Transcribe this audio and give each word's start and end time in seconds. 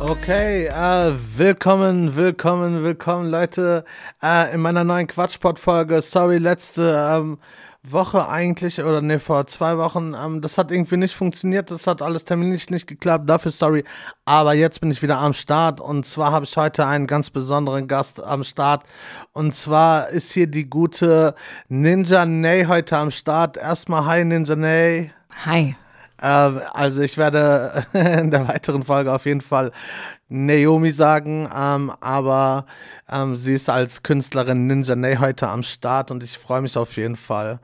Okay, 0.00 0.66
äh, 0.66 1.12
willkommen, 1.36 2.16
willkommen, 2.16 2.82
willkommen, 2.82 3.30
Leute, 3.30 3.84
äh, 4.20 4.52
in 4.52 4.60
meiner 4.62 4.82
neuen 4.82 5.06
Quatschpot-Folge. 5.06 6.00
Sorry, 6.00 6.38
letzte 6.38 7.14
ähm, 7.14 7.38
Woche 7.92 8.28
eigentlich, 8.28 8.82
oder 8.82 9.00
ne, 9.00 9.20
vor 9.20 9.46
zwei 9.46 9.78
Wochen, 9.78 10.14
ähm, 10.14 10.40
das 10.40 10.58
hat 10.58 10.70
irgendwie 10.70 10.96
nicht 10.96 11.14
funktioniert, 11.14 11.70
das 11.70 11.86
hat 11.86 12.02
alles 12.02 12.24
terminlich 12.24 12.70
nicht 12.70 12.86
geklappt, 12.86 13.28
dafür 13.28 13.50
sorry. 13.50 13.84
Aber 14.24 14.54
jetzt 14.54 14.80
bin 14.80 14.90
ich 14.90 15.02
wieder 15.02 15.18
am 15.18 15.34
Start 15.34 15.80
und 15.80 16.06
zwar 16.06 16.32
habe 16.32 16.44
ich 16.44 16.56
heute 16.56 16.86
einen 16.86 17.06
ganz 17.06 17.30
besonderen 17.30 17.88
Gast 17.88 18.22
am 18.22 18.44
Start. 18.44 18.84
Und 19.32 19.54
zwar 19.54 20.08
ist 20.08 20.32
hier 20.32 20.46
die 20.46 20.68
gute 20.68 21.34
Ninja 21.68 22.26
Nay 22.26 22.64
heute 22.64 22.96
am 22.96 23.10
Start. 23.10 23.56
Erstmal 23.56 24.04
hi 24.06 24.24
Ninja 24.24 24.56
Nay. 24.56 25.12
Hi. 25.44 25.76
Ähm, 26.20 26.60
also 26.72 27.02
ich 27.02 27.16
werde 27.16 27.86
in 27.92 28.30
der 28.30 28.48
weiteren 28.48 28.82
Folge 28.82 29.12
auf 29.12 29.26
jeden 29.26 29.42
Fall 29.42 29.70
Naomi 30.28 30.90
sagen, 30.90 31.48
ähm, 31.54 31.92
aber 32.00 32.66
ähm, 33.08 33.36
sie 33.36 33.54
ist 33.54 33.70
als 33.70 34.02
Künstlerin 34.02 34.66
Ninja 34.66 34.96
Nay 34.96 35.16
heute 35.16 35.48
am 35.48 35.62
Start 35.62 36.10
und 36.10 36.22
ich 36.22 36.36
freue 36.38 36.62
mich 36.62 36.76
auf 36.76 36.96
jeden 36.96 37.16
Fall. 37.16 37.60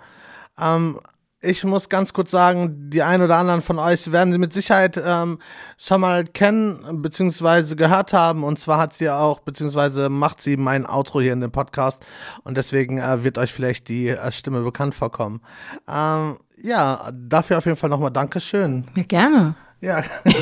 Ähm, 0.58 0.98
ich 1.44 1.64
muss 1.64 1.88
ganz 1.88 2.12
kurz 2.12 2.30
sagen, 2.30 2.88
die 2.88 3.02
ein 3.02 3.20
oder 3.20 3.36
anderen 3.36 3.62
von 3.62 3.80
euch 3.80 4.12
werden 4.12 4.32
sie 4.32 4.38
mit 4.38 4.52
Sicherheit 4.52 5.00
ähm, 5.04 5.40
schon 5.76 6.00
mal 6.00 6.22
kennen 6.24 7.02
bzw. 7.02 7.74
gehört 7.74 8.12
haben. 8.12 8.44
Und 8.44 8.60
zwar 8.60 8.78
hat 8.78 8.94
sie 8.94 9.10
auch, 9.10 9.40
beziehungsweise 9.40 10.08
macht 10.08 10.40
sie 10.40 10.56
mein 10.56 10.86
Outro 10.86 11.20
hier 11.20 11.32
in 11.32 11.40
dem 11.40 11.50
Podcast. 11.50 12.06
Und 12.44 12.56
deswegen 12.56 12.98
äh, 12.98 13.24
wird 13.24 13.38
euch 13.38 13.52
vielleicht 13.52 13.88
die 13.88 14.08
äh, 14.08 14.30
Stimme 14.30 14.62
bekannt 14.62 14.94
vorkommen. 14.94 15.40
Ähm, 15.88 16.38
ja, 16.62 17.10
dafür 17.12 17.58
auf 17.58 17.66
jeden 17.66 17.76
Fall 17.76 17.90
nochmal 17.90 18.12
Dankeschön. 18.12 18.86
Ja, 18.96 19.02
gerne. 19.02 19.56
Ja. 19.80 20.04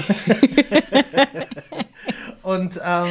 Und 2.42 2.80
ähm, 2.84 3.08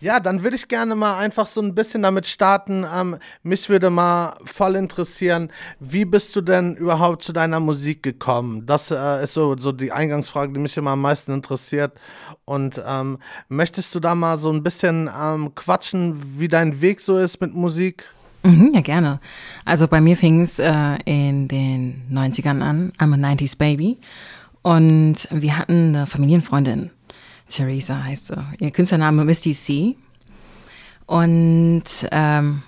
ja, 0.00 0.20
dann 0.20 0.42
würde 0.42 0.56
ich 0.56 0.68
gerne 0.68 0.94
mal 0.94 1.18
einfach 1.18 1.46
so 1.46 1.60
ein 1.60 1.74
bisschen 1.74 2.02
damit 2.02 2.26
starten. 2.26 2.84
Ähm, 2.94 3.16
mich 3.42 3.68
würde 3.68 3.90
mal 3.90 4.34
voll 4.44 4.76
interessieren, 4.76 5.50
wie 5.80 6.04
bist 6.04 6.36
du 6.36 6.40
denn 6.40 6.76
überhaupt 6.76 7.22
zu 7.22 7.32
deiner 7.32 7.60
Musik 7.60 8.02
gekommen? 8.02 8.64
Das 8.66 8.90
äh, 8.90 9.24
ist 9.24 9.34
so, 9.34 9.56
so 9.58 9.72
die 9.72 9.92
Eingangsfrage, 9.92 10.52
die 10.52 10.60
mich 10.60 10.76
immer 10.76 10.92
am 10.92 11.00
meisten 11.00 11.32
interessiert. 11.32 11.92
Und 12.44 12.80
ähm, 12.86 13.18
möchtest 13.48 13.94
du 13.94 14.00
da 14.00 14.14
mal 14.14 14.38
so 14.38 14.52
ein 14.52 14.62
bisschen 14.62 15.10
ähm, 15.20 15.54
quatschen, 15.54 16.38
wie 16.38 16.48
dein 16.48 16.80
Weg 16.80 17.00
so 17.00 17.18
ist 17.18 17.40
mit 17.40 17.54
Musik? 17.54 18.04
Mhm, 18.44 18.72
ja, 18.74 18.80
gerne. 18.80 19.20
Also 19.64 19.88
bei 19.88 20.00
mir 20.00 20.16
fing 20.16 20.40
es 20.40 20.58
äh, 20.58 20.96
in 21.04 21.48
den 21.48 22.02
90ern 22.12 22.62
an. 22.62 22.92
I'm 22.98 23.12
a 23.12 23.32
90s 23.34 23.58
Baby. 23.58 23.98
Und 24.62 25.28
wir 25.30 25.56
hatten 25.56 25.94
eine 25.94 26.06
Familienfreundin. 26.06 26.90
Theresa 27.48 28.02
heißt 28.04 28.26
sie. 28.26 28.44
Ihr 28.60 28.70
Künstlername 28.70 29.24
Misty 29.24 29.52
C. 29.52 29.96
Und, 31.06 31.84
ähm, 32.10 32.62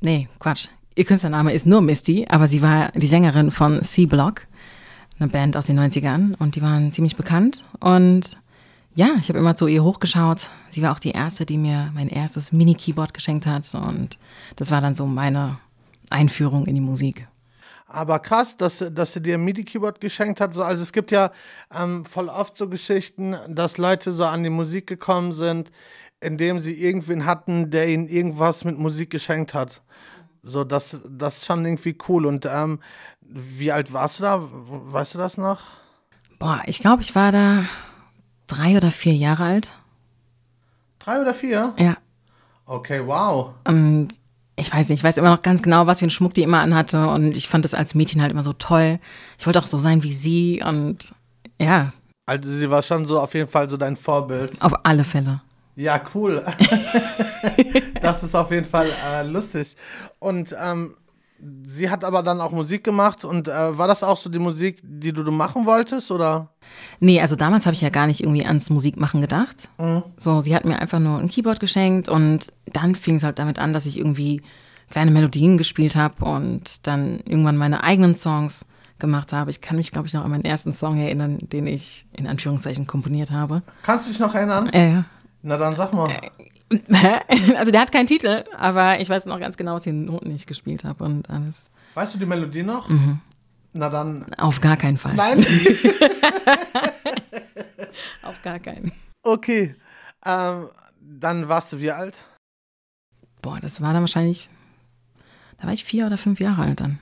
nee, 0.00 0.28
Quatsch. 0.38 0.68
Ihr 0.94 1.04
Künstlername 1.04 1.52
ist 1.52 1.66
nur 1.66 1.80
Misty, 1.80 2.26
aber 2.28 2.48
sie 2.48 2.60
war 2.60 2.90
die 2.92 3.06
Sängerin 3.06 3.50
von 3.50 3.82
C-Block, 3.82 4.46
eine 5.18 5.28
Band 5.28 5.56
aus 5.56 5.66
den 5.66 5.78
90ern. 5.78 6.34
Und 6.38 6.56
die 6.56 6.62
waren 6.62 6.92
ziemlich 6.92 7.16
bekannt. 7.16 7.64
Und 7.80 8.38
ja, 8.94 9.10
ich 9.20 9.28
habe 9.28 9.38
immer 9.38 9.56
zu 9.56 9.68
ihr 9.68 9.84
hochgeschaut. 9.84 10.50
Sie 10.68 10.82
war 10.82 10.92
auch 10.92 10.98
die 10.98 11.12
erste, 11.12 11.46
die 11.46 11.56
mir 11.56 11.92
mein 11.94 12.08
erstes 12.08 12.52
Mini-Keyboard 12.52 13.14
geschenkt 13.14 13.46
hat. 13.46 13.72
Und 13.74 14.18
das 14.56 14.70
war 14.70 14.80
dann 14.80 14.94
so 14.94 15.06
meine 15.06 15.58
Einführung 16.10 16.66
in 16.66 16.74
die 16.74 16.80
Musik. 16.80 17.28
Aber 17.90 18.18
krass, 18.18 18.56
dass, 18.58 18.84
dass 18.92 19.14
sie 19.14 19.22
dir 19.22 19.34
ein 19.34 19.44
MIDI-Keyboard 19.44 20.00
geschenkt 20.00 20.40
hat. 20.42 20.52
So, 20.52 20.62
also 20.62 20.82
es 20.82 20.92
gibt 20.92 21.10
ja 21.10 21.32
ähm, 21.74 22.04
voll 22.04 22.28
oft 22.28 22.56
so 22.56 22.68
Geschichten, 22.68 23.34
dass 23.48 23.78
Leute 23.78 24.12
so 24.12 24.26
an 24.26 24.42
die 24.42 24.50
Musik 24.50 24.86
gekommen 24.86 25.32
sind, 25.32 25.72
indem 26.20 26.58
sie 26.58 26.74
irgendwen 26.74 27.24
hatten, 27.24 27.70
der 27.70 27.88
ihnen 27.88 28.06
irgendwas 28.06 28.64
mit 28.64 28.78
Musik 28.78 29.08
geschenkt 29.08 29.54
hat. 29.54 29.82
So, 30.42 30.64
das, 30.64 31.00
das 31.08 31.38
ist 31.38 31.46
schon 31.46 31.64
irgendwie 31.64 31.96
cool. 32.08 32.26
Und 32.26 32.46
ähm, 32.46 32.80
wie 33.22 33.72
alt 33.72 33.90
warst 33.92 34.18
du 34.18 34.22
da? 34.24 34.38
Weißt 34.42 35.14
du 35.14 35.18
das 35.18 35.38
noch? 35.38 35.60
Boah, 36.38 36.62
ich 36.66 36.80
glaube, 36.80 37.02
ich 37.02 37.14
war 37.14 37.32
da 37.32 37.64
drei 38.46 38.76
oder 38.76 38.90
vier 38.90 39.14
Jahre 39.14 39.44
alt. 39.44 39.72
Drei 40.98 41.20
oder 41.22 41.32
vier? 41.32 41.74
Ja. 41.78 41.96
Okay, 42.66 43.06
wow. 43.06 43.54
Und 43.66 44.08
ich 44.58 44.72
weiß 44.72 44.88
nicht, 44.88 45.00
ich 45.00 45.04
weiß 45.04 45.16
immer 45.18 45.30
noch 45.30 45.42
ganz 45.42 45.62
genau, 45.62 45.86
was 45.86 46.00
für 46.00 46.04
einen 46.04 46.10
Schmuck 46.10 46.34
die 46.34 46.42
immer 46.42 46.60
anhatte. 46.60 47.06
Und 47.08 47.36
ich 47.36 47.48
fand 47.48 47.64
das 47.64 47.74
als 47.74 47.94
Mädchen 47.94 48.20
halt 48.20 48.32
immer 48.32 48.42
so 48.42 48.52
toll. 48.52 48.98
Ich 49.38 49.46
wollte 49.46 49.58
auch 49.60 49.66
so 49.66 49.78
sein 49.78 50.02
wie 50.02 50.12
sie. 50.12 50.62
Und 50.66 51.14
ja, 51.60 51.92
Also 52.26 52.50
sie 52.50 52.68
war 52.70 52.82
schon 52.82 53.06
so 53.06 53.20
auf 53.20 53.34
jeden 53.34 53.48
Fall 53.48 53.70
so 53.70 53.76
dein 53.76 53.96
Vorbild. 53.96 54.60
auf 54.60 54.72
alle 54.84 55.04
Fälle. 55.04 55.40
Ja, 55.76 56.00
cool. 56.14 56.44
das 58.02 58.22
ist 58.22 58.34
auf 58.34 58.50
jeden 58.50 58.66
Fall 58.66 58.88
äh, 59.12 59.22
lustig. 59.22 59.76
Und 60.18 60.54
ähm, 60.60 60.94
sie 61.66 61.88
hat 61.88 62.02
aber 62.04 62.22
dann 62.22 62.40
auch 62.40 62.50
Musik 62.50 62.82
gemacht. 62.84 63.24
Und 63.24 63.48
äh, 63.48 63.78
war 63.78 63.86
das 63.86 64.02
auch 64.02 64.16
so 64.16 64.28
die 64.28 64.38
Musik, 64.40 64.80
die 64.82 65.12
du, 65.12 65.22
du 65.22 65.30
machen 65.30 65.66
wolltest? 65.66 66.10
Oder? 66.10 66.48
Nee, 67.00 67.20
also 67.20 67.36
damals 67.36 67.66
habe 67.66 67.74
ich 67.74 67.80
ja 67.80 67.90
gar 67.90 68.06
nicht 68.06 68.22
irgendwie 68.22 68.44
ans 68.44 68.70
Musikmachen 68.70 69.20
gedacht. 69.20 69.70
So, 70.16 70.40
sie 70.40 70.54
hat 70.54 70.64
mir 70.64 70.78
einfach 70.80 70.98
nur 70.98 71.18
ein 71.18 71.28
Keyboard 71.28 71.60
geschenkt 71.60 72.08
und 72.08 72.52
dann 72.72 72.94
fing 72.94 73.16
es 73.16 73.22
halt 73.22 73.38
damit 73.38 73.58
an, 73.58 73.72
dass 73.72 73.86
ich 73.86 73.98
irgendwie 73.98 74.42
kleine 74.90 75.10
Melodien 75.10 75.58
gespielt 75.58 75.96
habe 75.96 76.24
und 76.24 76.86
dann 76.86 77.20
irgendwann 77.26 77.56
meine 77.56 77.84
eigenen 77.84 78.16
Songs 78.16 78.64
gemacht 78.98 79.32
habe. 79.32 79.50
Ich 79.50 79.60
kann 79.60 79.76
mich, 79.76 79.92
glaube 79.92 80.08
ich, 80.08 80.14
noch 80.14 80.24
an 80.24 80.30
meinen 80.30 80.44
ersten 80.44 80.72
Song 80.72 80.98
erinnern, 80.98 81.38
den 81.40 81.66
ich 81.66 82.06
in 82.12 82.26
Anführungszeichen 82.26 82.86
komponiert 82.86 83.30
habe. 83.30 83.62
Kannst 83.82 84.06
du 84.06 84.10
dich 84.10 84.20
noch 84.20 84.34
erinnern? 84.34 84.68
Äh, 84.70 85.02
Na 85.42 85.56
dann 85.56 85.76
sag 85.76 85.92
mal. 85.92 86.10
also 87.56 87.70
der 87.72 87.80
hat 87.80 87.92
keinen 87.92 88.06
Titel, 88.06 88.44
aber 88.58 89.00
ich 89.00 89.08
weiß 89.08 89.26
noch 89.26 89.38
ganz 89.40 89.56
genau, 89.56 89.74
was 89.74 89.84
die 89.84 89.92
Noten 89.92 90.30
ich 90.34 90.46
gespielt 90.46 90.84
habe 90.84 91.04
und 91.04 91.30
alles. 91.30 91.70
Weißt 91.94 92.14
du 92.14 92.18
die 92.18 92.26
Melodie 92.26 92.62
noch? 92.62 92.88
Na 93.72 93.88
dann. 93.90 94.26
Auf 94.38 94.60
gar 94.60 94.76
keinen 94.76 94.98
Fall. 94.98 95.14
Nein? 95.14 95.38
Auf 98.22 98.42
gar 98.42 98.58
keinen. 98.58 98.92
okay. 99.22 99.74
Ähm, 100.24 100.68
dann 101.00 101.48
warst 101.48 101.72
du 101.72 101.80
wie 101.80 101.90
alt? 101.90 102.14
Boah, 103.42 103.60
das 103.60 103.80
war 103.80 103.92
dann 103.92 104.02
wahrscheinlich, 104.02 104.48
da 105.58 105.66
war 105.66 105.72
ich 105.72 105.84
vier 105.84 106.06
oder 106.06 106.18
fünf 106.18 106.40
Jahre 106.40 106.62
alt 106.62 106.80
dann. 106.80 106.98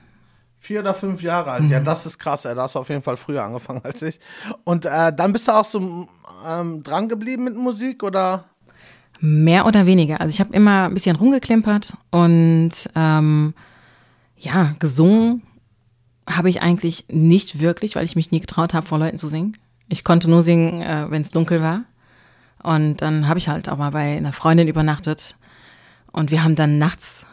Vier 0.59 0.81
oder 0.81 0.93
fünf 0.93 1.21
Jahre 1.21 1.51
alt. 1.51 1.69
Ja, 1.69 1.79
das 1.79 2.05
ist 2.05 2.17
krass. 2.19 2.45
Ey. 2.45 2.53
Da 2.55 2.63
hast 2.63 2.75
du 2.75 2.79
auf 2.79 2.89
jeden 2.89 3.01
Fall 3.01 3.15
früher 3.15 3.43
angefangen 3.43 3.81
als 3.83 4.01
ich. 4.01 4.19
Und 4.63 4.85
äh, 4.85 5.13
dann 5.13 5.31
bist 5.31 5.47
du 5.47 5.53
auch 5.53 5.65
so 5.65 6.07
ähm, 6.45 6.83
dran 6.83 7.07
geblieben 7.07 7.45
mit 7.45 7.55
Musik 7.55 8.03
oder? 8.03 8.45
Mehr 9.19 9.65
oder 9.65 9.85
weniger. 9.85 10.19
Also 10.19 10.33
ich 10.33 10.39
habe 10.39 10.53
immer 10.53 10.85
ein 10.85 10.93
bisschen 10.93 11.15
rumgeklimpert 11.15 11.93
und 12.11 12.71
ähm, 12.95 13.53
ja, 14.37 14.75
gesungen 14.79 15.41
habe 16.27 16.49
ich 16.49 16.61
eigentlich 16.61 17.05
nicht 17.09 17.59
wirklich, 17.59 17.95
weil 17.95 18.05
ich 18.05 18.15
mich 18.15 18.31
nie 18.31 18.41
getraut 18.41 18.73
habe, 18.73 18.85
vor 18.85 18.99
Leuten 18.99 19.17
zu 19.17 19.27
singen. 19.29 19.55
Ich 19.87 20.03
konnte 20.03 20.29
nur 20.29 20.41
singen, 20.41 20.81
äh, 20.81 21.09
wenn 21.09 21.21
es 21.21 21.31
dunkel 21.31 21.61
war. 21.61 21.83
Und 22.61 23.01
dann 23.01 23.27
habe 23.27 23.39
ich 23.39 23.47
halt 23.47 23.69
auch 23.69 23.77
mal 23.77 23.91
bei 23.91 24.17
einer 24.17 24.33
Freundin 24.33 24.67
übernachtet. 24.67 25.37
Und 26.11 26.31
wir 26.31 26.43
haben 26.43 26.55
dann 26.55 26.77
nachts 26.77 27.25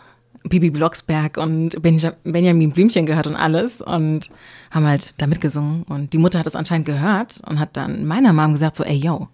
Bibi 0.44 0.70
Blocksberg 0.70 1.38
und 1.38 1.80
Benja 1.82 2.12
Benjamin 2.22 2.70
Blümchen 2.70 3.06
gehört 3.06 3.26
und 3.26 3.34
alles 3.34 3.80
und 3.80 4.30
haben 4.70 4.86
halt 4.86 5.14
da 5.16 5.26
mitgesungen. 5.26 5.82
Und 5.84 6.12
die 6.12 6.18
Mutter 6.18 6.38
hat 6.38 6.46
es 6.46 6.54
anscheinend 6.54 6.86
gehört 6.86 7.40
und 7.46 7.58
hat 7.58 7.76
dann 7.76 8.04
meiner 8.04 8.32
Mom 8.32 8.52
gesagt 8.52 8.76
so, 8.76 8.84
ey, 8.84 8.96
yo, 8.96 9.28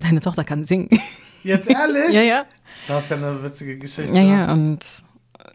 deine 0.00 0.20
Tochter 0.20 0.44
kann 0.44 0.64
singen. 0.64 0.88
Jetzt 1.44 1.70
ehrlich? 1.70 2.08
ja, 2.12 2.22
ja. 2.22 2.44
Das 2.88 3.04
ist 3.04 3.10
ja 3.10 3.16
eine 3.16 3.42
witzige 3.42 3.78
Geschichte. 3.78 4.12
Ja, 4.12 4.22
ja, 4.22 4.52
und 4.52 5.03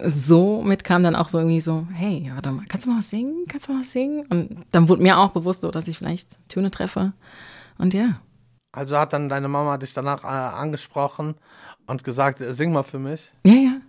somit 0.04 0.84
kam 0.84 1.04
dann 1.04 1.16
auch 1.16 1.28
so 1.28 1.38
irgendwie 1.38 1.62
so, 1.62 1.88
hey, 1.94 2.32
warte 2.34 2.52
mal, 2.52 2.66
kannst 2.68 2.86
du 2.86 2.92
mal 2.92 3.00
was 3.00 3.10
singen? 3.10 3.46
Kannst 3.48 3.68
du 3.68 3.74
mal 3.74 3.82
was 3.82 3.92
singen? 3.92 4.26
Und 4.30 4.66
dann 4.72 4.90
wurde 4.90 5.04
mir 5.04 5.18
auch 5.18 5.32
bewusst 5.32 5.62
so, 5.62 5.72
dass 5.72 5.88
ich 5.88 5.98
vielleicht 5.98 6.38
Töne 6.50 6.72
treffe. 6.72 7.14
Und 7.78 7.94
ja. 7.94 8.20
Also 8.72 8.98
hat 8.98 9.14
dann 9.14 9.30
deine 9.30 9.48
Mama 9.48 9.78
dich 9.78 9.94
danach 9.94 10.24
äh, 10.24 10.28
angesprochen 10.28 11.36
und 11.88 12.04
gesagt, 12.04 12.40
sing 12.40 12.72
mal 12.72 12.84
für 12.84 13.00
mich. 13.00 13.32
Ja, 13.46 13.54
ja. 13.54 13.82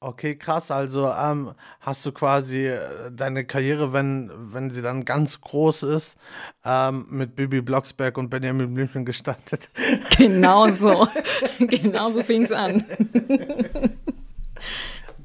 Okay, 0.00 0.36
krass. 0.36 0.70
Also 0.70 1.10
ähm, 1.10 1.52
hast 1.80 2.04
du 2.04 2.12
quasi 2.12 2.66
äh, 2.66 3.10
deine 3.10 3.44
Karriere, 3.44 3.94
wenn, 3.94 4.30
wenn 4.52 4.70
sie 4.70 4.82
dann 4.82 5.04
ganz 5.06 5.40
groß 5.40 5.84
ist, 5.84 6.16
ähm, 6.64 7.06
mit 7.08 7.36
Bibi 7.36 7.62
Blocksberg 7.62 8.18
und 8.18 8.28
Benjamin 8.28 8.74
Blümchen 8.74 9.04
gestartet. 9.06 9.70
Genau 10.18 10.68
so. 10.68 11.06
genau 11.58 12.10
so 12.10 12.22
fing 12.22 12.42
es 12.42 12.52
an. 12.52 12.84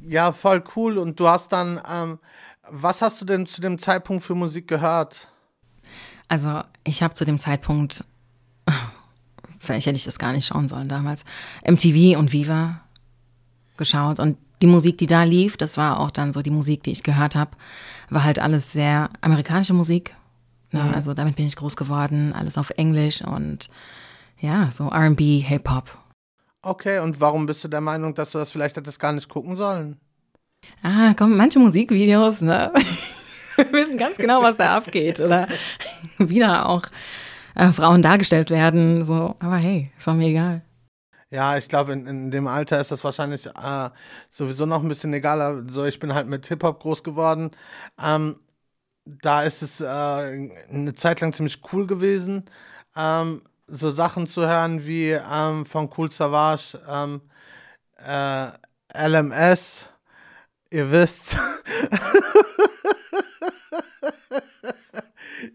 Ja, 0.09 0.31
voll 0.31 0.63
cool. 0.75 0.97
Und 0.97 1.19
du 1.19 1.27
hast 1.27 1.51
dann, 1.51 1.79
ähm, 1.87 2.19
was 2.67 3.03
hast 3.03 3.21
du 3.21 3.25
denn 3.25 3.45
zu 3.45 3.61
dem 3.61 3.77
Zeitpunkt 3.77 4.23
für 4.23 4.33
Musik 4.33 4.67
gehört? 4.67 5.27
Also 6.27 6.61
ich 6.83 7.03
habe 7.03 7.13
zu 7.13 7.25
dem 7.25 7.37
Zeitpunkt, 7.37 8.03
vielleicht 9.59 9.85
hätte 9.85 9.97
ich 9.97 10.05
das 10.05 10.17
gar 10.17 10.33
nicht 10.33 10.47
schauen 10.47 10.67
sollen 10.67 10.87
damals, 10.87 11.25
MTV 11.63 12.17
und 12.17 12.33
Viva 12.33 12.81
geschaut 13.77 14.19
und 14.19 14.37
die 14.63 14.67
Musik, 14.67 14.97
die 14.97 15.07
da 15.07 15.23
lief, 15.23 15.57
das 15.57 15.77
war 15.77 15.99
auch 15.99 16.11
dann 16.11 16.33
so 16.33 16.41
die 16.41 16.49
Musik, 16.49 16.83
die 16.83 16.91
ich 16.91 17.03
gehört 17.03 17.35
habe, 17.35 17.51
war 18.09 18.23
halt 18.23 18.39
alles 18.39 18.73
sehr 18.73 19.11
amerikanische 19.21 19.73
Musik. 19.73 20.15
Ne? 20.71 20.83
Mhm. 20.83 20.93
Also 20.95 21.13
damit 21.13 21.35
bin 21.35 21.45
ich 21.45 21.55
groß 21.55 21.77
geworden, 21.77 22.33
alles 22.33 22.57
auf 22.57 22.71
Englisch 22.71 23.21
und 23.21 23.69
ja, 24.39 24.71
so 24.71 24.87
RB, 24.87 25.19
Hip-Hop. 25.19 25.97
Okay, 26.61 26.99
und 26.99 27.21
warum 27.21 27.45
bist 27.45 27.63
du 27.63 27.67
der 27.69 27.81
Meinung, 27.81 28.13
dass 28.13 28.31
du 28.31 28.37
das 28.37 28.51
vielleicht 28.51 28.75
hättest 28.75 28.99
gar 28.99 29.13
nicht 29.13 29.29
gucken 29.29 29.55
sollen? 29.55 29.99
Ah, 30.83 31.13
komm, 31.17 31.37
manche 31.37 31.59
Musikvideos, 31.59 32.41
ne? 32.41 32.71
Wir 33.55 33.71
wissen 33.73 33.97
ganz 33.97 34.17
genau, 34.17 34.41
was 34.41 34.57
da 34.57 34.75
abgeht. 34.75 35.19
Oder 35.19 35.47
wieder 36.17 36.67
auch 36.67 36.83
äh, 37.55 37.71
Frauen 37.71 38.01
dargestellt 38.01 38.49
werden. 38.51 39.05
So, 39.05 39.35
aber 39.39 39.57
hey, 39.57 39.91
es 39.97 40.07
war 40.07 40.13
mir 40.13 40.27
egal. 40.27 40.61
Ja, 41.31 41.57
ich 41.57 41.67
glaube, 41.67 41.93
in, 41.93 42.07
in 42.07 42.31
dem 42.31 42.47
Alter 42.47 42.79
ist 42.79 42.91
das 42.91 43.03
wahrscheinlich 43.03 43.45
äh, 43.45 43.89
sowieso 44.31 44.65
noch 44.65 44.81
ein 44.81 44.87
bisschen 44.87 45.13
egaler. 45.13 45.63
So, 45.71 45.85
ich 45.85 45.99
bin 45.99 46.13
halt 46.13 46.27
mit 46.27 46.47
Hip-Hop 46.47 46.81
groß 46.81 47.03
geworden. 47.03 47.51
Ähm, 48.01 48.39
da 49.05 49.43
ist 49.43 49.61
es 49.63 49.81
äh, 49.81 49.85
eine 49.87 50.93
Zeit 50.95 51.21
lang 51.21 51.33
ziemlich 51.33 51.61
cool 51.73 51.87
gewesen, 51.87 52.45
ähm, 52.95 53.41
so 53.71 53.89
Sachen 53.89 54.27
zu 54.27 54.47
hören 54.47 54.85
wie 54.85 55.11
ähm, 55.11 55.65
von 55.65 55.89
Cool 55.95 56.11
Savage, 56.11 56.77
ähm, 56.87 57.21
äh, 57.97 58.49
LMS, 58.93 59.89
ihr 60.69 60.91
wisst. 60.91 61.37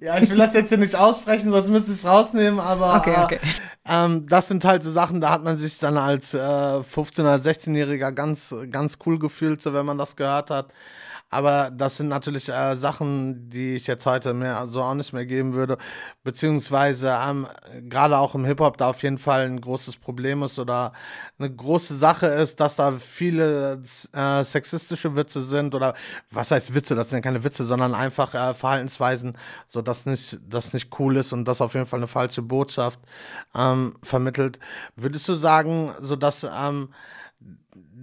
ja, 0.00 0.19
ich 0.19 0.28
will 0.31 0.38
das 0.38 0.55
jetzt 0.55 0.69
hier 0.69 0.78
nicht 0.78 0.96
aussprechen, 0.96 1.52
sonst 1.52 1.69
müsste 1.69 1.93
ich 1.93 1.99
es 1.99 2.05
rausnehmen, 2.05 2.58
aber 2.61 2.96
okay, 2.96 3.16
okay. 3.22 3.38
Äh, 3.43 3.49
ähm, 3.87 4.26
das 4.26 4.49
sind 4.49 4.64
halt 4.64 4.82
so 4.82 4.90
Sachen, 4.93 5.20
da 5.20 5.31
hat 5.31 5.44
man 5.44 5.58
sich 5.58 5.78
dann 5.78 5.99
als 5.99 6.32
äh, 6.34 6.38
15- 6.38 7.20
oder 7.20 7.37
16-Jähriger 7.37 8.12
ganz, 8.12 8.55
ganz 8.70 8.99
cool 9.05 9.19
gefühlt, 9.19 9.62
so 9.62 9.75
wenn 9.75 9.84
man 9.84 9.99
das 9.99 10.17
gehört 10.17 10.49
hat. 10.50 10.69
Aber 11.34 11.72
das 11.72 11.96
sind 11.96 12.08
natürlich 12.08 12.48
äh, 12.48 12.76
Sachen, 12.76 13.50
die 13.50 13.75
ich 13.75 13.88
jetzt 13.88 14.06
heute 14.06 14.34
mehr 14.34 14.69
so 14.69 14.81
auch 14.81 14.94
nicht 14.94 15.12
mehr 15.12 15.26
geben 15.26 15.52
würde. 15.52 15.78
Beziehungsweise 16.22 17.19
ähm, 17.28 17.48
gerade 17.88 18.19
auch 18.19 18.36
im 18.36 18.44
Hip-Hop 18.44 18.76
da 18.76 18.90
auf 18.90 19.02
jeden 19.02 19.19
Fall 19.19 19.46
ein 19.46 19.60
großes 19.60 19.96
Problem 19.96 20.44
ist 20.44 20.60
oder 20.60 20.92
eine 21.36 21.52
große 21.52 21.96
Sache 21.96 22.26
ist, 22.26 22.60
dass 22.60 22.76
da 22.76 22.92
viele 22.92 23.82
äh, 24.12 24.44
sexistische 24.44 25.16
Witze 25.16 25.42
sind 25.42 25.75
oder 25.75 25.94
was 26.31 26.52
heißt 26.52 26.72
Witze? 26.72 26.94
Das 26.94 27.10
sind 27.10 27.19
ja 27.19 27.22
keine 27.22 27.42
Witze, 27.42 27.64
sondern 27.64 27.94
einfach 27.94 28.32
äh, 28.34 28.54
Verhaltensweisen, 28.54 29.36
so 29.69 29.82
dass 29.82 30.06
nicht, 30.06 30.38
das 30.48 30.72
nicht 30.72 30.88
cool 31.00 31.16
ist 31.16 31.32
und 31.32 31.46
das 31.46 31.60
auf 31.60 31.75
jeden 31.75 31.86
Fall 31.86 31.98
eine 31.98 32.08
falsche 32.08 32.42
Botschaft 32.42 33.00
ähm, 33.56 33.94
vermittelt. 34.04 34.60
Würdest 34.94 35.26
du 35.28 35.34
sagen, 35.34 35.92
so 35.98 36.14
dass 36.14 36.44
ähm, 36.44 36.90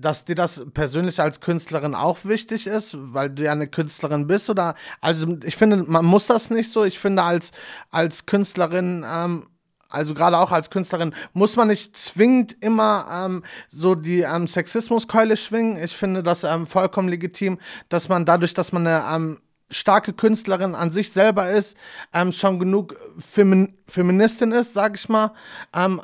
dass 0.01 0.25
dir 0.25 0.35
das 0.35 0.65
persönlich 0.73 1.19
als 1.19 1.39
Künstlerin 1.39 1.95
auch 1.95 2.19
wichtig 2.23 2.67
ist, 2.67 2.95
weil 2.97 3.29
du 3.29 3.43
ja 3.43 3.51
eine 3.51 3.67
Künstlerin 3.67 4.27
bist 4.27 4.49
oder 4.49 4.75
also 4.99 5.37
ich 5.43 5.55
finde, 5.55 5.77
man 5.77 6.05
muss 6.05 6.27
das 6.27 6.49
nicht 6.49 6.71
so. 6.71 6.83
Ich 6.83 6.99
finde 6.99 7.23
als 7.23 7.51
als 7.91 8.25
Künstlerin 8.25 9.05
ähm, 9.07 9.47
also 9.91 10.13
gerade 10.13 10.37
auch 10.37 10.51
als 10.51 10.69
Künstlerin 10.69 11.13
muss 11.33 11.57
man 11.57 11.67
nicht 11.67 11.97
zwingend 11.97 12.55
immer 12.61 13.07
ähm, 13.11 13.43
so 13.69 13.95
die 13.95 14.21
ähm, 14.21 14.47
Sexismuskeule 14.47 15.35
schwingen. 15.37 15.81
Ich 15.81 15.95
finde 15.95 16.23
das 16.23 16.43
ähm, 16.43 16.65
vollkommen 16.65 17.09
legitim, 17.09 17.59
dass 17.89 18.07
man 18.07 18.25
dadurch, 18.25 18.53
dass 18.53 18.71
man 18.71 18.87
eine 18.87 19.03
ähm, 19.13 19.37
starke 19.69 20.13
Künstlerin 20.13 20.75
an 20.75 20.91
sich 20.91 21.11
selber 21.11 21.49
ist, 21.51 21.77
ähm, 22.13 22.31
schon 22.31 22.59
genug 22.59 22.95
Femin 23.19 23.77
Feministin 23.87 24.53
ist, 24.53 24.73
sag 24.73 24.95
ich 24.95 25.09
mal, 25.09 25.33
ähm, 25.75 26.01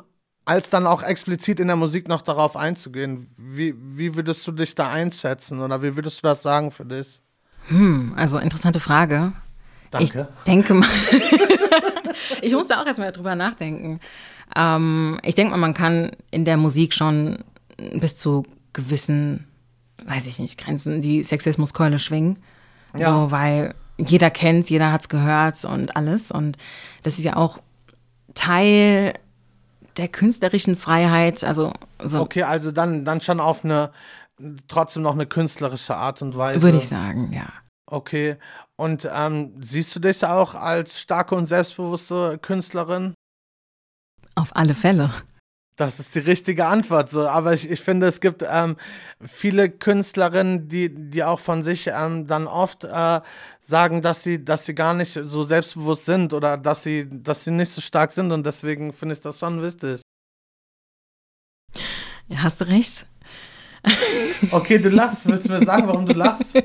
als 0.48 0.70
dann 0.70 0.86
auch 0.86 1.02
explizit 1.02 1.60
in 1.60 1.66
der 1.66 1.76
Musik 1.76 2.08
noch 2.08 2.22
darauf 2.22 2.56
einzugehen. 2.56 3.28
Wie, 3.36 3.74
wie 3.76 4.16
würdest 4.16 4.46
du 4.46 4.52
dich 4.52 4.74
da 4.74 4.90
einschätzen 4.90 5.60
oder 5.60 5.82
wie 5.82 5.94
würdest 5.94 6.18
du 6.18 6.22
das 6.22 6.42
sagen 6.42 6.70
für 6.70 6.86
dich? 6.86 7.20
Hm, 7.66 8.14
also 8.16 8.38
interessante 8.38 8.80
Frage. 8.80 9.32
Danke. 9.90 10.26
Ich 10.38 10.44
denke 10.46 10.72
mal, 10.72 10.88
ich 12.40 12.54
musste 12.54 12.80
auch 12.80 12.86
erstmal 12.86 13.12
drüber 13.12 13.34
nachdenken. 13.34 14.00
Ähm, 14.56 15.20
ich 15.22 15.34
denke 15.34 15.50
mal, 15.50 15.58
man 15.58 15.74
kann 15.74 16.12
in 16.30 16.46
der 16.46 16.56
Musik 16.56 16.94
schon 16.94 17.44
bis 18.00 18.16
zu 18.16 18.46
gewissen, 18.72 19.46
weiß 20.06 20.26
ich 20.28 20.38
nicht, 20.38 20.58
Grenzen 20.58 21.02
die 21.02 21.24
Sexismuskeule 21.24 21.98
schwingen. 21.98 22.38
Ja. 22.96 23.12
So, 23.12 23.30
weil 23.30 23.74
jeder 23.98 24.30
kennt, 24.30 24.70
jeder 24.70 24.92
hat 24.92 25.02
es 25.02 25.08
gehört 25.10 25.62
und 25.66 25.94
alles. 25.94 26.30
Und 26.30 26.56
das 27.02 27.18
ist 27.18 27.24
ja 27.24 27.36
auch 27.36 27.58
Teil 28.32 29.12
der 29.98 30.08
künstlerischen 30.08 30.76
Freiheit. 30.76 31.44
Also 31.44 31.72
so. 32.02 32.20
Okay, 32.20 32.44
also 32.44 32.72
dann, 32.72 33.04
dann 33.04 33.20
schon 33.20 33.40
auf 33.40 33.64
eine, 33.64 33.92
trotzdem 34.68 35.02
noch 35.02 35.14
eine 35.14 35.26
künstlerische 35.26 35.96
Art 35.96 36.22
und 36.22 36.36
Weise. 36.36 36.62
Würde 36.62 36.78
ich 36.78 36.88
sagen, 36.88 37.32
ja. 37.32 37.52
Okay. 37.86 38.36
Und 38.76 39.08
ähm, 39.12 39.60
siehst 39.62 39.94
du 39.96 40.00
dich 40.00 40.24
auch 40.24 40.54
als 40.54 41.00
starke 41.00 41.34
und 41.34 41.46
selbstbewusste 41.46 42.38
Künstlerin? 42.38 43.14
Auf 44.34 44.54
alle 44.54 44.74
Fälle. 44.74 45.10
Das 45.78 46.00
ist 46.00 46.16
die 46.16 46.18
richtige 46.18 46.66
Antwort. 46.66 47.08
So. 47.10 47.28
Aber 47.28 47.54
ich, 47.54 47.70
ich 47.70 47.80
finde, 47.80 48.08
es 48.08 48.20
gibt 48.20 48.44
ähm, 48.46 48.76
viele 49.24 49.70
Künstlerinnen, 49.70 50.66
die, 50.66 50.92
die 50.92 51.22
auch 51.22 51.38
von 51.38 51.62
sich 51.62 51.86
ähm, 51.86 52.26
dann 52.26 52.48
oft 52.48 52.82
äh, 52.82 53.20
sagen, 53.60 54.02
dass 54.02 54.24
sie, 54.24 54.44
dass 54.44 54.66
sie 54.66 54.74
gar 54.74 54.92
nicht 54.92 55.12
so 55.12 55.44
selbstbewusst 55.44 56.04
sind 56.04 56.32
oder 56.34 56.56
dass 56.56 56.82
sie, 56.82 57.08
dass 57.08 57.44
sie 57.44 57.52
nicht 57.52 57.70
so 57.70 57.80
stark 57.80 58.10
sind 58.10 58.32
und 58.32 58.44
deswegen 58.44 58.92
finde 58.92 59.14
ich 59.14 59.20
das 59.20 59.38
schon 59.38 59.62
wichtig. 59.62 60.00
Ja, 62.26 62.42
hast 62.42 62.60
du 62.60 62.64
recht. 62.64 63.06
Okay, 64.50 64.78
du 64.78 64.88
lachst. 64.88 65.28
Willst 65.28 65.48
du 65.48 65.52
mir 65.52 65.64
sagen, 65.64 65.86
warum 65.86 66.06
du 66.06 66.12
lachst? 66.12 66.60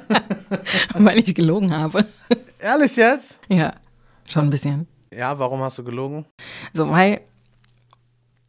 Weil 0.94 1.18
ich 1.18 1.34
gelogen 1.34 1.74
habe. 1.74 2.04
Ehrlich 2.58 2.94
jetzt? 2.96 3.40
Ja, 3.48 3.74
schon 4.28 4.44
ein 4.44 4.50
bisschen. 4.50 4.86
Ja, 5.10 5.38
warum 5.38 5.62
hast 5.62 5.78
du 5.78 5.84
gelogen? 5.84 6.26
So, 6.74 6.90
weil 6.90 7.20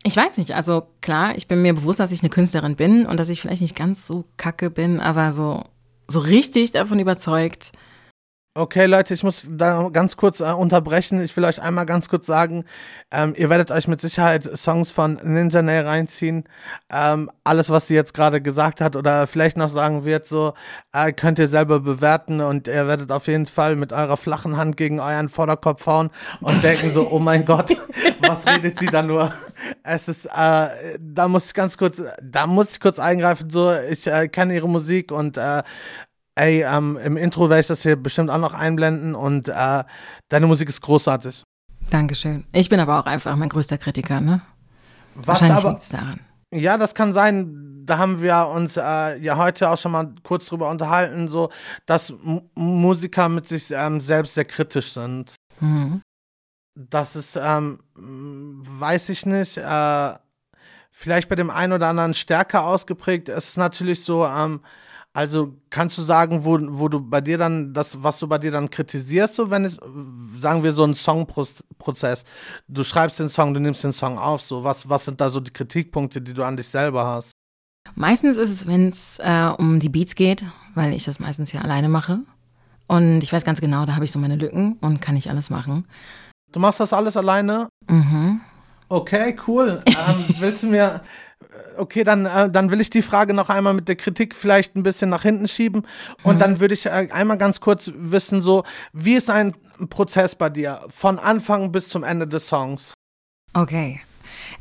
ich 0.05 0.15
weiß 0.15 0.37
nicht, 0.37 0.51
also 0.51 0.83
klar, 1.01 1.35
ich 1.35 1.47
bin 1.47 1.63
mir 1.63 1.73
bewusst, 1.73 1.99
dass 1.99 2.11
ich 2.11 2.21
eine 2.21 2.29
Künstlerin 2.29 2.75
bin 2.75 3.07
und 3.07 3.19
dass 3.19 3.29
ich 3.29 3.41
vielleicht 3.41 3.63
nicht 3.63 3.75
ganz 3.75 4.05
so 4.05 4.25
kacke 4.37 4.69
bin, 4.69 4.99
aber 4.99 5.31
so 5.31 5.63
so 6.07 6.19
richtig 6.19 6.71
davon 6.71 6.99
überzeugt. 6.99 7.71
Okay, 8.57 8.85
Leute, 8.85 9.13
ich 9.13 9.21
muss 9.21 9.45
da 9.49 9.89
ganz 9.89 10.15
kurz 10.15 10.39
äh, 10.39 10.45
unterbrechen. 10.45 11.21
Ich 11.21 11.35
will 11.35 11.43
euch 11.43 11.61
einmal 11.61 11.85
ganz 11.85 12.07
kurz 12.07 12.25
sagen, 12.25 12.63
ähm, 13.11 13.33
ihr 13.35 13.49
werdet 13.49 13.69
euch 13.69 13.89
mit 13.89 13.99
Sicherheit 13.99 14.49
Songs 14.57 14.91
von 14.91 15.19
Ninja 15.21 15.61
Nail 15.61 15.85
reinziehen. 15.85 16.45
Ähm, 16.89 17.29
alles, 17.43 17.69
was 17.69 17.87
sie 17.87 17.95
jetzt 17.95 18.13
gerade 18.13 18.41
gesagt 18.41 18.79
hat 18.79 18.95
oder 18.95 19.27
vielleicht 19.27 19.57
noch 19.57 19.67
sagen 19.67 20.05
wird, 20.05 20.29
so 20.29 20.53
äh, 20.93 21.11
könnt 21.11 21.37
ihr 21.37 21.49
selber 21.49 21.81
bewerten 21.81 22.39
und 22.39 22.69
ihr 22.69 22.87
werdet 22.87 23.11
auf 23.11 23.27
jeden 23.27 23.45
Fall 23.45 23.75
mit 23.75 23.91
eurer 23.91 24.15
flachen 24.15 24.55
Hand 24.55 24.77
gegen 24.77 25.01
euren 25.01 25.27
Vorderkopf 25.27 25.85
hauen 25.85 26.09
und 26.39 26.63
denken 26.63 26.91
so, 26.91 27.09
oh 27.11 27.19
mein 27.19 27.43
Gott, 27.43 27.75
was 28.21 28.47
redet 28.47 28.79
sie 28.79 28.85
da 28.85 29.01
nur? 29.01 29.33
Es 29.83 30.07
ist, 30.07 30.27
äh, 30.27 30.97
da 31.01 31.27
muss 31.27 31.47
ich 31.47 31.53
ganz 31.55 31.77
kurz, 31.77 32.01
da 32.23 32.47
muss 32.47 32.71
ich 32.71 32.79
kurz 32.79 32.99
eingreifen. 32.99 33.49
So, 33.49 33.73
ich 33.73 34.07
äh, 34.07 34.29
kenne 34.29 34.55
ihre 34.55 34.69
Musik 34.69 35.11
und 35.11 35.35
äh, 35.35 35.61
ey, 36.35 36.63
ähm, 36.63 36.97
im 36.97 37.17
Intro 37.17 37.49
werde 37.49 37.61
ich 37.61 37.67
das 37.67 37.83
hier 37.83 37.95
bestimmt 37.95 38.29
auch 38.29 38.37
noch 38.37 38.53
einblenden 38.53 39.15
und 39.15 39.47
äh, 39.47 39.83
deine 40.29 40.47
Musik 40.47 40.69
ist 40.69 40.81
großartig. 40.81 41.43
Dankeschön. 41.89 42.45
Ich 42.51 42.69
bin 42.69 42.79
aber 42.79 42.99
auch 42.99 43.05
einfach 43.05 43.35
mein 43.35 43.49
größter 43.49 43.77
Kritiker, 43.77 44.19
ne? 44.19 44.41
Was 45.15 45.27
Wahrscheinlich 45.27 45.57
aber, 45.57 45.69
liegt's 45.71 45.89
daran. 45.89 46.19
Ja, 46.53 46.77
das 46.77 46.93
kann 46.93 47.13
sein. 47.13 47.83
Da 47.85 47.97
haben 47.97 48.21
wir 48.21 48.47
uns 48.47 48.77
äh, 48.77 49.17
ja 49.19 49.37
heute 49.37 49.69
auch 49.69 49.77
schon 49.77 49.91
mal 49.91 50.13
kurz 50.23 50.47
drüber 50.47 50.69
unterhalten, 50.69 51.27
so, 51.27 51.51
dass 51.85 52.09
M 52.09 52.41
Musiker 52.55 53.29
mit 53.29 53.47
sich 53.47 53.71
ähm, 53.71 54.01
selbst 54.01 54.33
sehr 54.33 54.45
kritisch 54.45 54.93
sind. 54.93 55.35
Mhm. 55.59 56.01
Das 56.75 57.15
ist, 57.15 57.39
ähm, 57.41 57.79
weiß 57.95 59.09
ich 59.09 59.25
nicht, 59.25 59.57
äh, 59.57 60.13
vielleicht 60.91 61.29
bei 61.29 61.35
dem 61.35 61.49
einen 61.49 61.73
oder 61.73 61.87
anderen 61.87 62.13
stärker 62.13 62.65
ausgeprägt. 62.65 63.29
Es 63.29 63.49
ist 63.49 63.57
natürlich 63.57 64.03
so, 64.03 64.25
ähm, 64.25 64.61
also 65.15 65.55
kannst 65.69 65.97
du 65.97 66.01
sagen, 66.01 66.43
wo, 66.43 66.59
wo 66.61 66.89
du 66.89 66.99
bei 66.99 67.21
dir 67.21 67.37
dann, 67.37 67.73
das, 67.73 68.03
was 68.03 68.19
du 68.19 68.27
bei 68.27 68.37
dir 68.37 68.51
dann 68.51 68.69
kritisierst, 68.69 69.33
so 69.33 69.49
wenn 69.49 69.63
es, 69.63 69.77
sagen 70.39 70.61
wir, 70.61 70.73
so 70.73 70.83
ein 70.83 70.93
Songprozess, 70.93 72.25
du 72.67 72.83
schreibst 72.83 73.19
den 73.19 73.29
Song, 73.29 73.53
du 73.53 73.61
nimmst 73.61 73.85
den 73.85 73.93
Song 73.93 74.19
auf, 74.19 74.41
so 74.41 74.65
was, 74.65 74.89
was 74.89 75.05
sind 75.05 75.21
da 75.21 75.29
so 75.29 75.39
die 75.39 75.53
Kritikpunkte, 75.53 76.21
die 76.21 76.33
du 76.33 76.43
an 76.43 76.57
dich 76.57 76.67
selber 76.67 77.05
hast? 77.05 77.31
Meistens 77.95 78.35
ist 78.35 78.49
es, 78.49 78.67
wenn 78.67 78.89
es 78.89 79.19
äh, 79.19 79.51
um 79.57 79.79
die 79.79 79.87
Beats 79.87 80.15
geht, 80.15 80.43
weil 80.73 80.91
ich 80.91 81.05
das 81.05 81.19
meistens 81.19 81.53
ja 81.53 81.61
alleine 81.61 81.87
mache. 81.87 82.19
Und 82.87 83.21
ich 83.21 83.31
weiß 83.31 83.45
ganz 83.45 83.61
genau, 83.61 83.85
da 83.85 83.95
habe 83.95 84.03
ich 84.03 84.11
so 84.11 84.19
meine 84.19 84.35
Lücken 84.35 84.73
und 84.81 84.99
kann 84.99 85.15
nicht 85.15 85.29
alles 85.29 85.49
machen. 85.49 85.87
Du 86.51 86.59
machst 86.59 86.81
das 86.81 86.91
alles 86.91 87.15
alleine? 87.15 87.69
Mhm. 87.89 88.41
Okay, 88.89 89.37
cool. 89.47 89.81
ähm, 89.85 90.35
willst 90.39 90.63
du 90.63 90.67
mir 90.67 91.01
okay, 91.77 92.03
dann, 92.03 92.25
äh, 92.25 92.49
dann 92.49 92.71
will 92.71 92.81
ich 92.81 92.89
die 92.89 93.01
Frage 93.01 93.33
noch 93.33 93.49
einmal 93.49 93.73
mit 93.73 93.87
der 93.87 93.95
Kritik 93.95 94.35
vielleicht 94.35 94.75
ein 94.75 94.83
bisschen 94.83 95.09
nach 95.09 95.23
hinten 95.23 95.47
schieben. 95.47 95.83
Und 96.23 96.39
dann 96.39 96.59
würde 96.59 96.73
ich 96.73 96.85
äh, 96.85 97.09
einmal 97.11 97.37
ganz 97.37 97.59
kurz 97.59 97.91
wissen, 97.95 98.41
so, 98.41 98.63
wie 98.93 99.15
ist 99.15 99.29
ein 99.29 99.53
Prozess 99.89 100.35
bei 100.35 100.49
dir 100.49 100.81
von 100.89 101.19
Anfang 101.19 101.71
bis 101.71 101.89
zum 101.89 102.03
Ende 102.03 102.27
des 102.27 102.47
Songs? 102.47 102.93
Okay. 103.53 104.01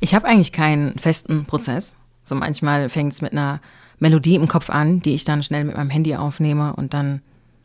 Ich 0.01 0.15
habe 0.15 0.27
eigentlich 0.27 0.53
keinen 0.53 0.99
festen 0.99 1.45
Prozess. 1.45 1.95
So 2.23 2.35
manchmal 2.35 2.89
fängt 2.89 3.13
es 3.13 3.23
mit 3.23 3.33
einer 3.33 3.61
Melodie 3.99 4.37
im 4.37 4.49
Kopf 4.49 4.71
an, 4.71 5.01
die 5.01 5.15
ich 5.15 5.25
dann 5.25 5.43
schnell 5.43 5.65
mit 5.65 5.77
meinem 5.77 5.91
Handy 5.91 6.17
aufnehme 6.17 6.75
und 6.75 6.95
dann 6.95 7.23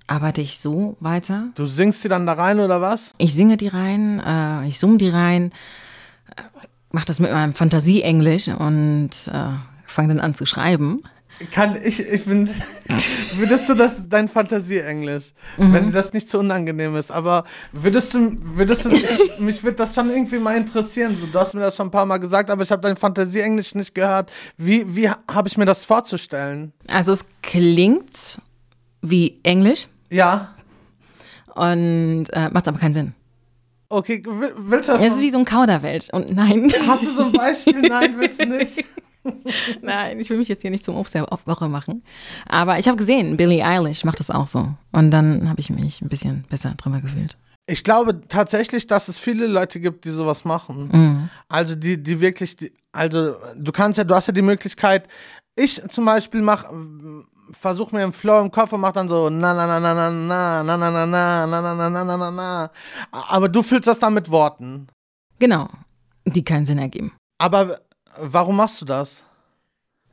arbeite 0.08 0.42
ich 0.42 0.60
so 0.60 0.98
weiter. 1.00 1.50
Du 1.56 1.66
singst 1.66 2.02
sie 2.02 2.10
dann 2.10 2.26
da 2.26 2.34
rein 2.34 2.60
oder 2.60 2.82
was? 2.82 3.14
Ich 3.18 3.34
singe 3.34 3.58
die 3.58 3.68
rein, 3.68 4.20
äh, 4.26 4.68
ich 4.68 4.80
summe 4.80 4.98
die 4.98 5.10
rein, 5.10 5.52
mache 6.92 7.06
das 7.06 7.20
mit 7.20 7.32
meinem 7.32 7.54
Fantasie-Englisch 7.54 8.48
und 8.48 9.10
äh, 9.32 9.50
fange 9.86 10.10
dann 10.10 10.20
an 10.20 10.36
zu 10.36 10.46
schreiben. 10.46 11.02
Kann 11.52 11.78
ich, 11.82 12.02
ich 12.02 12.26
bin, 12.26 12.50
würdest 13.36 13.70
du 13.70 13.74
das, 13.74 13.96
dein 14.10 14.28
Fantasie-Englisch, 14.28 15.32
wenn 15.56 15.86
dir 15.86 15.92
das 15.94 16.12
nicht 16.12 16.30
zu 16.30 16.40
unangenehm 16.40 16.98
ist, 16.98 17.12
aber 17.12 17.46
würdest 17.72 18.14
du, 18.14 18.36
würdest 18.42 18.84
du, 18.86 18.90
ich, 18.90 19.06
mich 19.40 19.64
würde 19.64 19.78
das 19.78 19.96
schon 19.96 20.10
irgendwie 20.10 20.38
mal 20.38 20.58
interessieren, 20.58 21.16
so, 21.18 21.28
du 21.28 21.40
hast 21.40 21.54
mir 21.54 21.62
das 21.62 21.78
schon 21.78 21.88
ein 21.88 21.92
paar 21.92 22.06
Mal 22.06 22.18
gesagt, 22.18 22.50
aber 22.50 22.64
ich 22.64 22.72
habe 22.72 22.82
dein 22.82 22.98
Fantasie-Englisch 22.98 23.74
nicht 23.76 23.96
gehört. 23.96 24.32
Wie, 24.58 24.96
wie 24.96 25.10
habe 25.10 25.48
ich 25.48 25.58
mir 25.58 25.66
das 25.66 25.86
vorzustellen? 25.86 26.74
Also 26.88 27.14
es 27.14 27.26
klingt 27.42 28.40
wie 29.02 29.40
Englisch 29.44 29.88
Ja, 30.10 30.56
und 31.56 32.26
äh, 32.32 32.50
macht 32.50 32.68
aber 32.68 32.80
keinen 32.80 32.94
Sinn. 32.94 33.14
Okay, 33.90 34.24
will- 34.26 34.54
willst 34.58 34.90
du 34.90 34.94
das 34.94 35.04
Es 35.04 35.14
ist 35.16 35.22
wie 35.22 35.32
so 35.32 35.40
ein 35.40 35.46
Kauderwelsch 35.46 36.10
und 36.12 36.34
nein. 36.34 36.72
Hast 36.88 37.04
du 37.06 37.12
so 37.12 37.24
ein 37.26 37.32
Beispiel? 37.32 37.82
Nein, 37.82 38.16
willst 38.18 38.40
du 38.42 38.46
nicht? 38.58 38.86
Nein, 39.82 40.20
ich 40.20 40.30
will 40.30 40.38
mich 40.38 40.48
jetzt 40.48 40.62
hier 40.62 40.72
nicht 40.72 40.86
zum 40.86 40.96
Obst 40.96 41.14
der 41.14 41.28
Woche 41.46 41.68
machen. 41.68 42.04
Aber 42.48 42.80
ich 42.80 42.88
habe 42.88 42.98
gesehen, 42.98 43.36
Billie 43.38 43.64
Eilish 43.66 44.04
macht 44.06 44.20
das 44.20 44.32
auch 44.32 44.48
so. 44.48 44.70
Und 44.92 45.12
dann 45.12 45.50
habe 45.50 45.60
ich 45.60 45.70
mich 45.70 46.02
ein 46.02 46.10
bisschen 46.10 46.46
besser 46.50 46.74
drüber 46.78 47.02
gefühlt. 47.02 47.38
Ich 47.68 47.84
glaube 47.84 48.22
tatsächlich, 48.28 48.88
dass 48.88 49.10
es 49.10 49.20
viele 49.20 49.46
Leute 49.46 49.80
gibt, 49.80 50.06
die 50.06 50.10
sowas 50.10 50.46
machen. 50.46 50.90
Mhm. 50.92 51.30
Also 51.50 51.76
die, 51.76 52.02
die 52.02 52.20
wirklich, 52.20 52.56
die, 52.56 52.72
also 52.94 53.36
du 53.56 53.72
kannst 53.72 53.98
ja, 54.00 54.04
du 54.04 54.16
hast 54.16 54.26
ja 54.28 54.34
die 54.34 54.42
Möglichkeit, 54.42 55.08
ich 55.60 55.82
zum 55.90 56.06
Beispiel 56.06 56.42
mach, 56.42 56.66
versuche 57.52 57.96
mir 57.96 58.04
einen 58.04 58.14
Flow 58.14 58.40
im 58.40 58.52
Kopf 58.52 58.72
und 58.74 58.82
mach 58.82 58.92
dann 58.92 59.08
so 59.08 59.30
na 59.30 59.54
na 59.54 59.68
na 59.68 59.80
na 59.80 59.94
na 59.94 60.64
na 60.64 60.64
na 60.64 60.78
na 60.78 61.06
na 61.06 61.06
na 61.06 61.46
na 61.46 61.62
na 61.62 61.74
na 61.74 61.90
na 61.90 62.04
na 62.04 62.18
na 62.18 62.32
na. 62.32 62.72
Aber 63.12 63.50
du 63.50 63.62
füllst 63.64 63.88
das 63.88 64.00
dann 64.00 64.14
mit 64.14 64.30
Worten. 64.32 64.88
Genau, 65.40 65.70
die 66.26 66.44
keinen 66.44 66.66
Sinn 66.66 66.78
ergeben. 66.78 67.12
Aber 67.38 67.80
warum 68.18 68.58
machst 68.58 68.82
du 68.82 68.86
das? 68.86 69.24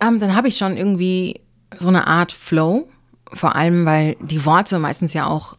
Ähm, 0.01 0.19
dann 0.21 0.35
habe 0.35 0.49
ich 0.49 0.57
schon 0.57 0.77
irgendwie 0.77 1.41
so 1.77 1.89
eine 1.89 2.07
Art 2.07 2.33
Flow. 2.33 2.89
Vor 3.33 3.57
allem, 3.57 3.85
weil 3.87 4.17
die 4.21 4.45
Worte 4.45 4.79
meistens 4.79 5.13
ja 5.13 5.27
auch 5.27 5.57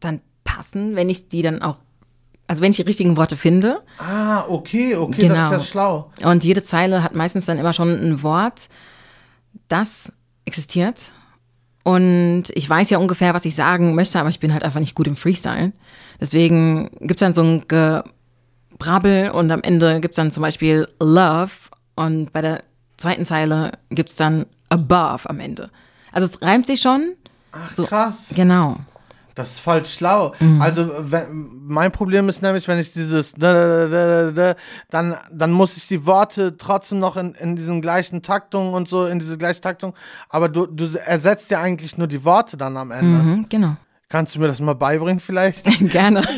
dann 0.00 0.20
passen, 0.44 0.96
wenn 0.96 1.08
ich 1.08 1.28
die 1.28 1.42
dann 1.42 1.62
auch, 1.62 1.78
also 2.48 2.62
wenn 2.62 2.70
ich 2.70 2.76
die 2.76 2.82
richtigen 2.82 3.16
Worte 3.16 3.36
finde. 3.36 3.82
Ah, 3.98 4.44
okay, 4.48 4.94
okay, 4.96 5.28
das 5.28 5.38
ist 5.38 5.44
ja 5.44 5.48
Genau. 5.50 5.62
schlau. 5.62 6.10
Und 6.22 6.44
jede 6.44 6.62
Zeile 6.62 7.02
hat 7.02 7.14
meistens 7.14 7.46
dann 7.46 7.58
immer 7.58 7.72
schon 7.72 7.88
ein 7.90 8.22
Wort, 8.22 8.68
das 9.68 10.12
existiert. 10.44 11.12
Und 11.82 12.44
ich 12.54 12.68
weiß 12.68 12.90
ja 12.90 12.98
ungefähr, 12.98 13.32
was 13.34 13.44
ich 13.44 13.54
sagen 13.54 13.94
möchte, 13.94 14.18
aber 14.18 14.28
ich 14.28 14.40
bin 14.40 14.52
halt 14.52 14.62
einfach 14.64 14.80
nicht 14.80 14.94
gut 14.94 15.06
im 15.06 15.16
Freestyle. 15.16 15.72
Deswegen 16.20 16.90
gibt's 17.00 17.20
dann 17.20 17.32
so 17.34 17.42
ein 17.42 17.62
Gebrabbel 17.68 19.30
und 19.30 19.50
am 19.50 19.62
Ende 19.62 20.00
gibt's 20.00 20.16
dann 20.16 20.30
zum 20.30 20.42
Beispiel 20.42 20.88
Love 21.00 21.50
und 21.94 22.32
bei 22.32 22.42
der 22.42 22.60
zweiten 22.96 23.24
Zeile 23.24 23.72
gibt's 23.90 24.16
dann 24.16 24.46
Above 24.68 25.28
am 25.30 25.40
Ende. 25.40 25.70
Also 26.12 26.26
es 26.28 26.42
reimt 26.42 26.66
sich 26.66 26.80
schon. 26.80 27.14
Ach, 27.52 27.72
So. 27.74 27.84
krass. 27.84 28.32
Genau. 28.34 28.78
Das 29.36 29.50
ist 29.50 29.60
voll 29.60 29.84
schlau. 29.84 30.34
Mhm. 30.40 30.62
Also 30.62 30.90
wenn, 30.98 31.60
mein 31.66 31.92
Problem 31.92 32.30
ist 32.30 32.40
nämlich, 32.40 32.66
wenn 32.68 32.78
ich 32.78 32.94
dieses 32.94 33.32
da, 33.32 33.52
da, 33.52 33.86
da, 33.86 33.86
da, 33.86 34.30
da, 34.30 34.54
dann, 34.88 35.16
dann 35.30 35.52
muss 35.52 35.76
ich 35.76 35.86
die 35.86 36.06
Worte 36.06 36.56
trotzdem 36.56 37.00
noch 37.00 37.18
in, 37.18 37.34
in 37.34 37.54
diesen 37.54 37.82
gleichen 37.82 38.22
Taktungen 38.22 38.72
und 38.72 38.88
so, 38.88 39.04
in 39.04 39.18
diese 39.18 39.36
gleiche 39.36 39.60
Taktung. 39.60 39.92
Aber 40.30 40.48
du, 40.48 40.64
du 40.64 40.86
ersetzt 41.04 41.50
ja 41.50 41.60
eigentlich 41.60 41.98
nur 41.98 42.06
die 42.06 42.24
Worte 42.24 42.56
dann 42.56 42.78
am 42.78 42.90
Ende. 42.90 43.22
Mhm, 43.22 43.46
genau. 43.50 43.76
Kannst 44.08 44.34
du 44.34 44.40
mir 44.40 44.46
das 44.48 44.58
mal 44.60 44.74
beibringen 44.74 45.20
vielleicht? 45.20 45.64
Gerne. 45.90 46.22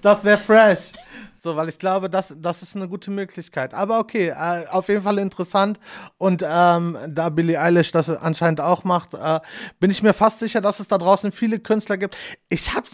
Das 0.00 0.22
wäre 0.22 0.38
fresh. 0.38 0.92
So, 1.40 1.54
weil 1.54 1.68
ich 1.68 1.78
glaube, 1.78 2.10
das, 2.10 2.34
das 2.36 2.62
ist 2.62 2.74
eine 2.74 2.88
gute 2.88 3.12
Möglichkeit. 3.12 3.72
Aber 3.72 4.00
okay, 4.00 4.28
äh, 4.30 4.66
auf 4.70 4.88
jeden 4.88 5.02
Fall 5.02 5.18
interessant. 5.18 5.78
Und 6.18 6.44
ähm, 6.44 6.98
da 7.08 7.28
Billie 7.28 7.60
Eilish 7.60 7.92
das 7.92 8.08
anscheinend 8.10 8.60
auch 8.60 8.82
macht, 8.82 9.14
äh, 9.14 9.38
bin 9.78 9.90
ich 9.92 10.02
mir 10.02 10.12
fast 10.12 10.40
sicher, 10.40 10.60
dass 10.60 10.80
es 10.80 10.88
da 10.88 10.98
draußen 10.98 11.30
viele 11.30 11.60
Künstler 11.60 11.96
gibt. 11.96 12.16
Ich 12.48 12.74
habe 12.74 12.86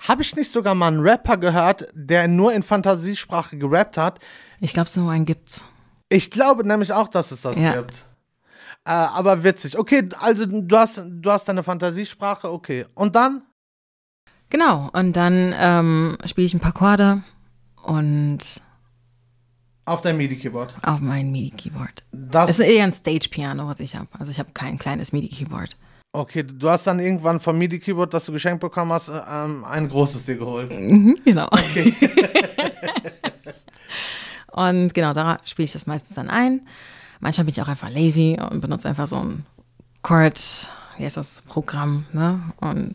habe 0.00 0.22
ich 0.22 0.36
nicht 0.36 0.52
sogar 0.52 0.76
mal 0.76 0.88
einen 0.88 1.00
Rapper 1.00 1.38
gehört, 1.38 1.88
der 1.92 2.28
nur 2.28 2.52
in 2.52 2.62
Fantasiesprache 2.62 3.56
gerappt 3.58 3.96
hat? 3.96 4.20
Ich 4.60 4.72
glaube, 4.72 4.88
so 4.88 5.08
einen 5.08 5.24
gibt's. 5.24 5.64
Ich 6.08 6.30
glaube 6.30 6.64
nämlich 6.64 6.92
auch, 6.92 7.08
dass 7.08 7.32
es 7.32 7.40
das 7.40 7.58
Ja. 7.58 7.72
gibt. 7.72 8.04
Äh, 8.84 8.90
aber 8.90 9.42
witzig. 9.42 9.76
Okay, 9.76 10.08
also 10.20 10.46
du 10.46 10.76
hast, 10.78 11.02
du 11.04 11.30
hast 11.30 11.48
deine 11.48 11.64
Fantasiesprache, 11.64 12.50
okay. 12.52 12.86
Und 12.94 13.16
dann? 13.16 13.42
Genau. 14.50 14.88
Und 14.92 15.14
dann 15.14 15.52
ähm, 15.58 16.16
spiele 16.26 16.46
ich 16.46 16.54
ein 16.54 16.60
paar 16.60 16.70
Akkorde 16.70 17.22
und 17.82 18.38
Auf 19.84 20.00
dein 20.02 20.16
MIDI-Keyboard. 20.16 20.76
auf 20.82 21.00
mein 21.00 21.30
MIDI-Keyboard. 21.30 22.04
Das, 22.12 22.50
ist 22.50 22.58
eher 22.60 22.84
ein 22.84 22.92
Stage-Piano, 22.92 23.66
was 23.66 23.80
ich 23.80 23.96
habe. 23.96 24.08
Also 24.18 24.30
ich 24.30 24.38
habe 24.38 24.50
kein 24.52 24.78
kleines 24.78 25.12
MIDI-Keyboard. 25.12 25.76
okay, 26.12 26.42
du 26.42 26.68
hast 26.68 26.86
dann 26.86 27.00
irgendwann 27.00 27.40
vom 27.40 27.56
MIDI-Keyboard, 27.58 28.12
das 28.12 28.26
du 28.26 28.32
geschenkt 28.32 28.60
bekommen 28.60 28.92
hast, 28.92 29.08
äh, 29.08 29.20
ähm, 29.28 29.64
ein 29.64 29.88
großes 29.88 30.26
dir 30.26 30.36
geholt. 30.36 30.70
Genau. 31.24 31.48
und 34.52 34.94
genau, 34.94 35.12
da 35.12 35.38
spiele 35.44 35.64
ich 35.64 35.72
das 35.72 35.86
meistens 35.86 36.14
dann 36.16 36.30
ein. 36.30 36.66
Manchmal 37.20 37.44
bin 37.44 37.52
ich 37.52 37.62
auch 37.62 37.68
einfach 37.68 37.90
lazy 37.90 38.38
und 38.50 38.60
benutze 38.60 38.88
einfach 38.88 39.06
so 39.06 39.16
ein 39.16 39.44
Chord, 40.02 40.68
wie 40.96 41.04
heißt 41.04 41.16
das, 41.16 41.42
Programm, 41.42 42.06
ne? 42.12 42.40
Und 42.60 42.94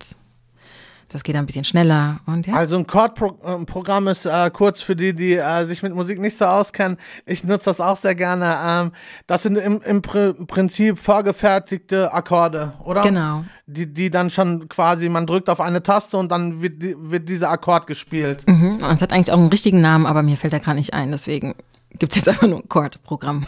das 1.13 1.23
geht 1.23 1.35
ein 1.35 1.45
bisschen 1.45 1.63
schneller. 1.63 2.19
Und 2.25 2.47
ja. 2.47 2.55
Also 2.55 2.75
ein 2.75 2.87
Chord-Programm 2.87 4.07
ist 4.07 4.25
äh, 4.25 4.49
kurz 4.51 4.81
für 4.81 4.95
die, 4.95 5.13
die 5.13 5.35
äh, 5.35 5.65
sich 5.65 5.83
mit 5.83 5.93
Musik 5.93 6.19
nicht 6.19 6.37
so 6.37 6.45
auskennen. 6.45 6.97
Ich 7.27 7.43
nutze 7.43 7.65
das 7.65 7.79
auch 7.79 7.97
sehr 7.97 8.15
gerne. 8.15 8.57
Ähm, 8.65 8.91
das 9.27 9.43
sind 9.43 9.57
im, 9.57 9.79
im 9.81 10.01
Pr 10.01 10.33
Prinzip 10.33 10.97
vorgefertigte 10.97 12.11
Akkorde, 12.11 12.73
oder? 12.83 13.01
Genau. 13.01 13.45
Die, 13.67 13.85
die 13.85 14.09
dann 14.09 14.31
schon 14.31 14.67
quasi, 14.69 15.07
man 15.07 15.27
drückt 15.27 15.49
auf 15.49 15.61
eine 15.61 15.83
Taste 15.83 16.17
und 16.17 16.29
dann 16.29 16.63
wird, 16.63 16.81
die, 16.81 16.95
wird 16.97 17.29
dieser 17.29 17.51
Akkord 17.51 17.85
gespielt. 17.85 18.43
Mhm. 18.47 18.77
Und 18.77 18.95
es 18.95 19.01
hat 19.01 19.13
eigentlich 19.13 19.31
auch 19.31 19.37
einen 19.37 19.49
richtigen 19.49 19.81
Namen, 19.81 20.07
aber 20.07 20.23
mir 20.23 20.37
fällt 20.37 20.53
er 20.53 20.59
gerade 20.59 20.77
nicht 20.77 20.95
ein. 20.95 21.11
Deswegen 21.11 21.53
gibt 21.99 22.13
es 22.13 22.17
jetzt 22.17 22.29
einfach 22.29 22.47
nur 22.47 22.59
ein 22.59 22.69
Chord-Programm. 22.69 23.45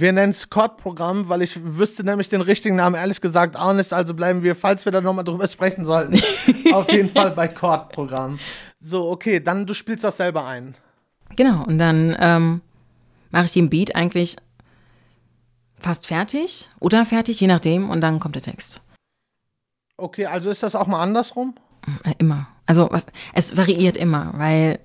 Wir 0.00 0.12
nennen 0.12 0.32
es 0.32 0.48
Chord-Programm, 0.48 1.28
weil 1.28 1.42
ich 1.42 1.58
wüsste 1.62 2.04
nämlich 2.04 2.28
den 2.28 2.40
richtigen 2.40 2.76
Namen 2.76 2.96
ehrlich 2.96 3.20
gesagt 3.20 3.56
auch 3.56 3.72
nicht. 3.72 3.92
Also 3.92 4.14
bleiben 4.14 4.42
wir, 4.42 4.56
falls 4.56 4.84
wir 4.84 4.92
da 4.92 5.00
nochmal 5.00 5.24
drüber 5.24 5.46
sprechen 5.48 5.84
sollten, 5.84 6.20
auf 6.72 6.90
jeden 6.90 7.08
Fall 7.08 7.32
bei 7.32 7.48
Chord-Programm. 7.48 8.38
So, 8.80 9.10
okay, 9.10 9.40
dann 9.40 9.66
du 9.66 9.74
spielst 9.74 10.04
das 10.04 10.16
selber 10.16 10.46
ein. 10.46 10.74
Genau, 11.36 11.64
und 11.64 11.78
dann 11.78 12.16
ähm, 12.18 12.60
mache 13.30 13.44
ich 13.44 13.52
den 13.52 13.70
Beat 13.70 13.94
eigentlich 13.94 14.36
fast 15.78 16.06
fertig 16.06 16.68
oder 16.80 17.04
fertig, 17.04 17.40
je 17.40 17.46
nachdem, 17.46 17.90
und 17.90 18.00
dann 18.00 18.20
kommt 18.20 18.36
der 18.36 18.42
Text. 18.42 18.80
Okay, 19.96 20.26
also 20.26 20.50
ist 20.50 20.62
das 20.62 20.74
auch 20.74 20.86
mal 20.86 21.02
andersrum? 21.02 21.54
Äh, 22.04 22.14
Immer. 22.18 22.48
Also 22.66 22.88
was, 22.90 23.06
es 23.34 23.56
variiert 23.56 23.96
immer, 23.96 24.32
weil 24.36 24.78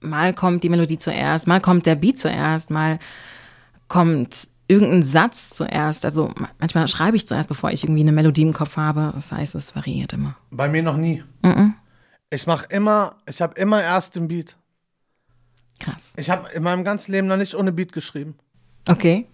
mal 0.00 0.32
kommt 0.32 0.62
die 0.62 0.68
Melodie 0.68 0.98
zuerst, 0.98 1.46
mal 1.46 1.60
kommt 1.60 1.84
der 1.84 1.96
Beat 1.96 2.18
zuerst, 2.18 2.70
mal 2.70 2.98
kommt 3.90 4.48
irgendein 4.68 5.02
Satz 5.02 5.50
zuerst. 5.50 6.04
Also 6.06 6.28
ma- 6.36 6.48
manchmal 6.58 6.88
schreibe 6.88 7.16
ich 7.16 7.26
zuerst, 7.26 7.48
bevor 7.48 7.70
ich 7.72 7.82
irgendwie 7.84 8.00
eine 8.00 8.12
Melodie 8.12 8.42
im 8.42 8.54
Kopf 8.54 8.76
habe. 8.78 9.10
Das 9.14 9.32
heißt, 9.32 9.54
es 9.56 9.74
variiert 9.76 10.14
immer. 10.14 10.36
Bei 10.50 10.68
mir 10.68 10.82
noch 10.82 10.96
nie. 10.96 11.22
Mhm. 11.42 11.74
Ich 12.30 12.46
mache 12.46 12.66
immer, 12.70 13.16
ich 13.26 13.42
habe 13.42 13.60
immer 13.60 13.82
erst 13.82 14.14
den 14.14 14.28
Beat. 14.28 14.56
Krass. 15.80 16.12
Ich 16.16 16.30
habe 16.30 16.48
in 16.52 16.62
meinem 16.62 16.84
ganzen 16.84 17.10
Leben 17.10 17.26
noch 17.26 17.36
nicht 17.36 17.54
ohne 17.54 17.72
Beat 17.72 17.92
geschrieben. 17.92 18.38
Okay. 18.88 19.26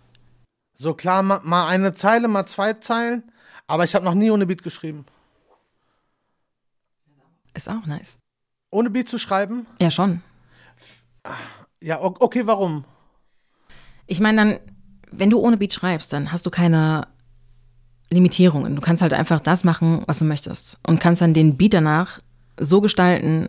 So 0.78 0.94
klar, 0.94 1.22
ma, 1.22 1.40
mal 1.44 1.68
eine 1.68 1.92
Zeile, 1.92 2.26
mal 2.28 2.46
zwei 2.46 2.72
Zeilen, 2.72 3.30
aber 3.66 3.84
ich 3.84 3.94
habe 3.94 4.04
noch 4.04 4.14
nie 4.14 4.30
ohne 4.30 4.46
Beat 4.46 4.62
geschrieben. 4.62 5.04
Ist 7.52 7.68
auch 7.68 7.84
nice. 7.86 8.18
Ohne 8.70 8.88
Beat 8.90 9.08
zu 9.08 9.18
schreiben? 9.18 9.66
Ja, 9.80 9.90
schon. 9.90 10.22
Ja, 11.80 12.00
okay, 12.00 12.46
warum? 12.46 12.84
Ich 14.06 14.20
meine 14.20 14.36
dann, 14.36 14.58
wenn 15.10 15.30
du 15.30 15.38
ohne 15.38 15.56
Beat 15.56 15.72
schreibst, 15.72 16.12
dann 16.12 16.32
hast 16.32 16.46
du 16.46 16.50
keine 16.50 17.06
Limitierungen. 18.10 18.76
Du 18.76 18.82
kannst 18.82 19.02
halt 19.02 19.12
einfach 19.12 19.40
das 19.40 19.64
machen, 19.64 20.02
was 20.06 20.18
du 20.18 20.24
möchtest. 20.24 20.78
Und 20.86 21.00
kannst 21.00 21.22
dann 21.22 21.34
den 21.34 21.56
Beat 21.56 21.74
danach 21.74 22.20
so 22.58 22.80
gestalten, 22.80 23.48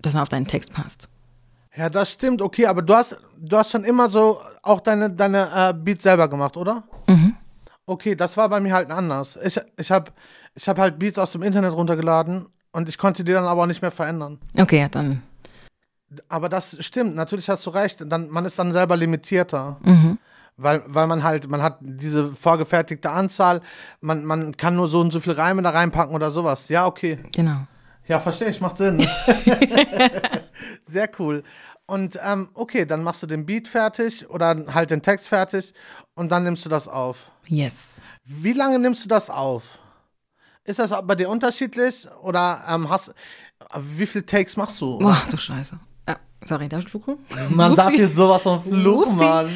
dass 0.00 0.14
er 0.14 0.22
auf 0.22 0.28
deinen 0.28 0.46
Text 0.46 0.72
passt. 0.72 1.08
Ja, 1.76 1.88
das 1.88 2.12
stimmt, 2.12 2.40
okay, 2.40 2.66
aber 2.66 2.82
du 2.82 2.94
hast, 2.94 3.16
du 3.36 3.56
hast 3.56 3.72
schon 3.72 3.82
immer 3.82 4.08
so 4.08 4.38
auch 4.62 4.80
deine, 4.80 5.10
deine 5.10 5.48
äh, 5.54 5.72
Beats 5.74 6.04
selber 6.04 6.28
gemacht, 6.28 6.56
oder? 6.56 6.84
Mhm. 7.08 7.34
Okay, 7.86 8.14
das 8.14 8.36
war 8.36 8.48
bei 8.48 8.60
mir 8.60 8.72
halt 8.72 8.90
anders. 8.90 9.36
Ich, 9.42 9.60
ich 9.76 9.90
habe 9.90 10.12
ich 10.54 10.68
hab 10.68 10.78
halt 10.78 10.98
Beats 10.98 11.18
aus 11.18 11.32
dem 11.32 11.42
Internet 11.42 11.72
runtergeladen 11.72 12.46
und 12.72 12.88
ich 12.88 12.96
konnte 12.96 13.24
die 13.24 13.32
dann 13.32 13.44
aber 13.44 13.62
auch 13.62 13.66
nicht 13.66 13.82
mehr 13.82 13.90
verändern. 13.90 14.38
Okay, 14.56 14.80
ja, 14.80 14.88
dann. 14.88 15.22
Aber 16.28 16.48
das 16.48 16.76
stimmt, 16.84 17.14
natürlich 17.14 17.48
hast 17.48 17.64
du 17.66 17.70
recht. 17.70 18.04
Dann, 18.06 18.28
man 18.30 18.44
ist 18.44 18.58
dann 18.58 18.72
selber 18.72 18.96
limitierter. 18.96 19.78
Mhm. 19.82 20.18
Weil, 20.56 20.82
weil 20.86 21.08
man 21.08 21.24
halt, 21.24 21.48
man 21.48 21.62
hat 21.62 21.78
diese 21.80 22.32
vorgefertigte 22.32 23.10
Anzahl, 23.10 23.60
man, 24.00 24.24
man 24.24 24.56
kann 24.56 24.76
nur 24.76 24.86
so 24.86 25.00
und 25.00 25.12
so 25.12 25.18
viel 25.18 25.32
Reime 25.32 25.62
da 25.62 25.70
reinpacken 25.70 26.14
oder 26.14 26.30
sowas. 26.30 26.68
Ja, 26.68 26.86
okay. 26.86 27.18
Genau. 27.32 27.66
Ja, 28.06 28.20
verstehe 28.20 28.50
ich, 28.50 28.60
macht 28.60 28.78
Sinn. 28.78 29.00
Sehr 30.86 31.10
cool. 31.18 31.42
Und 31.86 32.18
ähm, 32.22 32.48
okay, 32.54 32.86
dann 32.86 33.02
machst 33.02 33.22
du 33.22 33.26
den 33.26 33.44
Beat 33.44 33.68
fertig 33.68 34.28
oder 34.30 34.56
halt 34.72 34.90
den 34.90 35.02
Text 35.02 35.28
fertig 35.28 35.74
und 36.14 36.30
dann 36.30 36.44
nimmst 36.44 36.64
du 36.64 36.68
das 36.68 36.86
auf. 36.86 37.30
Yes. 37.46 38.00
Wie 38.24 38.52
lange 38.52 38.78
nimmst 38.78 39.04
du 39.04 39.08
das 39.08 39.28
auf? 39.30 39.78
Ist 40.64 40.78
das 40.78 40.90
bei 41.06 41.14
dir 41.14 41.28
unterschiedlich 41.28 42.08
oder 42.22 42.62
ähm, 42.68 42.88
hast 42.88 43.14
wie 43.76 44.06
viele 44.06 44.24
Takes 44.24 44.56
machst 44.56 44.80
du? 44.80 44.98
Boah, 44.98 45.20
du 45.30 45.36
Scheiße. 45.36 45.78
Ja, 46.44 46.48
sorry, 46.56 46.68
darf 46.68 46.84
ich 46.84 46.90
fluchen? 46.90 47.16
Man 47.50 47.74
darf 47.74 47.88
Upsi. 47.88 48.00
jetzt 48.02 48.16
sowas 48.16 48.42
von 48.42 48.60
fluchen. 48.60 49.16
Mann. 49.16 49.48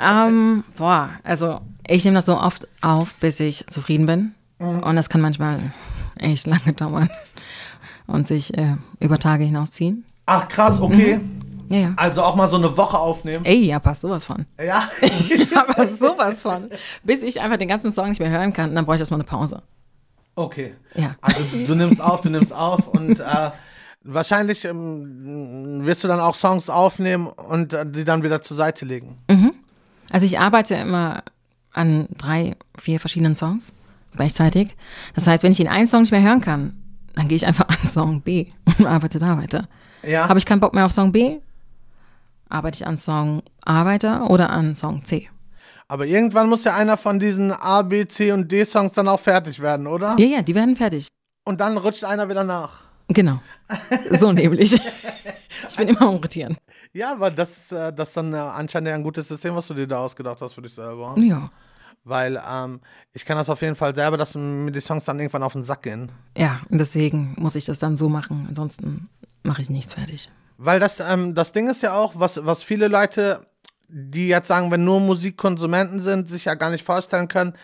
ähm, 0.00 0.64
boah, 0.76 1.10
also 1.22 1.60
ich 1.86 2.04
nehme 2.04 2.16
das 2.16 2.26
so 2.26 2.38
oft 2.38 2.66
auf, 2.80 3.14
bis 3.16 3.40
ich 3.40 3.66
zufrieden 3.68 4.06
bin. 4.06 4.34
Und 4.58 4.96
das 4.96 5.08
kann 5.08 5.20
manchmal 5.20 5.60
echt 6.18 6.46
lange 6.46 6.72
dauern 6.74 7.10
und 8.06 8.28
sich 8.28 8.56
äh, 8.56 8.76
über 9.00 9.18
Tage 9.18 9.44
hinausziehen. 9.44 10.04
Ach 10.26 10.48
krass, 10.48 10.80
okay. 10.80 11.20
Ja, 11.68 11.78
ja. 11.78 11.92
Also 11.96 12.22
auch 12.22 12.36
mal 12.36 12.48
so 12.48 12.56
eine 12.56 12.76
Woche 12.76 12.98
aufnehmen. 12.98 13.44
Ey, 13.44 13.64
ja, 13.64 13.78
passt 13.78 14.02
sowas 14.02 14.24
von. 14.24 14.46
Ja. 14.62 14.88
Aber 15.54 15.88
sowas 15.88 16.42
von. 16.42 16.70
Bis 17.02 17.22
ich 17.22 17.40
einfach 17.40 17.56
den 17.56 17.68
ganzen 17.68 17.92
Song 17.92 18.08
nicht 18.08 18.20
mehr 18.20 18.30
hören 18.30 18.52
kann, 18.52 18.74
dann 18.74 18.84
brauche 18.84 18.96
ich 18.96 19.00
erstmal 19.00 19.20
eine 19.20 19.24
Pause. 19.24 19.62
Okay. 20.36 20.74
Ja. 20.94 21.16
Also 21.20 21.40
du 21.66 21.74
nimmst 21.74 22.00
auf, 22.00 22.20
du 22.20 22.30
nimmst 22.30 22.52
auf 22.52 22.88
und 22.88 23.20
äh, 23.20 23.24
wahrscheinlich 24.04 24.64
ähm, 24.64 25.84
wirst 25.84 26.04
du 26.04 26.08
dann 26.08 26.20
auch 26.20 26.34
Songs 26.34 26.70
aufnehmen 26.70 27.26
und 27.26 27.72
äh, 27.72 27.84
die 27.86 28.04
dann 28.04 28.22
wieder 28.22 28.42
zur 28.42 28.56
Seite 28.56 28.84
legen. 28.84 29.18
Also 30.10 30.26
ich 30.26 30.38
arbeite 30.38 30.74
immer 30.76 31.24
an 31.72 32.06
drei, 32.16 32.56
vier 32.78 33.00
verschiedenen 33.00 33.34
Songs 33.34 33.72
gleichzeitig. 34.14 34.76
Das 35.14 35.26
heißt, 35.26 35.42
wenn 35.42 35.50
ich 35.50 35.58
den 35.58 35.66
einen 35.66 35.88
Song 35.88 36.02
nicht 36.02 36.12
mehr 36.12 36.22
hören 36.22 36.40
kann, 36.40 36.80
dann 37.16 37.26
gehe 37.26 37.36
ich 37.36 37.46
einfach 37.46 37.68
an 37.68 37.86
Song 37.86 38.20
B 38.20 38.46
und 38.78 38.86
arbeite 38.86 39.18
da 39.18 39.36
weiter. 39.36 39.68
Ja. 40.02 40.28
Habe 40.28 40.38
ich 40.38 40.46
keinen 40.46 40.60
Bock 40.60 40.74
mehr 40.74 40.84
auf 40.84 40.92
Song 40.92 41.10
B, 41.10 41.38
arbeite 42.48 42.76
ich 42.76 42.86
an 42.86 42.96
Song 42.96 43.42
A 43.64 43.84
weiter 43.84 44.30
oder 44.30 44.50
an 44.50 44.74
Song 44.74 45.04
C. 45.04 45.28
Aber 45.88 46.06
irgendwann 46.06 46.48
muss 46.48 46.64
ja 46.64 46.74
einer 46.74 46.96
von 46.96 47.18
diesen 47.18 47.52
A, 47.52 47.82
B, 47.82 48.06
C 48.06 48.32
und 48.32 48.50
D 48.50 48.64
Songs 48.64 48.92
dann 48.92 49.08
auch 49.08 49.20
fertig 49.20 49.60
werden, 49.60 49.86
oder? 49.86 50.16
Ja, 50.18 50.26
ja, 50.26 50.42
die 50.42 50.54
werden 50.54 50.76
fertig. 50.76 51.08
Und 51.44 51.60
dann 51.60 51.76
rutscht 51.76 52.04
einer 52.04 52.28
wieder 52.28 52.44
nach. 52.44 52.84
Genau. 53.08 53.40
So 54.18 54.32
nämlich. 54.32 54.80
Ich 55.68 55.76
bin 55.76 55.88
immer 55.88 56.02
am 56.02 56.16
Rotieren. 56.16 56.56
Ja, 56.92 57.14
weil 57.18 57.32
das 57.32 57.56
ist 57.56 57.72
äh, 57.72 57.92
das 57.92 58.12
dann 58.12 58.32
äh, 58.32 58.36
anscheinend 58.36 58.90
ein 58.90 59.02
gutes 59.02 59.28
System, 59.28 59.54
was 59.54 59.66
du 59.66 59.74
dir 59.74 59.86
da 59.86 59.98
ausgedacht 59.98 60.40
hast 60.40 60.54
für 60.54 60.62
dich 60.62 60.74
selber. 60.74 61.14
Ja. 61.18 61.48
Weil 62.04 62.40
ähm, 62.50 62.80
ich 63.12 63.24
kann 63.24 63.36
das 63.36 63.48
auf 63.48 63.62
jeden 63.62 63.74
Fall 63.74 63.94
selber, 63.94 64.16
dass 64.16 64.34
mir 64.34 64.70
die 64.70 64.80
Songs 64.80 65.04
dann 65.04 65.18
irgendwann 65.18 65.42
auf 65.42 65.54
den 65.54 65.64
Sack 65.64 65.82
gehen. 65.82 66.12
Ja, 66.36 66.60
und 66.68 66.78
deswegen 66.78 67.34
muss 67.38 67.54
ich 67.54 67.64
das 67.64 67.78
dann 67.78 67.96
so 67.96 68.08
machen. 68.08 68.44
Ansonsten 68.48 69.08
mache 69.42 69.62
ich 69.62 69.70
nichts 69.70 69.94
fertig. 69.94 70.30
Weil 70.58 70.80
das, 70.80 71.00
ähm, 71.00 71.34
das 71.34 71.52
Ding 71.52 71.68
ist 71.68 71.82
ja 71.82 71.94
auch, 71.94 72.12
was, 72.16 72.44
was 72.44 72.62
viele 72.62 72.88
Leute, 72.88 73.46
die 73.88 74.28
jetzt 74.28 74.48
sagen, 74.48 74.70
wenn 74.70 74.84
nur 74.84 75.00
Musikkonsumenten 75.00 76.00
sind, 76.00 76.28
sich 76.28 76.44
ja 76.44 76.54
gar 76.54 76.70
nicht 76.70 76.84
vorstellen 76.84 77.28
können. 77.28 77.54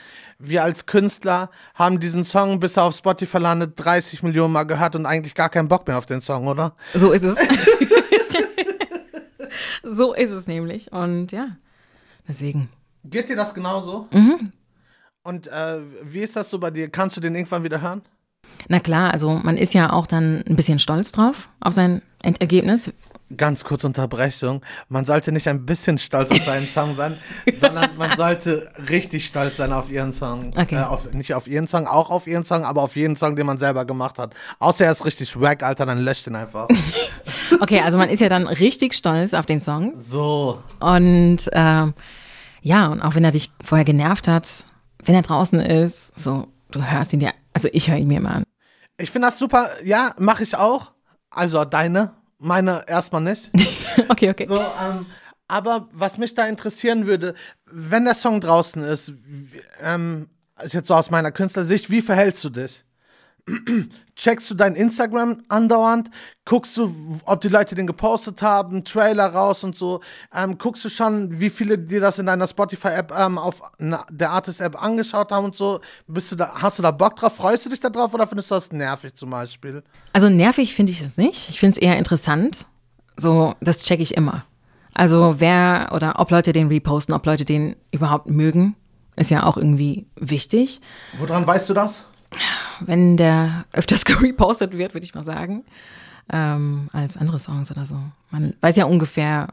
Wir 0.42 0.64
als 0.64 0.86
Künstler 0.86 1.50
haben 1.74 2.00
diesen 2.00 2.24
Song, 2.24 2.60
bis 2.60 2.78
er 2.78 2.84
auf 2.84 2.96
Spotify 2.96 3.36
landet, 3.36 3.74
30 3.76 4.22
Millionen 4.22 4.54
Mal 4.54 4.64
gehört 4.64 4.96
und 4.96 5.04
eigentlich 5.04 5.34
gar 5.34 5.50
keinen 5.50 5.68
Bock 5.68 5.86
mehr 5.86 5.98
auf 5.98 6.06
den 6.06 6.22
Song, 6.22 6.48
oder? 6.48 6.74
So 6.94 7.12
ist 7.12 7.24
es. 7.24 7.38
so 9.82 10.14
ist 10.14 10.30
es 10.30 10.46
nämlich. 10.46 10.90
Und 10.92 11.30
ja, 11.30 11.56
deswegen. 12.26 12.70
Geht 13.04 13.28
dir 13.28 13.36
das 13.36 13.52
genauso? 13.52 14.08
Und 15.22 15.46
äh, 15.48 15.80
wie 16.02 16.20
ist 16.20 16.36
das 16.36 16.48
so 16.48 16.58
bei 16.58 16.70
dir? 16.70 16.88
Kannst 16.88 17.18
du 17.18 17.20
den 17.20 17.34
irgendwann 17.34 17.62
wieder 17.62 17.82
hören? 17.82 18.02
Na 18.68 18.80
klar, 18.80 19.12
also 19.12 19.30
man 19.42 19.56
ist 19.56 19.74
ja 19.74 19.92
auch 19.92 20.06
dann 20.06 20.44
ein 20.48 20.56
bisschen 20.56 20.78
stolz 20.78 21.12
drauf 21.12 21.48
auf 21.60 21.74
sein 21.74 22.02
Endergebnis. 22.22 22.92
Ganz 23.36 23.62
kurz 23.62 23.84
Unterbrechung. 23.84 24.62
Man 24.88 25.04
sollte 25.04 25.30
nicht 25.30 25.48
ein 25.48 25.64
bisschen 25.64 25.98
stolz 25.98 26.32
auf 26.32 26.42
seinen 26.42 26.66
Song 26.66 26.96
sein, 26.96 27.16
sondern 27.60 27.90
man 27.96 28.16
sollte 28.16 28.70
richtig 28.88 29.26
stolz 29.26 29.56
sein 29.56 29.72
auf 29.72 29.88
ihren 29.88 30.12
Song. 30.12 30.52
Okay. 30.56 30.76
Äh, 30.76 30.84
auf, 30.84 31.12
nicht 31.12 31.34
auf 31.34 31.46
ihren 31.46 31.68
Song, 31.68 31.86
auch 31.86 32.10
auf 32.10 32.26
ihren 32.26 32.44
Song, 32.44 32.64
aber 32.64 32.82
auf 32.82 32.96
jeden 32.96 33.16
Song, 33.16 33.36
den 33.36 33.46
man 33.46 33.58
selber 33.58 33.84
gemacht 33.84 34.18
hat. 34.18 34.34
Außer 34.58 34.84
er 34.84 34.92
ist 34.92 35.04
richtig 35.04 35.40
wack, 35.40 35.62
Alter, 35.62 35.86
dann 35.86 35.98
löscht 35.98 36.26
ihn 36.26 36.36
einfach. 36.36 36.68
Okay, 37.62 37.80
also 37.80 37.98
man 37.98 38.08
ist 38.08 38.20
ja 38.20 38.30
dann 38.30 38.46
richtig 38.46 38.94
stolz 38.94 39.34
auf 39.34 39.44
den 39.44 39.60
Song. 39.60 39.92
So. 39.98 40.62
Und 40.78 41.38
ähm, 41.52 41.92
ja, 42.62 42.86
und 42.86 43.02
auch 43.02 43.14
wenn 43.14 43.24
er 43.24 43.32
dich 43.32 43.50
vorher 43.62 43.84
genervt 43.84 44.28
hat, 44.28 44.64
wenn 45.04 45.14
er 45.14 45.22
draußen 45.22 45.60
ist, 45.60 46.18
so, 46.18 46.48
du 46.70 46.82
hörst 46.82 47.12
ihn 47.12 47.20
dir, 47.20 47.32
also 47.52 47.68
ich 47.72 47.90
höre 47.90 47.98
ihn 47.98 48.08
mir 48.08 48.18
immer 48.18 48.36
an. 48.36 48.44
Ich 48.98 49.10
finde 49.10 49.28
das 49.28 49.38
super. 49.38 49.70
Ja, 49.82 50.14
mache 50.18 50.42
ich 50.42 50.56
auch. 50.56 50.92
Also 51.30 51.64
deine, 51.64 52.14
meine 52.38 52.84
erstmal 52.86 53.22
nicht. 53.22 53.50
Okay, 54.08 54.30
okay. 54.30 54.46
So, 54.46 54.58
ähm, 54.58 55.04
aber 55.48 55.88
was 55.92 56.16
mich 56.16 56.32
da 56.32 56.46
interessieren 56.46 57.06
würde, 57.06 57.34
wenn 57.66 58.04
der 58.04 58.14
Song 58.14 58.40
draußen 58.40 58.82
ist, 58.82 59.12
ähm, 59.82 60.30
ist 60.62 60.74
jetzt 60.74 60.88
so 60.88 60.94
aus 60.94 61.10
meiner 61.10 61.32
Künstlersicht, 61.32 61.90
wie 61.90 62.00
verhältst 62.00 62.42
du 62.44 62.50
dich? 62.50 62.84
Checkst 64.16 64.50
du 64.50 64.54
dein 64.54 64.74
Instagram 64.74 65.42
andauernd? 65.48 66.10
Guckst 66.44 66.76
du, 66.76 66.94
ob 67.24 67.40
die 67.40 67.48
Leute 67.48 67.74
den 67.74 67.86
gepostet 67.86 68.42
haben, 68.42 68.84
Trailer 68.84 69.26
raus 69.26 69.64
und 69.64 69.76
so? 69.76 70.00
Ähm, 70.34 70.58
guckst 70.58 70.84
du 70.84 70.88
schon, 70.88 71.40
wie 71.40 71.50
viele 71.50 71.78
dir 71.78 72.00
das 72.00 72.18
in 72.18 72.26
deiner 72.26 72.46
Spotify-App 72.46 73.12
ähm, 73.16 73.38
auf 73.38 73.62
na, 73.78 74.04
der 74.10 74.30
Artist-App 74.30 74.82
angeschaut 74.82 75.32
haben 75.32 75.46
und 75.46 75.56
so? 75.56 75.80
Bist 76.06 76.32
du 76.32 76.36
da, 76.36 76.52
hast 76.54 76.78
du 76.78 76.82
da 76.82 76.90
Bock 76.90 77.16
drauf? 77.16 77.36
Freust 77.36 77.64
du 77.64 77.70
dich 77.70 77.80
da 77.80 77.88
drauf 77.88 78.12
oder 78.12 78.26
findest 78.26 78.50
du 78.50 78.54
das 78.56 78.72
nervig 78.72 79.14
zum 79.14 79.30
Beispiel? 79.30 79.82
Also 80.12 80.28
nervig 80.28 80.74
finde 80.74 80.92
ich 80.92 81.00
es 81.00 81.16
nicht. 81.16 81.48
Ich 81.48 81.58
finde 81.58 81.76
es 81.76 81.78
eher 81.78 81.96
interessant. 81.96 82.66
So, 83.16 83.54
das 83.60 83.82
checke 83.82 84.02
ich 84.02 84.16
immer. 84.16 84.44
Also 84.94 85.36
wer 85.38 85.90
oder 85.94 86.18
ob 86.18 86.30
Leute 86.30 86.52
den 86.52 86.68
reposten, 86.68 87.14
ob 87.14 87.24
Leute 87.24 87.44
den 87.44 87.76
überhaupt 87.90 88.28
mögen, 88.28 88.74
ist 89.16 89.30
ja 89.30 89.44
auch 89.44 89.56
irgendwie 89.56 90.06
wichtig. 90.16 90.80
Woran 91.18 91.46
weißt 91.46 91.68
du 91.68 91.74
das? 91.74 92.04
Wenn 92.80 93.16
der 93.16 93.64
öfters 93.72 94.04
gerepostet 94.04 94.76
wird, 94.76 94.94
würde 94.94 95.04
ich 95.04 95.14
mal 95.14 95.24
sagen, 95.24 95.64
ähm, 96.32 96.88
als 96.92 97.16
andere 97.16 97.38
Songs 97.38 97.70
oder 97.70 97.84
so. 97.84 97.96
Man 98.30 98.54
weiß 98.60 98.76
ja 98.76 98.84
ungefähr, 98.84 99.48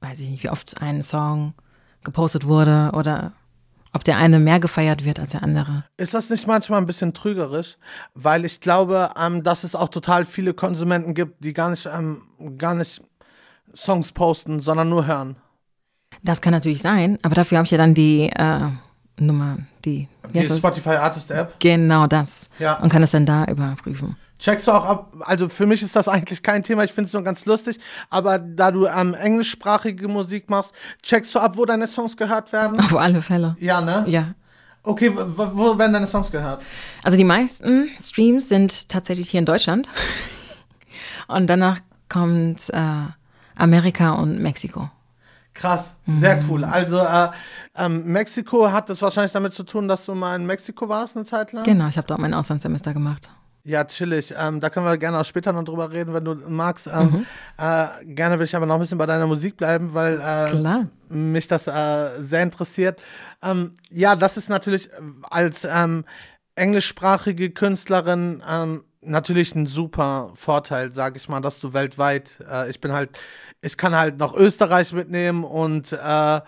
weiß 0.00 0.20
ich 0.20 0.30
nicht, 0.30 0.42
wie 0.42 0.50
oft 0.50 0.80
ein 0.80 1.02
Song 1.02 1.54
gepostet 2.04 2.46
wurde 2.46 2.90
oder 2.94 3.32
ob 3.92 4.04
der 4.04 4.18
eine 4.18 4.38
mehr 4.38 4.60
gefeiert 4.60 5.04
wird 5.04 5.18
als 5.18 5.32
der 5.32 5.42
andere. 5.42 5.84
Ist 5.96 6.14
das 6.14 6.30
nicht 6.30 6.46
manchmal 6.46 6.80
ein 6.80 6.86
bisschen 6.86 7.14
trügerisch? 7.14 7.78
Weil 8.14 8.44
ich 8.44 8.60
glaube, 8.60 9.10
ähm, 9.18 9.42
dass 9.42 9.64
es 9.64 9.74
auch 9.74 9.88
total 9.88 10.24
viele 10.24 10.54
Konsumenten 10.54 11.14
gibt, 11.14 11.42
die 11.42 11.52
gar 11.52 11.70
nicht, 11.70 11.86
ähm, 11.86 12.22
gar 12.58 12.74
nicht 12.74 13.02
Songs 13.74 14.12
posten, 14.12 14.60
sondern 14.60 14.88
nur 14.88 15.06
hören. 15.06 15.36
Das 16.22 16.40
kann 16.40 16.52
natürlich 16.52 16.82
sein, 16.82 17.18
aber 17.22 17.34
dafür 17.34 17.58
habe 17.58 17.66
ich 17.66 17.70
ja 17.70 17.78
dann 17.78 17.94
die 17.94 18.28
äh, 18.28 18.70
Nummer, 19.20 19.58
die, 19.84 20.08
Die? 20.32 20.44
Spotify 20.44 20.90
Artist 20.90 21.30
App. 21.30 21.54
Genau 21.58 22.06
das. 22.06 22.48
Ja. 22.58 22.78
Und 22.80 22.90
kann 22.90 23.02
es 23.02 23.10
dann 23.10 23.26
da 23.26 23.44
überprüfen. 23.44 24.16
Checkst 24.38 24.68
du 24.68 24.72
auch 24.72 24.84
ab, 24.84 25.16
also 25.20 25.48
für 25.48 25.66
mich 25.66 25.82
ist 25.82 25.96
das 25.96 26.06
eigentlich 26.06 26.44
kein 26.44 26.62
Thema, 26.62 26.84
ich 26.84 26.92
finde 26.92 27.08
es 27.08 27.12
nur 27.12 27.24
ganz 27.24 27.44
lustig, 27.44 27.78
aber 28.08 28.38
da 28.38 28.70
du 28.70 28.86
ähm, 28.86 29.14
englischsprachige 29.14 30.06
Musik 30.06 30.48
machst, 30.48 30.72
checkst 31.02 31.34
du 31.34 31.40
ab, 31.40 31.56
wo 31.56 31.64
deine 31.64 31.88
Songs 31.88 32.16
gehört 32.16 32.52
werden? 32.52 32.78
Auf 32.78 32.94
alle 32.94 33.20
Fälle. 33.20 33.56
Ja, 33.58 33.80
ne? 33.80 34.04
Ja. 34.06 34.34
Okay, 34.84 35.12
wo, 35.14 35.50
wo 35.54 35.78
werden 35.78 35.92
deine 35.92 36.06
Songs 36.06 36.30
gehört? 36.30 36.62
Also 37.02 37.18
die 37.18 37.24
meisten 37.24 37.88
Streams 38.00 38.48
sind 38.48 38.88
tatsächlich 38.88 39.28
hier 39.28 39.40
in 39.40 39.44
Deutschland. 39.44 39.90
Und 41.28 41.48
danach 41.48 41.80
kommt 42.08 42.70
äh, 42.70 43.06
Amerika 43.54 44.12
und 44.12 44.40
Mexiko. 44.40 44.88
Krass, 45.58 45.96
sehr 46.06 46.44
cool. 46.48 46.64
Also 46.64 47.00
äh, 47.00 47.28
ähm, 47.76 48.04
Mexiko 48.04 48.70
hat 48.70 48.88
das 48.88 49.02
wahrscheinlich 49.02 49.32
damit 49.32 49.54
zu 49.54 49.64
tun, 49.64 49.88
dass 49.88 50.04
du 50.04 50.14
mal 50.14 50.36
in 50.36 50.46
Mexiko 50.46 50.88
warst 50.88 51.16
eine 51.16 51.24
Zeit 51.24 51.52
lang? 51.52 51.64
Genau, 51.64 51.88
ich 51.88 51.96
habe 51.96 52.06
dort 52.06 52.20
mein 52.20 52.32
Auslandssemester 52.32 52.94
gemacht. 52.94 53.28
Ja, 53.64 53.84
chillig. 53.84 54.32
Ähm, 54.38 54.60
da 54.60 54.70
können 54.70 54.86
wir 54.86 54.96
gerne 54.96 55.18
auch 55.18 55.24
später 55.24 55.52
noch 55.52 55.64
drüber 55.64 55.90
reden, 55.90 56.14
wenn 56.14 56.24
du 56.24 56.34
magst. 56.48 56.86
Ähm, 56.86 57.26
äh, 57.58 57.86
gerne 58.06 58.38
will 58.38 58.46
ich 58.46 58.56
aber 58.56 58.66
noch 58.66 58.76
ein 58.76 58.80
bisschen 58.80 58.98
bei 58.98 59.06
deiner 59.06 59.26
Musik 59.26 59.56
bleiben, 59.56 59.92
weil 59.92 60.20
äh, 60.20 61.14
mich 61.14 61.48
das 61.48 61.66
äh, 61.66 62.22
sehr 62.22 62.44
interessiert. 62.44 63.02
Ähm, 63.42 63.76
ja, 63.90 64.16
das 64.16 64.36
ist 64.36 64.48
natürlich 64.48 64.90
äh, 64.90 65.00
als 65.28 65.66
ähm, 65.70 66.04
englischsprachige 66.54 67.50
Künstlerin 67.50 68.42
ähm, 68.48 68.84
natürlich 69.02 69.54
ein 69.54 69.66
super 69.66 70.30
Vorteil, 70.34 70.92
sag 70.92 71.16
ich 71.16 71.28
mal, 71.28 71.40
dass 71.40 71.58
du 71.60 71.72
weltweit, 71.72 72.30
äh, 72.50 72.70
ich 72.70 72.80
bin 72.80 72.92
halt, 72.92 73.10
ich 73.60 73.76
kann 73.76 73.94
halt 73.96 74.18
noch 74.18 74.34
Österreich 74.34 74.92
mitnehmen 74.92 75.44
und 75.44 75.92
äh, 75.92 76.40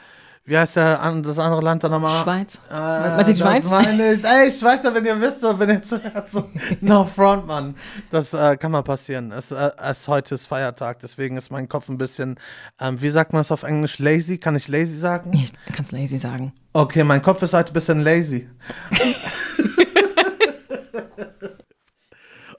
wie 0.47 0.57
heißt 0.59 0.77
der, 0.77 1.01
an- 1.01 1.23
das 1.23 1.39
andere 1.39 1.61
Land 1.61 1.85
da 1.85 1.89
nochmal? 1.89 2.25
Schweiz. 2.25 2.57
Äh, 2.69 2.73
Was 2.73 3.29
ist 3.29 3.39
Schweiz? 3.39 3.65
Meine 3.67 4.15
ich. 4.15 4.25
Ey, 4.25 4.51
Schweizer, 4.51 4.93
wenn 4.95 5.05
ihr 5.05 5.21
wisst, 5.21 5.43
wenn 5.43 5.69
ihr 5.71 5.83
zuerst 5.83 6.33
so, 6.33 6.45
no 6.81 7.05
front, 7.05 7.47
Mann. 7.47 7.77
Das 8.11 8.33
äh, 8.33 8.57
kann 8.57 8.73
mal 8.73 8.83
passieren. 8.83 9.31
Es, 9.31 9.53
äh, 9.53 9.71
es 9.79 10.09
heute 10.09 10.35
ist 10.35 10.47
Feiertag, 10.47 10.99
deswegen 11.01 11.37
ist 11.37 11.53
mein 11.53 11.69
Kopf 11.69 11.89
ein 11.89 11.99
bisschen, 11.99 12.37
ähm, 12.81 13.01
wie 13.01 13.11
sagt 13.11 13.33
man 13.33 13.41
das 13.41 13.53
auf 13.53 13.63
Englisch? 13.63 13.99
Lazy? 14.01 14.39
Kann 14.39 14.57
ich 14.57 14.67
lazy 14.67 14.97
sagen? 14.99 15.31
Ich 15.35 15.53
kann 15.73 15.85
es 15.85 15.93
lazy 15.93 16.19
sagen. 16.19 16.53
Okay, 16.73 17.05
mein 17.05 17.23
Kopf 17.23 17.43
ist 17.43 17.53
heute 17.53 17.71
ein 17.71 17.75
bisschen 17.75 18.01
lazy. 18.01 18.49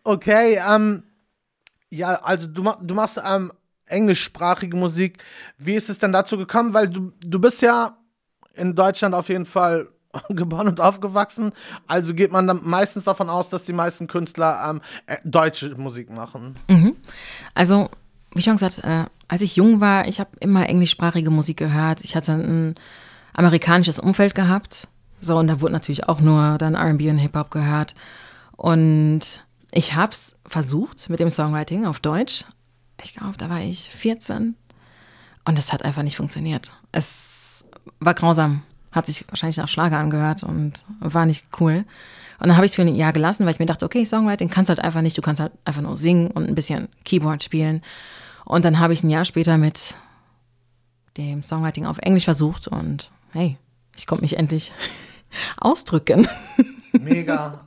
okay, 0.03 0.59
ähm, 0.67 1.03
ja, 1.89 2.15
also 2.15 2.47
du, 2.47 2.63
du 2.81 2.95
machst 2.95 3.21
ähm, 3.25 3.51
englischsprachige 3.85 4.77
Musik. 4.77 5.23
Wie 5.57 5.75
ist 5.75 5.89
es 5.89 5.99
denn 5.99 6.11
dazu 6.11 6.37
gekommen? 6.37 6.73
Weil 6.73 6.89
du, 6.89 7.11
du 7.25 7.39
bist 7.39 7.61
ja 7.61 7.97
in 8.55 8.75
Deutschland 8.75 9.13
auf 9.13 9.29
jeden 9.29 9.45
Fall 9.45 9.89
geboren 10.29 10.67
und 10.67 10.79
aufgewachsen. 10.79 11.51
Also 11.87 12.13
geht 12.13 12.31
man 12.31 12.47
dann 12.47 12.61
meistens 12.63 13.05
davon 13.05 13.29
aus, 13.29 13.49
dass 13.49 13.63
die 13.63 13.73
meisten 13.73 14.07
Künstler 14.07 14.61
ähm, 14.69 14.81
äh, 15.05 15.17
deutsche 15.23 15.75
Musik 15.75 16.09
machen. 16.09 16.55
Also, 17.53 17.89
wie 18.33 18.41
schon 18.41 18.55
gesagt, 18.55 18.79
äh, 18.79 19.05
als 19.27 19.41
ich 19.41 19.55
jung 19.55 19.81
war, 19.81 20.07
ich 20.07 20.19
habe 20.19 20.31
immer 20.39 20.67
englischsprachige 20.67 21.29
Musik 21.29 21.57
gehört. 21.57 22.01
Ich 22.01 22.15
hatte 22.15 22.33
ein 22.33 22.75
amerikanisches 23.33 23.99
Umfeld 23.99 24.35
gehabt. 24.35 24.87
So, 25.19 25.37
und 25.37 25.47
da 25.47 25.61
wurde 25.61 25.73
natürlich 25.73 26.09
auch 26.09 26.19
nur 26.19 26.57
dann 26.57 26.75
RB 26.75 27.03
und 27.09 27.17
Hip-Hop 27.17 27.51
gehört. 27.51 27.95
Und 28.57 29.43
ich 29.71 29.95
habe 29.95 30.11
es 30.11 30.35
versucht 30.45 31.09
mit 31.09 31.19
dem 31.19 31.29
Songwriting 31.29 31.85
auf 31.85 31.99
Deutsch. 31.99 32.45
Ich 33.03 33.15
glaube, 33.15 33.37
da 33.37 33.49
war 33.49 33.61
ich 33.61 33.89
14. 33.89 34.55
Und 35.45 35.57
es 35.57 35.73
hat 35.73 35.83
einfach 35.83 36.03
nicht 36.03 36.17
funktioniert. 36.17 36.71
Es 36.91 37.65
war 37.99 38.13
grausam. 38.13 38.63
Hat 38.91 39.05
sich 39.05 39.25
wahrscheinlich 39.29 39.57
nach 39.57 39.69
Schlager 39.69 39.97
angehört 39.97 40.43
und 40.43 40.85
war 40.99 41.25
nicht 41.25 41.47
cool. 41.59 41.85
Und 42.39 42.47
dann 42.47 42.57
habe 42.57 42.65
ich 42.65 42.73
es 42.73 42.75
für 42.75 42.81
ein 42.81 42.93
Jahr 42.95 43.13
gelassen, 43.13 43.45
weil 43.45 43.53
ich 43.53 43.59
mir 43.59 43.65
dachte, 43.65 43.85
okay, 43.85 44.03
Songwriting 44.03 44.49
kannst 44.49 44.69
halt 44.69 44.79
einfach 44.79 45.01
nicht. 45.01 45.17
Du 45.17 45.21
kannst 45.21 45.39
halt 45.39 45.53
einfach 45.63 45.81
nur 45.81 45.97
singen 45.97 46.29
und 46.31 46.47
ein 46.47 46.55
bisschen 46.55 46.89
Keyboard 47.05 47.43
spielen. 47.43 47.81
Und 48.45 48.65
dann 48.65 48.79
habe 48.79 48.93
ich 48.93 49.03
ein 49.03 49.09
Jahr 49.09 49.25
später 49.25 49.57
mit 49.57 49.95
dem 51.17 51.43
Songwriting 51.43 51.85
auf 51.85 51.97
Englisch 51.99 52.25
versucht 52.25 52.67
und 52.67 53.11
hey, 53.31 53.57
ich 53.95 54.07
konnte 54.07 54.23
mich 54.23 54.37
endlich 54.37 54.73
ausdrücken. 55.57 56.27
Mega. 56.93 57.61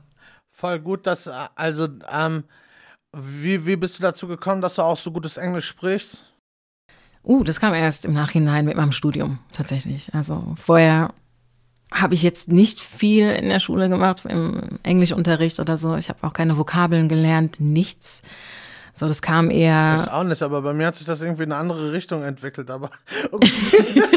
Voll 0.65 0.79
gut, 0.79 1.05
dass, 1.05 1.27
äh, 1.27 1.31
also, 1.53 1.87
ähm, 2.11 2.43
wie, 3.15 3.67
wie 3.67 3.75
bist 3.75 3.99
du 3.99 4.01
dazu 4.01 4.27
gekommen, 4.27 4.63
dass 4.63 4.73
du 4.73 4.81
auch 4.81 4.97
so 4.97 5.11
gutes 5.11 5.37
Englisch 5.37 5.67
sprichst? 5.67 6.23
Uh, 7.23 7.43
das 7.43 7.59
kam 7.59 7.75
erst 7.75 8.03
im 8.03 8.13
Nachhinein 8.13 8.65
mit 8.65 8.75
meinem 8.75 8.91
Studium 8.91 9.37
tatsächlich. 9.53 10.11
Also 10.15 10.55
vorher 10.59 11.13
habe 11.93 12.15
ich 12.15 12.23
jetzt 12.23 12.47
nicht 12.47 12.81
viel 12.81 13.29
in 13.29 13.49
der 13.49 13.59
Schule 13.59 13.89
gemacht, 13.89 14.23
im 14.27 14.79
Englischunterricht 14.81 15.59
oder 15.59 15.77
so. 15.77 15.97
Ich 15.97 16.09
habe 16.09 16.23
auch 16.23 16.33
keine 16.33 16.57
Vokabeln 16.57 17.09
gelernt, 17.09 17.59
nichts. 17.59 18.23
So, 18.95 19.07
das 19.07 19.21
kam 19.21 19.51
eher. 19.51 20.01
Ich 20.03 20.11
auch 20.11 20.23
nicht, 20.23 20.41
aber 20.41 20.63
bei 20.63 20.73
mir 20.73 20.87
hat 20.87 20.95
sich 20.95 21.05
das 21.05 21.21
irgendwie 21.21 21.43
in 21.43 21.51
eine 21.51 21.61
andere 21.61 21.91
Richtung 21.91 22.23
entwickelt, 22.23 22.71
aber 22.71 22.89
okay. 23.31 23.51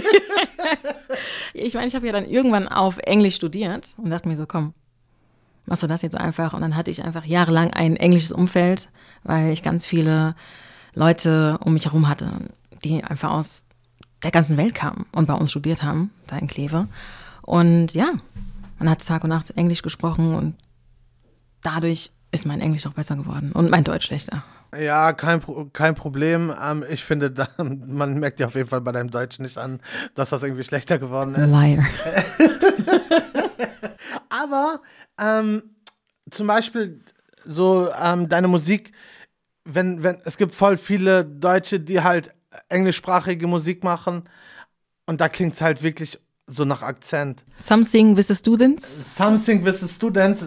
Ich 1.52 1.74
meine, 1.74 1.88
ich 1.88 1.94
habe 1.94 2.06
ja 2.06 2.12
dann 2.12 2.26
irgendwann 2.26 2.68
auf 2.68 2.98
Englisch 2.98 3.34
studiert 3.34 3.94
und 3.98 4.10
dachte 4.10 4.28
mir 4.28 4.36
so, 4.36 4.46
komm, 4.46 4.74
machst 5.68 5.82
du 5.82 5.86
das 5.86 6.02
jetzt 6.02 6.16
einfach? 6.16 6.54
Und 6.54 6.62
dann 6.62 6.76
hatte 6.76 6.90
ich 6.90 7.04
einfach 7.04 7.24
jahrelang 7.24 7.72
ein 7.72 7.96
englisches 7.96 8.32
Umfeld, 8.32 8.90
weil 9.22 9.52
ich 9.52 9.62
ganz 9.62 9.86
viele 9.86 10.34
Leute 10.94 11.58
um 11.64 11.74
mich 11.74 11.84
herum 11.84 12.08
hatte, 12.08 12.30
die 12.84 13.04
einfach 13.04 13.30
aus 13.30 13.64
der 14.22 14.30
ganzen 14.30 14.56
Welt 14.56 14.74
kamen 14.74 15.06
und 15.12 15.26
bei 15.26 15.34
uns 15.34 15.50
studiert 15.50 15.82
haben, 15.82 16.10
da 16.26 16.36
in 16.36 16.48
Kleve. 16.48 16.88
Und 17.42 17.94
ja, 17.94 18.12
man 18.78 18.90
hat 18.90 19.06
Tag 19.06 19.22
und 19.24 19.30
Nacht 19.30 19.50
Englisch 19.56 19.82
gesprochen 19.82 20.34
und 20.34 20.54
dadurch 21.62 22.10
ist 22.30 22.46
mein 22.46 22.60
Englisch 22.60 22.86
auch 22.86 22.92
besser 22.92 23.16
geworden 23.16 23.52
und 23.52 23.70
mein 23.70 23.84
Deutsch 23.84 24.06
schlechter. 24.06 24.42
Ja, 24.78 25.14
kein, 25.14 25.40
kein 25.72 25.94
Problem. 25.94 26.52
Ähm, 26.62 26.84
ich 26.90 27.02
finde, 27.02 27.32
man 27.58 28.18
merkt 28.18 28.38
ja 28.40 28.46
auf 28.46 28.54
jeden 28.54 28.68
Fall 28.68 28.82
bei 28.82 28.92
deinem 28.92 29.10
Deutsch 29.10 29.38
nicht 29.38 29.56
an, 29.56 29.80
dass 30.14 30.30
das 30.30 30.42
irgendwie 30.42 30.64
schlechter 30.64 30.98
geworden 30.98 31.34
ist. 31.34 31.50
Liar. 31.50 31.86
Aber 34.38 34.82
ähm, 35.18 35.62
zum 36.30 36.46
Beispiel 36.46 37.00
so 37.44 37.90
ähm, 38.00 38.28
deine 38.28 38.46
Musik, 38.46 38.92
wenn, 39.64 40.02
wenn, 40.02 40.20
es 40.24 40.36
gibt 40.36 40.54
voll 40.54 40.76
viele 40.76 41.24
Deutsche, 41.24 41.80
die 41.80 42.02
halt 42.02 42.32
englischsprachige 42.68 43.46
Musik 43.46 43.82
machen 43.82 44.28
und 45.06 45.20
da 45.20 45.28
klingt 45.28 45.54
es 45.54 45.60
halt 45.60 45.82
wirklich 45.82 46.18
so 46.46 46.64
nach 46.64 46.82
Akzent. 46.82 47.44
Something 47.56 48.16
with 48.16 48.28
the 48.28 48.34
students. 48.34 49.16
Something 49.16 49.64
with 49.64 49.80
the 49.80 49.88
students, 49.88 50.44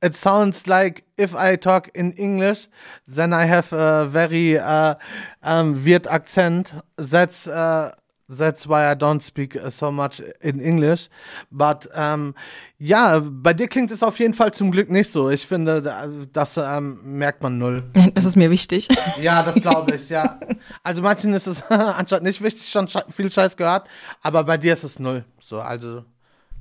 it 0.00 0.16
sounds 0.16 0.66
like 0.66 1.04
if 1.18 1.34
I 1.34 1.56
talk 1.56 1.90
in 1.94 2.12
English, 2.12 2.68
then 3.06 3.32
I 3.32 3.46
have 3.46 3.72
a 3.72 4.06
very 4.06 4.58
uh, 4.58 4.94
um, 5.42 5.84
weird 5.84 6.06
accent. 6.06 6.72
That's 6.96 7.46
uh, 7.46 7.90
that's 8.36 8.66
why 8.68 8.90
I 8.90 8.94
don't 8.94 9.22
speak 9.22 9.56
uh, 9.56 9.70
so 9.70 9.90
much 9.92 10.20
in 10.40 10.60
English. 10.60 11.08
But 11.50 11.88
um, 11.96 12.34
ja, 12.78 13.20
bei 13.20 13.54
dir 13.54 13.68
klingt 13.68 13.90
es 13.90 14.02
auf 14.02 14.18
jeden 14.18 14.34
Fall 14.34 14.52
zum 14.52 14.70
Glück 14.70 14.90
nicht 14.90 15.10
so. 15.12 15.30
Ich 15.30 15.46
finde, 15.46 15.82
da- 15.82 16.06
das 16.32 16.56
ähm, 16.56 16.98
merkt 17.04 17.42
man 17.42 17.58
null. 17.58 17.82
Das 18.14 18.24
ist 18.24 18.36
mir 18.36 18.50
wichtig. 18.50 18.88
Ja, 19.20 19.42
das 19.42 19.56
glaube 19.56 19.94
ich, 19.96 20.08
ja. 20.08 20.38
Also 20.82 21.02
manchen 21.02 21.32
ist 21.34 21.46
es 21.46 21.62
anscheinend 21.68 22.24
nicht 22.24 22.42
wichtig, 22.42 22.68
schon 22.68 22.88
viel 23.10 23.30
Scheiß 23.30 23.56
gehört, 23.56 23.88
aber 24.22 24.44
bei 24.44 24.56
dir 24.56 24.72
ist 24.72 24.84
es 24.84 24.98
null. 24.98 25.24
So, 25.40 25.60
also 25.60 26.04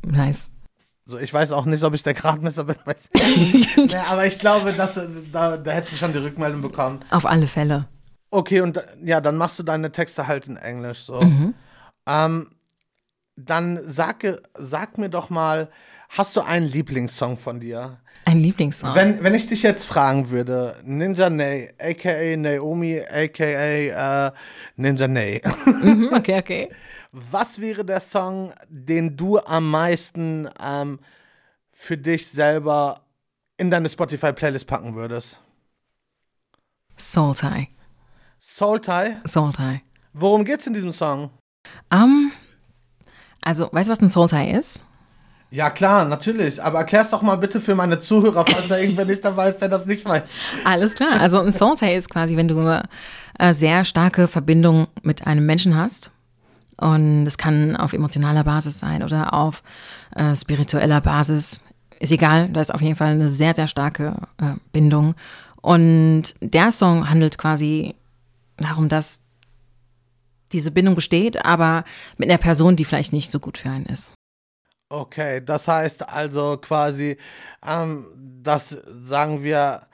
Nice. 0.06 0.50
so, 1.06 1.18
ich 1.18 1.34
weiß 1.34 1.52
auch 1.54 1.66
nicht, 1.66 1.84
ob 1.84 1.94
ich 1.94 2.04
der 2.04 2.14
Gradmesser 2.14 2.64
bin. 2.66 2.76
Nee, 3.16 3.96
aber 4.10 4.26
ich 4.26 4.38
glaube, 4.40 4.74
dass, 4.74 4.98
äh, 4.98 5.08
da, 5.32 5.58
da 5.58 5.72
hättest 5.72 5.94
du 5.94 5.98
schon 5.98 6.14
die 6.14 6.20
Rückmeldung 6.20 6.62
bekommen. 6.62 7.00
Auf 7.12 7.26
alle 7.26 7.48
Fälle. 7.48 7.88
Okay, 8.32 8.62
und 8.62 8.82
ja, 9.04 9.20
dann 9.22 9.36
machst 9.36 9.60
du 9.60 9.64
deine 9.64 9.92
Texte 9.92 10.26
halt 10.28 10.48
in 10.48 10.58
Englisch. 10.58 11.00
So. 11.00 11.20
Ähm, 12.08 12.50
dann 13.36 13.80
sag, 13.86 14.26
sag 14.58 14.98
mir 14.98 15.10
doch 15.10 15.30
mal, 15.30 15.70
hast 16.10 16.36
du 16.38 16.42
einen 16.42 16.66
Lieblingssong 16.66 17.38
von 17.38 17.60
dir? 17.60 18.00
Ein 18.24 18.40
Lieblingssong. 18.40 18.96
Wenn, 18.96 19.24
wenn 19.24 19.34
ich 19.34 19.48
dich 19.48 19.64
jetzt 19.64 19.86
fragen 19.86 20.30
würde, 20.30 20.76
Ninja 20.84 21.30
Nay, 21.30 21.74
aka 21.80 22.38
Naomi, 22.38 23.02
aka 23.02 23.44
äh, 23.44 24.32
Ninja 24.78 25.08
Nay, 25.08 25.42
Mhm, 25.66 26.10
okay, 26.14 26.40
okay. 26.40 26.72
was 27.12 27.60
wäre 27.60 27.84
der 27.84 28.00
Song, 28.00 28.54
den 28.70 29.18
du 29.18 29.40
am 29.40 29.70
meisten 29.70 30.48
ähm, 30.64 31.00
für 31.72 31.98
dich 31.98 32.28
selber 32.28 33.02
in 33.58 33.72
deine 33.72 33.90
Spotify-Playlist 33.90 34.68
packen 34.68 34.96
würdest? 34.96 35.42
Soul 36.98 37.34
Tie. 37.36 37.68
Soul 38.44 38.82
Tie? 38.82 39.18
Soul 39.28 39.54
Tie. 39.54 39.82
Worum 40.14 40.44
geht's 40.44 40.66
in 40.66 40.74
diesem 40.74 40.92
Song? 40.92 41.30
Um, 41.94 42.32
also, 43.44 43.70
weißt 43.72 43.88
du, 43.88 43.92
was 43.92 44.02
ein 44.02 44.10
Soul 44.10 44.30
Tie 44.30 44.50
ist? 44.50 44.84
Ja, 45.52 45.70
klar, 45.70 46.06
natürlich. 46.06 46.62
Aber 46.64 46.80
erklär's 46.80 47.12
doch 47.12 47.22
mal 47.22 47.36
bitte 47.36 47.62
für 47.62 47.76
meine 47.76 48.00
Zuhörer, 48.00 48.44
falls 48.48 48.68
da 48.68 48.78
irgendwer 48.80 49.06
nicht 49.06 49.24
dabei 49.24 49.50
ist, 49.50 49.60
der 49.60 49.70
das 49.70 49.86
nicht 49.86 50.06
weiß. 50.06 50.24
Alles 50.66 50.96
klar. 50.96 51.22
Also 51.22 51.40
ein 51.40 51.52
Soul 51.52 51.76
Tie 51.76 51.94
ist 51.94 52.10
quasi, 52.10 52.36
wenn 52.36 52.48
du 52.48 52.58
eine 52.58 52.84
äh, 53.38 53.54
sehr 53.54 53.86
starke 53.86 54.28
Verbindung 54.28 54.88
mit 55.04 55.28
einem 55.28 55.46
Menschen 55.46 55.78
hast. 55.78 56.10
Und 56.78 57.28
es 57.28 57.38
kann 57.38 57.76
auf 57.76 57.94
emotionaler 57.94 58.44
Basis 58.44 58.80
sein 58.80 59.04
oder 59.04 59.36
auf 59.36 59.62
äh, 60.16 60.36
spiritueller 60.36 61.02
Basis. 61.02 61.64
Ist 62.00 62.12
egal, 62.12 62.50
da 62.50 62.60
ist 62.60 62.74
auf 62.74 62.82
jeden 62.82 62.96
Fall 62.96 63.12
eine 63.12 63.30
sehr, 63.30 63.54
sehr 63.54 63.68
starke 63.68 64.16
äh, 64.42 64.56
Bindung. 64.72 65.14
Und 65.62 66.24
der 66.42 66.72
Song 66.72 67.08
handelt 67.08 67.38
quasi 67.38 67.94
darum, 68.62 68.90
dass 68.90 69.22
diese 70.52 70.72
Bindung 70.72 70.96
besteht, 70.96 71.46
aber 71.46 71.86
mit 72.18 72.30
einer 72.30 72.38
Person, 72.38 72.76
die 72.76 72.86
vielleicht 72.86 73.14
nicht 73.14 73.32
so 73.32 73.40
gut 73.40 73.58
für 73.58 73.70
einen 73.70 73.86
ist. 73.86 74.14
Okay, 74.90 75.42
das 75.44 75.68
heißt 75.68 76.10
also 76.10 76.58
quasi, 76.58 77.18
ähm, 77.66 78.06
das 78.44 78.70
sagen 79.06 79.42
wir, 79.42 79.88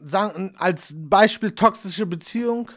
sagen, 0.00 0.54
als 0.58 0.92
Beispiel 0.96 1.52
toxische 1.52 2.06
Beziehung. 2.06 2.70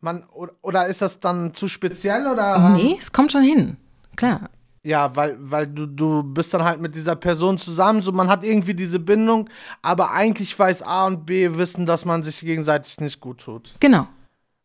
Man, 0.00 0.24
oder, 0.28 0.52
oder 0.62 0.86
ist 0.86 1.02
das 1.02 1.18
dann 1.18 1.54
zu 1.54 1.66
speziell 1.66 2.26
oder? 2.28 2.56
ähm, 2.56 2.74
Nee, 2.74 2.96
es 3.00 3.10
kommt 3.10 3.32
schon 3.32 3.42
hin. 3.42 3.78
Klar. 4.16 4.50
Ja, 4.84 5.16
weil, 5.16 5.36
weil 5.40 5.66
du, 5.66 5.86
du 5.86 6.22
bist 6.22 6.52
dann 6.52 6.62
halt 6.62 6.78
mit 6.78 6.94
dieser 6.94 7.16
Person 7.16 7.56
zusammen, 7.56 8.02
so 8.02 8.12
man 8.12 8.28
hat 8.28 8.44
irgendwie 8.44 8.74
diese 8.74 9.00
Bindung, 9.00 9.48
aber 9.80 10.10
eigentlich 10.10 10.56
weiß 10.58 10.82
A 10.82 11.06
und 11.06 11.24
B 11.24 11.56
wissen, 11.56 11.86
dass 11.86 12.04
man 12.04 12.22
sich 12.22 12.40
gegenseitig 12.40 13.00
nicht 13.00 13.18
gut 13.20 13.38
tut. 13.40 13.74
Genau. 13.80 14.06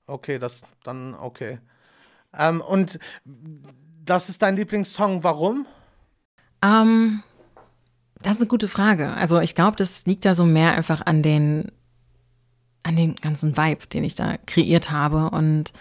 Okay, 0.07 0.37
das 0.37 0.59
dann 0.83 1.15
okay. 1.15 1.59
Ähm, 2.37 2.59
und 2.59 2.99
das 4.03 4.27
ist 4.27 4.41
dein 4.41 4.57
Lieblingssong, 4.57 5.23
warum? 5.23 5.65
Ähm, 6.61 7.23
Das 8.21 8.33
ist 8.33 8.41
eine 8.41 8.49
gute 8.49 8.67
Frage. 8.67 9.13
Also 9.13 9.39
ich 9.39 9.55
glaube, 9.55 9.77
das 9.77 10.05
liegt 10.05 10.25
da 10.25 10.35
so 10.35 10.43
mehr 10.45 10.73
einfach 10.73 11.05
an 11.05 11.23
den, 11.23 11.71
an 12.83 12.97
den 12.97 13.15
ganzen 13.15 13.55
Vibe, 13.55 13.87
den 13.87 14.03
ich 14.03 14.15
da 14.15 14.35
kreiert 14.45 14.91
habe. 14.91 15.29
Und 15.29 15.71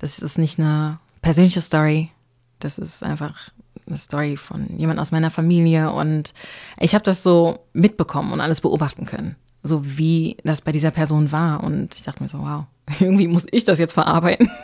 das 0.00 0.18
ist 0.18 0.36
nicht 0.36 0.58
eine 0.58 0.98
persönliche 1.22 1.62
Story. 1.62 2.10
Das 2.58 2.76
ist 2.76 3.02
einfach 3.02 3.50
eine 3.86 3.98
Story 3.98 4.36
von 4.36 4.78
jemand 4.78 5.00
aus 5.00 5.12
meiner 5.12 5.30
Familie. 5.30 5.90
Und 5.90 6.34
ich 6.78 6.94
habe 6.94 7.04
das 7.04 7.22
so 7.22 7.66
mitbekommen 7.72 8.32
und 8.32 8.40
alles 8.40 8.60
beobachten 8.60 9.06
können. 9.06 9.36
So 9.62 9.82
wie 9.84 10.36
das 10.44 10.60
bei 10.60 10.72
dieser 10.72 10.90
Person 10.90 11.32
war. 11.32 11.62
Und 11.62 11.94
ich 11.94 12.02
dachte 12.02 12.22
mir 12.22 12.28
so, 12.28 12.40
wow, 12.40 12.64
irgendwie 13.00 13.28
muss 13.28 13.46
ich 13.50 13.64
das 13.64 13.78
jetzt 13.78 13.94
verarbeiten. 13.94 14.50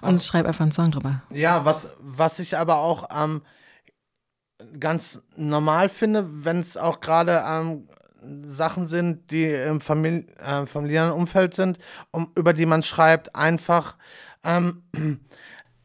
Und 0.00 0.22
schreibe 0.22 0.46
einfach 0.46 0.62
einen 0.62 0.70
Song 0.70 0.92
drüber. 0.92 1.22
Ja, 1.30 1.64
was, 1.64 1.92
was 1.98 2.38
ich 2.38 2.56
aber 2.56 2.76
auch 2.76 3.08
ähm, 3.12 3.42
ganz 4.78 5.20
normal 5.36 5.88
finde, 5.88 6.24
wenn 6.44 6.60
es 6.60 6.76
auch 6.76 7.00
gerade 7.00 7.42
ähm, 7.44 7.88
Sachen 8.44 8.86
sind, 8.86 9.30
die 9.30 9.44
im 9.46 9.80
Famili 9.80 10.26
äh, 10.38 10.66
familiären 10.66 11.12
Umfeld 11.12 11.54
sind, 11.54 11.78
um, 12.12 12.30
über 12.36 12.52
die 12.52 12.66
man 12.66 12.82
schreibt, 12.82 13.34
einfach. 13.34 13.96
Ähm, 14.44 14.82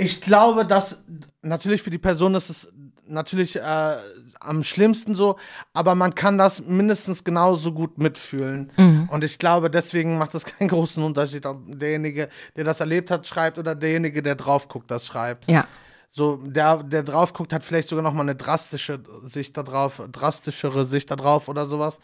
ich 0.01 0.21
glaube, 0.21 0.65
dass 0.65 1.03
natürlich 1.41 1.81
für 1.81 1.91
die 1.91 1.97
Person 1.97 2.33
ist 2.35 2.49
es 2.49 2.67
natürlich 3.05 3.57
äh, 3.57 3.95
am 4.39 4.63
schlimmsten 4.63 5.15
so, 5.15 5.37
aber 5.73 5.95
man 5.95 6.15
kann 6.15 6.37
das 6.37 6.65
mindestens 6.65 7.23
genauso 7.23 7.73
gut 7.73 7.97
mitfühlen. 7.97 8.71
Mhm. 8.77 9.09
Und 9.11 9.23
ich 9.23 9.37
glaube, 9.37 9.69
deswegen 9.69 10.17
macht 10.17 10.33
es 10.33 10.45
keinen 10.57 10.69
großen 10.69 11.03
Unterschied, 11.03 11.45
ob 11.45 11.61
derjenige, 11.67 12.29
der 12.55 12.63
das 12.63 12.79
erlebt 12.79 13.11
hat, 13.11 13.27
schreibt 13.27 13.59
oder 13.59 13.75
derjenige, 13.75 14.23
der 14.23 14.35
drauf 14.35 14.67
guckt, 14.67 14.89
das 14.89 15.05
schreibt. 15.05 15.49
Ja. 15.49 15.67
So, 16.09 16.37
der, 16.43 16.83
der 16.83 17.03
drauf 17.03 17.31
guckt, 17.31 17.53
hat 17.53 17.63
vielleicht 17.63 17.87
sogar 17.87 18.03
noch 18.03 18.13
mal 18.13 18.23
eine 18.23 18.35
drastische 18.35 19.01
Sicht 19.27 19.55
da 19.55 19.63
drauf, 19.63 20.01
drastischere 20.11 20.83
Sicht 20.83 21.09
da 21.09 21.15
drauf 21.15 21.47
oder 21.47 21.67
sowas. 21.67 21.99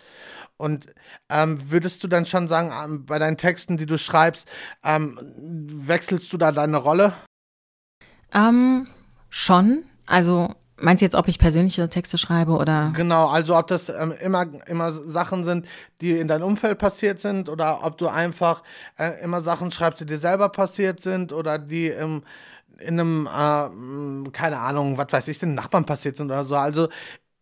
Und 0.56 0.88
ähm, 1.30 1.72
würdest 1.72 2.04
du 2.04 2.08
dann 2.08 2.26
schon 2.26 2.48
sagen, 2.48 2.72
ähm, 2.72 3.06
bei 3.06 3.20
deinen 3.20 3.38
Texten, 3.38 3.76
die 3.76 3.86
du 3.86 3.98
schreibst, 3.98 4.48
ähm, 4.84 5.20
wechselst 5.36 6.32
du 6.32 6.38
da 6.38 6.52
deine 6.52 6.78
Rolle? 6.78 7.14
Ähm, 8.34 8.88
schon. 9.30 9.84
Also 10.06 10.54
meinst 10.78 11.02
du 11.02 11.06
jetzt, 11.06 11.16
ob 11.16 11.28
ich 11.28 11.40
persönliche 11.40 11.90
Texte 11.90 12.18
schreibe 12.18 12.54
oder? 12.54 12.94
Genau, 12.96 13.28
also 13.28 13.58
ob 13.58 13.68
das 13.68 13.90
ähm, 13.90 14.13
immer, 14.22 14.46
immer 14.68 14.92
Sachen 14.92 15.44
sind, 15.44 15.68
die 16.02 16.12
in 16.12 16.28
deinem 16.28 16.44
Umfeld 16.44 16.78
passiert 16.78 17.20
sind 17.20 17.50
oder 17.50 17.84
ob 17.84 17.98
du 17.98 18.08
einfach 18.08 18.63
äh, 18.98 19.22
immer 19.24 19.42
Sachen 19.42 19.72
schreibst, 19.72 20.02
die 20.02 20.06
dir 20.06 20.18
selber 20.18 20.50
passiert 20.50 21.02
sind 21.02 21.34
oder 21.34 21.58
die 21.58 21.88
im 21.88 22.24
in 22.80 23.00
einem, 23.00 23.28
äh, 23.28 24.30
keine 24.32 24.60
Ahnung, 24.60 24.98
was 25.00 25.08
weiß 25.12 25.28
ich, 25.30 25.40
den 25.40 25.56
Nachbarn 25.56 25.86
passiert 25.86 26.18
sind 26.18 26.28
oder 26.28 26.44
so. 26.44 26.56
Also 26.56 26.90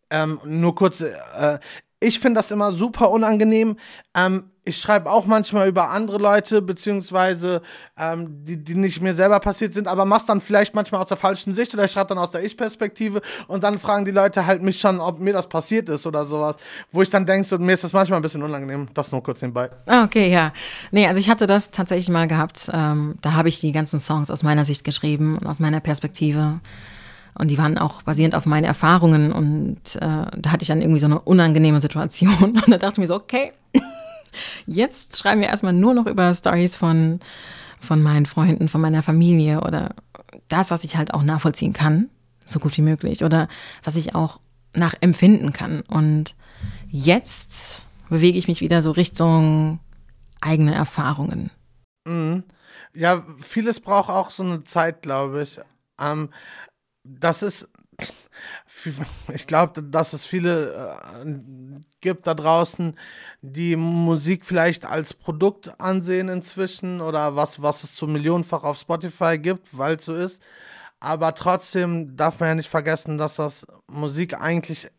ähm, 0.10 0.40
nur 0.46 0.76
kurz, 0.76 1.02
äh, 1.02 1.60
ich 2.06 2.20
finde 2.20 2.40
das 2.40 2.52
immer 2.52 2.72
super 2.72 3.10
unangenehm. 3.10 3.78
Ähm, 4.16 4.52
ich 4.68 4.78
schreibe 4.78 5.12
auch 5.12 5.26
manchmal 5.28 5.68
über 5.68 5.92
andere 5.92 6.18
Leute, 6.18 6.62
beziehungsweise 6.62 7.62
ähm, 7.98 8.44
die, 8.46 8.58
die 8.58 8.74
nicht 8.74 9.00
mir 9.00 9.14
selber 9.14 9.40
passiert 9.40 9.76
sind, 9.76 9.88
aber 9.88 10.06
mach's 10.06 10.26
dann 10.26 10.42
vielleicht 10.42 10.74
manchmal 10.74 11.02
aus 11.02 11.08
der 11.08 11.18
falschen 11.18 11.54
Sicht 11.54 11.74
oder 11.74 11.86
ich 11.86 11.92
schreibe 11.92 12.10
dann 12.10 12.18
aus 12.18 12.32
der 12.32 12.44
Ich-Perspektive 12.44 13.22
und 13.48 13.64
dann 13.64 13.80
fragen 13.80 14.06
die 14.06 14.12
Leute 14.12 14.46
halt 14.48 14.64
mich 14.64 14.80
schon, 14.80 15.00
ob 15.00 15.20
mir 15.20 15.34
das 15.34 15.48
passiert 15.48 15.88
ist 15.90 16.08
oder 16.08 16.26
sowas, 16.26 16.58
wo 16.92 17.04
ich 17.04 17.10
dann 17.12 17.26
denke, 17.28 17.48
so, 17.48 17.60
mir 17.60 17.74
ist 17.74 17.84
das 17.84 17.94
manchmal 17.94 18.20
ein 18.20 18.24
bisschen 18.24 18.42
unangenehm. 18.42 18.88
Das 18.94 19.12
nur 19.12 19.22
kurz 19.22 19.42
nebenbei. 19.42 19.70
Ah, 19.86 20.04
okay, 20.04 20.32
ja. 20.32 20.52
Nee, 20.92 21.08
also 21.08 21.20
ich 21.20 21.30
hatte 21.30 21.46
das 21.46 21.70
tatsächlich 21.70 22.10
mal 22.10 22.28
gehabt. 22.28 22.70
Ähm, 22.74 23.16
da 23.22 23.34
habe 23.34 23.50
ich 23.50 23.60
die 23.60 23.72
ganzen 23.72 24.00
Songs 24.00 24.32
aus 24.32 24.42
meiner 24.42 24.66
Sicht 24.66 24.84
geschrieben 24.84 25.38
und 25.38 25.46
aus 25.46 25.60
meiner 25.60 25.80
Perspektive. 25.80 26.60
Und 27.38 27.50
die 27.50 27.58
waren 27.58 27.78
auch 27.78 28.02
basierend 28.04 28.36
auf 28.36 28.46
meinen 28.46 28.64
Erfahrungen. 28.64 29.32
Und 29.32 29.96
äh, 29.96 30.00
da 30.00 30.52
hatte 30.52 30.64
ich 30.64 30.68
dann 30.68 30.82
irgendwie 30.82 31.00
so 31.00 31.08
eine 31.08 31.20
unangenehme 31.20 31.80
Situation. 31.82 32.34
Und 32.66 32.70
da 32.70 32.78
dachte 32.78 32.94
ich 32.94 32.98
mir 33.00 33.08
so, 33.08 33.16
okay, 33.16 33.52
jetzt 34.66 35.18
schreiben 35.18 35.42
wir 35.42 35.50
erstmal 35.50 35.74
nur 35.74 35.94
noch 35.94 36.08
über 36.08 36.34
Stories 36.34 36.76
von, 36.76 37.20
von 37.82 38.02
meinen 38.02 38.26
Freunden, 38.26 38.70
von 38.70 38.82
meiner 38.82 39.04
Familie 39.04 39.62
oder 39.62 39.96
das, 40.48 40.72
was 40.72 40.84
ich 40.84 40.96
halt 40.96 41.14
auch 41.14 41.24
nachvollziehen 41.24 41.74
kann, 41.74 42.10
so 42.46 42.60
gut 42.60 42.78
wie 42.78 42.82
möglich. 42.82 43.24
Oder 43.24 43.48
was 43.84 43.96
ich 43.96 44.16
auch 44.16 44.40
nachempfinden 44.74 45.54
kann. 45.54 45.82
Und 45.82 46.36
jetzt 46.90 47.90
bewege 48.10 48.38
ich 48.38 48.48
mich 48.48 48.62
wieder 48.62 48.82
so 48.82 48.92
Richtung 48.92 49.80
eigene 50.42 50.74
Erfahrungen. 50.74 51.52
Mhm. 52.06 52.44
Ja, 52.94 53.26
vieles 53.42 53.80
braucht 53.80 54.10
auch 54.10 54.30
so 54.30 54.44
eine 54.44 54.64
Zeit, 54.64 55.02
glaube 55.02 55.44
ich. 55.44 55.60
Ähm, 56.00 56.30
das 57.06 57.44
ist, 57.44 57.70
ich 59.34 59.48
glaube, 59.48 59.82
dass 59.84 60.14
es 60.14 60.26
viele 60.26 60.74
äh, 61.24 61.36
gibt 62.02 62.28
da 62.28 62.34
draußen, 62.34 62.98
die 63.42 63.76
Musik 63.76 64.46
vielleicht 64.46 64.86
als 64.86 65.14
Produkt 65.14 65.80
ansehen 65.80 66.30
inzwischen 66.30 67.02
oder 67.02 67.36
was, 67.36 67.62
was 67.62 67.84
es 67.84 67.96
zu 67.96 68.08
millionenfach 68.08 68.64
auf 68.64 68.78
Spotify 68.78 69.38
gibt, 69.38 69.78
weil 69.78 69.96
es 69.96 70.06
so 70.06 70.16
ist. 70.16 70.42
Aber 71.00 71.36
trotzdem 71.36 72.16
darf 72.16 72.40
man 72.40 72.50
ja 72.50 72.56
nicht 72.56 72.70
vergessen, 72.70 73.18
dass 73.18 73.36
das 73.36 73.68
Musik 73.88 74.40
eigentlich 74.40 74.90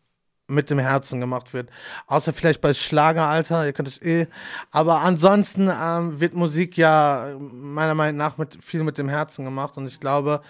mit 0.47 0.69
dem 0.69 0.79
Herzen 0.79 1.19
gemacht 1.19 1.53
wird. 1.53 1.69
Außer 2.07 2.31
vielleicht 2.31 2.61
bei 2.61 2.73
Schlageralter, 2.73 3.65
ihr 3.65 3.73
könnt 3.73 3.89
es 3.89 4.01
eh. 4.01 4.27
Aber 4.71 5.01
ansonsten 5.01 5.69
ähm, 5.69 6.21
wird 6.21 6.33
Musik 6.33 6.77
ja 6.77 7.35
meiner 7.39 7.95
Meinung 7.95 8.17
nach 8.17 8.37
mit, 8.37 8.63
viel 8.63 8.83
mit 8.83 8.97
dem 8.97 9.09
Herzen 9.09 9.43
gemacht. 9.43 9.75
Und 9.75 9.87
ich 9.87 9.99
glaube, 9.99 10.41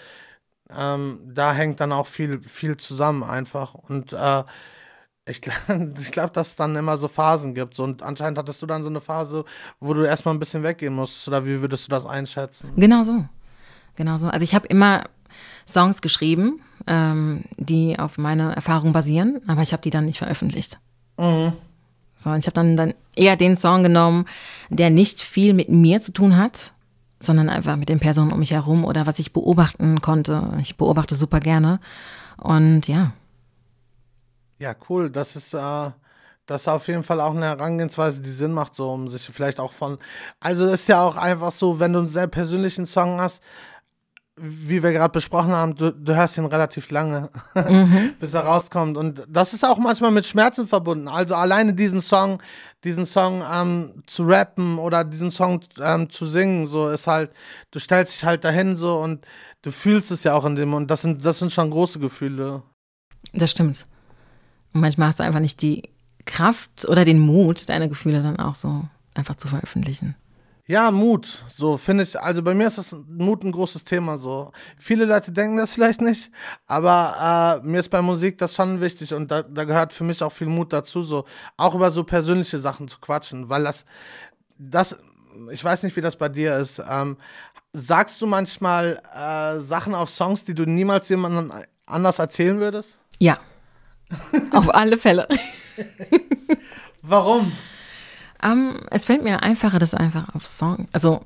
ähm, 0.75 1.19
da 1.25 1.53
hängt 1.53 1.79
dann 1.79 1.91
auch 1.91 2.07
viel, 2.07 2.41
viel 2.41 2.77
zusammen 2.77 3.23
einfach. 3.23 3.73
Und 3.73 4.13
äh, 4.13 4.43
ich, 5.25 5.41
ich 6.01 6.11
glaube, 6.11 6.31
dass 6.33 6.49
es 6.49 6.55
dann 6.55 6.75
immer 6.75 6.97
so 6.97 7.07
Phasen 7.07 7.53
gibt. 7.53 7.75
So, 7.75 7.83
und 7.83 8.01
anscheinend 8.01 8.37
hattest 8.37 8.61
du 8.61 8.65
dann 8.65 8.83
so 8.83 8.89
eine 8.89 9.01
Phase, 9.01 9.45
wo 9.79 9.93
du 9.93 10.03
erstmal 10.03 10.33
ein 10.33 10.39
bisschen 10.39 10.63
weggehen 10.63 10.93
musstest. 10.93 11.27
Oder 11.27 11.45
wie 11.45 11.61
würdest 11.61 11.87
du 11.87 11.89
das 11.89 12.05
einschätzen? 12.05 12.71
Genau 12.75 13.03
so. 13.03 13.25
Genau 13.95 14.17
so. 14.17 14.27
Also 14.27 14.43
ich 14.43 14.55
habe 14.55 14.67
immer 14.67 15.05
Songs 15.67 16.01
geschrieben, 16.01 16.61
ähm, 16.85 17.43
die 17.57 17.97
auf 17.99 18.17
meine 18.17 18.55
Erfahrung 18.55 18.93
basieren, 18.93 19.41
aber 19.47 19.61
ich 19.61 19.73
habe 19.73 19.81
die 19.81 19.89
dann 19.89 20.05
nicht 20.05 20.19
veröffentlicht. 20.19 20.79
Mhm. 21.17 21.53
So, 22.15 22.33
ich 22.33 22.45
habe 22.45 22.53
dann, 22.53 22.75
dann 22.75 22.93
eher 23.15 23.35
den 23.35 23.55
Song 23.55 23.83
genommen, 23.83 24.25
der 24.69 24.89
nicht 24.89 25.21
viel 25.21 25.53
mit 25.53 25.69
mir 25.69 26.01
zu 26.01 26.11
tun 26.11 26.35
hat, 26.37 26.73
sondern 27.19 27.49
einfach 27.49 27.75
mit 27.75 27.89
den 27.89 27.99
Personen 27.99 28.31
um 28.31 28.39
mich 28.39 28.51
herum 28.51 28.85
oder 28.85 29.05
was 29.05 29.19
ich 29.19 29.33
beobachten 29.33 30.01
konnte. 30.01 30.57
Ich 30.61 30.77
beobachte 30.77 31.15
super 31.15 31.39
gerne. 31.39 31.79
Und 32.37 32.87
ja. 32.87 33.09
Ja, 34.59 34.75
cool. 34.89 35.09
Das 35.09 35.35
ist, 35.35 35.53
äh, 35.53 35.91
das 36.45 36.61
ist 36.61 36.67
auf 36.67 36.87
jeden 36.87 37.03
Fall 37.03 37.19
auch 37.19 37.35
eine 37.35 37.45
Herangehensweise, 37.45 38.21
die 38.21 38.29
Sinn 38.29 38.53
macht, 38.53 38.75
so 38.75 38.91
um 38.91 39.09
sich 39.09 39.23
vielleicht 39.23 39.59
auch 39.59 39.73
von. 39.73 39.97
Also 40.39 40.65
ist 40.65 40.87
ja 40.87 41.03
auch 41.03 41.15
einfach 41.15 41.51
so, 41.51 41.79
wenn 41.79 41.93
du 41.93 41.99
einen 41.99 42.09
sehr 42.09 42.27
persönlichen 42.27 42.85
Song 42.85 43.19
hast, 43.19 43.41
wie 44.37 44.83
wir 44.83 44.91
gerade 44.93 45.11
besprochen 45.11 45.51
haben, 45.51 45.75
du, 45.75 45.91
du 45.91 46.15
hörst 46.15 46.37
ihn 46.37 46.45
relativ 46.45 46.91
lange, 46.91 47.29
Mhm. 47.55 48.13
bis 48.19 48.33
er 48.33 48.41
rauskommt. 48.41 48.95
Und 48.95 49.23
das 49.27 49.53
ist 49.53 49.65
auch 49.65 49.77
manchmal 49.79 50.11
mit 50.11 50.25
Schmerzen 50.25 50.67
verbunden. 50.67 51.07
Also 51.07 51.35
alleine 51.35 51.73
diesen 51.73 52.01
Song, 52.01 52.41
diesen 52.83 53.05
Song 53.05 53.43
ähm, 53.51 54.03
zu 54.05 54.23
rappen 54.23 54.77
oder 54.77 55.03
diesen 55.03 55.31
Song 55.31 55.61
ähm, 55.81 56.09
zu 56.09 56.25
singen, 56.27 56.67
so 56.67 56.87
ist 56.89 57.07
halt, 57.07 57.31
du 57.71 57.79
stellst 57.79 58.13
dich 58.13 58.23
halt 58.23 58.43
dahin 58.43 58.77
so 58.77 58.97
und 58.99 59.25
du 59.63 59.71
fühlst 59.71 60.11
es 60.11 60.23
ja 60.23 60.35
auch 60.35 60.45
in 60.45 60.55
dem 60.55 60.73
und 60.73 60.91
das 60.91 61.01
sind, 61.01 61.25
das 61.25 61.39
sind 61.39 61.51
schon 61.51 61.71
große 61.71 61.97
Gefühle. 61.99 62.61
Das 63.33 63.49
stimmt. 63.51 63.83
Und 64.73 64.81
manchmal 64.81 65.07
hast 65.09 65.19
du 65.19 65.23
einfach 65.23 65.39
nicht 65.39 65.61
die 65.63 65.89
Kraft 66.25 66.85
oder 66.87 67.05
den 67.05 67.19
Mut, 67.19 67.67
deine 67.69 67.89
Gefühle 67.89 68.21
dann 68.21 68.37
auch 68.39 68.53
so 68.55 68.83
einfach 69.15 69.35
zu 69.35 69.47
veröffentlichen. 69.47 70.15
Ja, 70.69 70.91
Mut, 70.91 71.45
so 71.47 71.77
finde 71.77 72.03
ich, 72.03 72.19
also 72.19 72.43
bei 72.43 72.53
mir 72.53 72.67
ist 72.67 72.77
das 72.77 72.93
Mut 73.07 73.41
ein 73.45 73.53
großes 73.53 73.85
Thema, 73.85 74.17
so. 74.17 74.51
Viele 74.77 75.05
Leute 75.05 75.31
denken 75.31 75.55
das 75.55 75.71
vielleicht 75.71 76.01
nicht, 76.01 76.29
aber 76.65 77.61
äh, 77.63 77.65
mir 77.65 77.79
ist 77.79 77.87
bei 77.87 78.01
Musik 78.01 78.37
das 78.37 78.53
schon 78.53 78.81
wichtig 78.81 79.13
und 79.13 79.31
da, 79.31 79.43
da 79.43 79.63
gehört 79.63 79.93
für 79.93 80.03
mich 80.03 80.21
auch 80.21 80.31
viel 80.31 80.47
Mut 80.47 80.73
dazu, 80.73 81.03
so, 81.03 81.23
auch 81.55 81.73
über 81.73 81.89
so 81.89 82.03
persönliche 82.03 82.57
Sachen 82.57 82.89
zu 82.89 82.99
quatschen, 82.99 83.47
weil 83.47 83.63
das, 83.63 83.85
das, 84.57 84.97
ich 85.51 85.63
weiß 85.63 85.83
nicht, 85.83 85.95
wie 85.95 86.01
das 86.01 86.17
bei 86.17 86.27
dir 86.27 86.57
ist, 86.57 86.83
ähm, 86.89 87.15
sagst 87.71 88.21
du 88.21 88.25
manchmal 88.25 89.01
äh, 89.15 89.59
Sachen 89.59 89.95
auf 89.95 90.09
Songs, 90.09 90.43
die 90.43 90.53
du 90.53 90.65
niemals 90.65 91.07
jemandem 91.07 91.53
anders 91.85 92.19
erzählen 92.19 92.59
würdest? 92.59 92.99
Ja. 93.19 93.39
Auf 94.51 94.75
alle 94.75 94.97
Fälle. 94.97 95.29
Warum? 97.01 97.53
Ähm, 98.41 98.79
es 98.91 99.05
fällt 99.05 99.23
mir 99.23 99.41
einfacher, 99.43 99.79
das 99.79 99.93
einfach 99.93 100.33
auf 100.35 100.45
Song, 100.45 100.87
also 100.91 101.25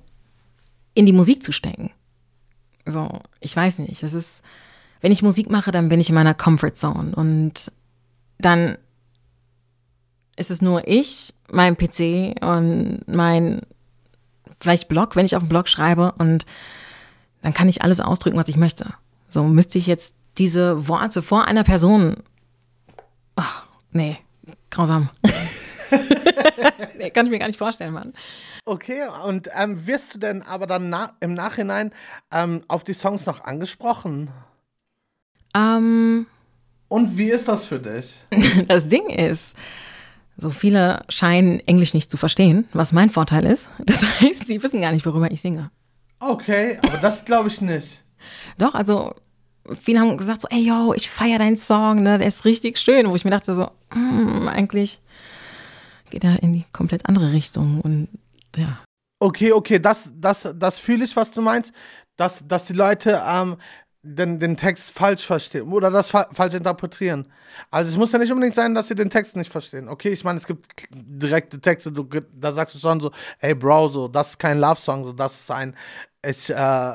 in 0.93 1.06
die 1.06 1.13
Musik 1.13 1.43
zu 1.43 1.52
stecken. 1.52 1.91
So, 2.86 3.19
ich 3.39 3.56
weiß 3.56 3.80
nicht. 3.80 4.04
Das 4.04 4.13
ist, 4.13 4.41
wenn 5.02 5.12
ich 5.12 5.24
Musik 5.24 5.50
mache, 5.50 5.71
dann 5.71 5.89
bin 5.89 6.00
ich 6.00 6.10
in 6.10 6.15
meiner 6.15 6.34
Comfort 6.34 6.74
Zone 6.74 7.15
und 7.15 7.71
dann 8.39 8.78
ist 10.36 10.52
es 10.52 10.62
nur 10.62 10.88
ich, 10.88 11.34
mein 11.52 11.78
PC 11.78 12.36
und 12.41 13.02
mein 13.08 13.62
vielleicht 14.60 14.88
Blog, 14.88 15.15
wenn 15.15 15.26
ich 15.26 15.36
auf 15.36 15.43
dem 15.43 15.50
Blog 15.50 15.67
schreibe 15.67 16.13
und 16.17 16.45
dann 17.41 17.54
kann 17.54 17.67
ich 17.67 17.82
alles 17.82 18.00
ausdrücken, 18.00 18.38
was 18.38 18.47
ich 18.47 18.58
möchte. 18.58 18.93
So 19.28 19.43
müsste 19.43 19.78
ich 19.78 19.88
jetzt 19.88 20.15
diese 20.38 20.88
Worte 20.88 21.21
vor 21.21 21.45
einer 21.45 21.63
Person, 21.63 22.17
ach, 23.36 23.65
nee, 23.91 24.17
grausam. 24.69 25.10
nee, 26.97 27.10
kann 27.10 27.25
ich 27.25 27.32
mir 27.32 27.39
gar 27.39 27.47
nicht 27.47 27.58
vorstellen, 27.58 27.93
Mann. 27.93 28.13
Okay, 28.65 29.01
und 29.25 29.49
ähm, 29.58 29.86
wirst 29.88 30.13
du 30.13 30.19
denn 30.19 30.41
aber 30.41 30.67
dann 30.67 30.89
na 30.89 31.13
im 31.19 31.34
Nachhinein 31.34 31.91
ähm, 32.32 32.63
auf 32.67 32.84
die 32.84 32.93
Songs 32.93 33.25
noch 33.25 33.43
angesprochen? 33.43 34.30
Ähm, 35.56 36.27
Und 36.88 37.17
wie 37.17 37.30
ist 37.30 37.47
das 37.47 37.65
für 37.65 37.80
dich? 37.80 38.17
das 38.67 38.88
Ding 38.88 39.10
ist, 39.10 39.58
so 40.38 40.49
viele 40.49 41.01
scheinen 41.10 41.60
Englisch 41.67 41.93
nicht 41.93 42.10
zu 42.10 42.17
verstehen, 42.17 42.67
was 42.73 42.93
mein 42.93 43.10
Vorteil 43.10 43.45
ist. 43.45 43.69
Das 43.86 44.04
heißt, 44.04 44.47
sie 44.47 44.62
wissen 44.63 44.82
gar 44.82 44.91
nicht, 44.91 45.06
worüber 45.06 45.30
ich 45.32 45.41
singe. 45.41 45.71
Okay, 46.19 46.77
aber 46.84 46.97
das 46.97 47.25
glaube 47.25 47.49
ich 47.49 47.62
nicht. 47.62 48.04
Doch, 48.58 48.75
also 48.75 49.15
viele 49.82 49.99
haben 49.99 50.17
gesagt 50.17 50.41
so, 50.41 50.47
ey 50.49 50.60
yo, 50.60 50.93
ich 50.93 51.10
feiere 51.10 51.39
deinen 51.39 51.58
Song, 51.58 52.04
ne, 52.04 52.17
der 52.19 52.27
ist 52.27 52.45
richtig 52.45 52.77
schön. 52.77 53.10
Wo 53.10 53.15
ich 53.15 53.25
mir 53.25 53.32
dachte 53.32 53.54
so, 53.56 53.69
hm, 53.91 54.47
eigentlich 54.47 55.01
geht 56.12 56.24
er 56.24 56.43
in 56.43 56.54
die 56.54 56.65
komplett 56.71 57.08
andere 57.08 57.32
Richtung 57.32 57.82
und 57.82 58.08
ja. 58.56 58.80
Okay, 59.19 59.52
okay, 59.52 59.80
das, 59.80 60.10
das, 60.15 60.47
das 60.56 60.80
fühle 60.80 61.04
ich, 61.04 61.15
was 61.15 61.32
du 61.32 61.41
meinst, 61.41 61.74
dass, 62.17 62.45
dass 62.47 62.65
die 62.65 62.74
Leute 62.74 63.21
ähm, 63.28 63.58
den, 64.04 64.39
den 64.39 64.58
Text 64.58 64.91
falsch 64.91 65.26
verstehen 65.26 65.71
oder 65.71 65.91
das 65.91 66.10
fa 66.10 66.28
falsch 66.32 66.56
interpretieren. 66.56 67.32
Also 67.69 67.91
es 67.91 67.97
muss 67.97 68.12
ja 68.12 68.19
nicht 68.19 68.32
unbedingt 68.32 68.56
sein, 68.56 68.74
dass 68.74 68.88
sie 68.88 68.95
den 68.95 69.12
Text 69.12 69.36
nicht 69.36 69.52
verstehen. 69.52 69.88
Okay, 69.88 70.10
ich 70.10 70.24
meine, 70.24 70.39
es 70.39 70.47
gibt 70.47 70.65
direkte 70.91 71.60
Texte, 71.62 71.91
du, 71.91 72.04
da 72.34 72.52
sagst 72.52 72.76
du 72.76 72.80
schon 72.80 73.00
so, 73.00 73.12
ey 73.39 73.54
Bro, 73.54 73.89
so, 73.89 74.08
das 74.08 74.32
ist 74.32 74.39
kein 74.39 74.60
Love-Song, 74.60 75.06
so, 75.06 75.13
das 75.13 75.41
ist 75.41 75.52
ein, 75.52 75.76
ich, 76.25 76.49
äh, 76.51 76.93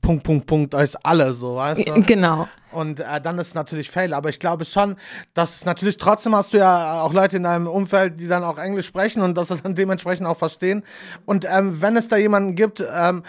Punkt, 0.00 0.22
Punkt, 0.22 0.46
Punkt, 0.46 0.74
ist 0.74 0.96
alle 1.04 1.32
so, 1.32 1.56
weißt 1.56 1.86
du? 1.86 2.02
Genau. 2.06 2.46
Und 2.70 3.00
äh, 3.00 3.20
dann 3.20 3.38
ist 3.38 3.48
es 3.48 3.54
natürlich 3.54 3.90
Fail. 3.90 4.14
Aber 4.14 4.28
ich 4.28 4.38
glaube 4.38 4.64
schon, 4.64 4.96
dass 5.34 5.56
es 5.56 5.64
natürlich 5.64 5.98
trotzdem 5.98 6.34
hast 6.34 6.52
du 6.54 6.58
ja 6.58 7.02
auch 7.02 7.12
Leute 7.12 7.36
in 7.36 7.42
deinem 7.42 7.66
Umfeld, 7.66 8.18
die 8.18 8.28
dann 8.28 8.44
auch 8.44 8.58
Englisch 8.58 8.86
sprechen 8.86 9.20
und 9.22 9.36
das 9.36 9.48
dann 9.48 9.74
dementsprechend 9.74 10.26
auch 10.26 10.38
verstehen. 10.38 10.82
Und 11.26 11.44
ähm, 11.44 11.82
wenn 11.82 11.96
es 11.96 12.08
da 12.08 12.16
jemanden 12.16 12.54
gibt, 12.54 12.82
ähm, 12.94 13.24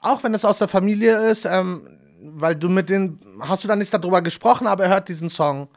auch 0.00 0.22
wenn 0.22 0.34
es 0.34 0.44
aus 0.44 0.58
der 0.58 0.68
Familie 0.68 1.16
ist, 1.30 1.44
ähm, 1.44 1.86
weil 2.22 2.56
du 2.56 2.68
mit 2.68 2.88
denen, 2.88 3.20
hast 3.40 3.64
du 3.64 3.68
dann 3.68 3.78
nicht 3.78 3.94
darüber 3.94 4.22
gesprochen, 4.22 4.66
aber 4.66 4.84
er 4.84 4.90
hört 4.90 5.08
diesen 5.08 5.30
Song. 5.30 5.68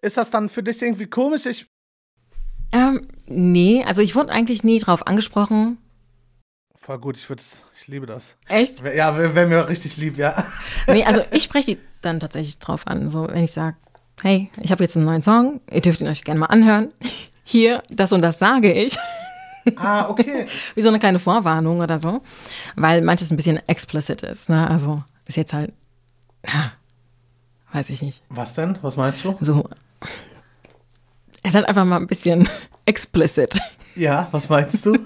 Ist 0.00 0.16
das 0.16 0.30
dann 0.30 0.48
für 0.48 0.62
dich 0.62 0.80
irgendwie 0.82 1.06
komisch? 1.06 1.46
Ich, 1.46 1.68
Ähm, 2.72 3.08
nee, 3.26 3.84
also 3.84 4.02
ich 4.02 4.16
wurde 4.16 4.32
eigentlich 4.32 4.64
nie 4.64 4.78
drauf 4.78 5.06
angesprochen. 5.06 5.78
Voll 6.88 6.98
gut, 6.98 7.18
ich 7.18 7.28
würde 7.28 7.42
ich 7.78 7.86
liebe 7.86 8.06
das. 8.06 8.38
Echt? 8.48 8.82
Ja, 8.82 9.14
wäre 9.18 9.34
wär 9.34 9.46
mir 9.46 9.68
richtig 9.68 9.98
lieb, 9.98 10.16
ja. 10.16 10.46
Nee, 10.86 11.04
also 11.04 11.20
ich 11.32 11.42
spreche 11.42 11.74
die 11.74 11.78
dann 12.00 12.18
tatsächlich 12.18 12.58
drauf 12.60 12.86
an. 12.86 13.10
So, 13.10 13.28
wenn 13.28 13.44
ich 13.44 13.52
sage, 13.52 13.76
hey, 14.22 14.50
ich 14.58 14.70
habe 14.72 14.84
jetzt 14.84 14.96
einen 14.96 15.04
neuen 15.04 15.20
Song, 15.20 15.60
ihr 15.70 15.82
dürft 15.82 16.00
ihn 16.00 16.08
euch 16.08 16.24
gerne 16.24 16.40
mal 16.40 16.46
anhören. 16.46 16.90
Hier, 17.44 17.82
das 17.90 18.10
und 18.14 18.22
das 18.22 18.38
sage 18.38 18.72
ich. 18.72 18.96
Ah, 19.76 20.08
okay. 20.08 20.46
Wie 20.74 20.80
so 20.80 20.88
eine 20.88 20.98
kleine 20.98 21.18
Vorwarnung 21.18 21.80
oder 21.80 21.98
so. 21.98 22.22
Weil 22.74 23.02
manches 23.02 23.30
ein 23.30 23.36
bisschen 23.36 23.60
explicit 23.68 24.22
ist. 24.22 24.48
Ne? 24.48 24.66
Also 24.70 25.02
ist 25.26 25.36
jetzt 25.36 25.52
halt, 25.52 25.74
weiß 27.70 27.90
ich 27.90 28.00
nicht. 28.00 28.22
Was 28.30 28.54
denn? 28.54 28.78
Was 28.80 28.96
meinst 28.96 29.22
du? 29.26 29.36
So. 29.42 29.68
Es 31.42 31.50
ist 31.50 31.54
halt 31.54 31.68
einfach 31.68 31.84
mal 31.84 31.98
ein 31.98 32.06
bisschen 32.06 32.48
explicit. 32.86 33.60
Ja, 33.94 34.26
was 34.30 34.48
meinst 34.48 34.86
du? 34.86 34.96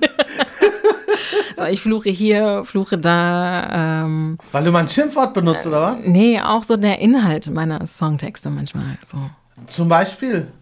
Ich 1.70 1.80
fluche 1.80 2.10
hier, 2.10 2.64
fluche 2.64 2.98
da. 2.98 4.02
Ähm, 4.04 4.38
Weil 4.52 4.64
du 4.64 4.70
mal 4.72 4.80
ein 4.80 4.88
Schimpfwort 4.88 5.34
benutzt, 5.34 5.66
oder 5.66 5.82
was? 5.82 5.96
nee, 6.04 6.40
auch 6.40 6.62
so 6.64 6.76
der 6.76 6.98
Inhalt 7.00 7.50
meiner 7.50 7.86
Songtexte 7.86 8.50
manchmal. 8.50 8.98
So. 9.06 9.18
Zum 9.66 9.88
Beispiel. 9.88 10.52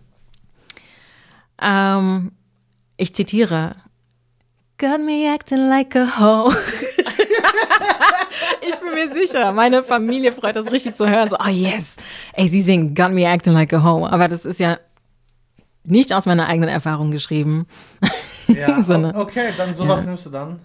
Ähm, 1.61 2.33
ich 2.97 3.15
zitiere. 3.15 3.77
Got 4.79 5.05
me 5.05 5.31
acting 5.33 5.69
like 5.69 5.95
a 5.95 6.19
hoe. 6.19 6.51
ich 8.67 8.77
bin 8.77 8.95
mir 8.95 9.11
sicher, 9.13 9.53
meine 9.53 9.83
Familie 9.83 10.33
freut 10.33 10.57
das 10.57 10.73
richtig 10.73 10.97
zu 10.97 11.07
hören. 11.09 11.29
So, 11.29 11.37
oh 11.39 11.51
yes, 11.51 11.97
ey, 12.33 12.49
sie 12.49 12.63
singen 12.63 12.95
Got 12.95 13.11
me 13.11 13.27
acting 13.27 13.53
like 13.53 13.73
a 13.75 13.83
hoe. 13.85 14.11
Aber 14.11 14.29
das 14.29 14.47
ist 14.47 14.59
ja 14.59 14.79
nicht 15.85 16.13
aus 16.15 16.27
meiner 16.27 16.47
eigenen 16.47 16.71
Erfahrung 16.71 17.11
geschrieben. 17.11 17.67
Ja, 18.57 18.79
o- 19.15 19.21
okay, 19.21 19.53
dann 19.57 19.75
sowas 19.75 20.05
nimmst 20.05 20.27
du 20.27 20.31
dann. 20.31 20.61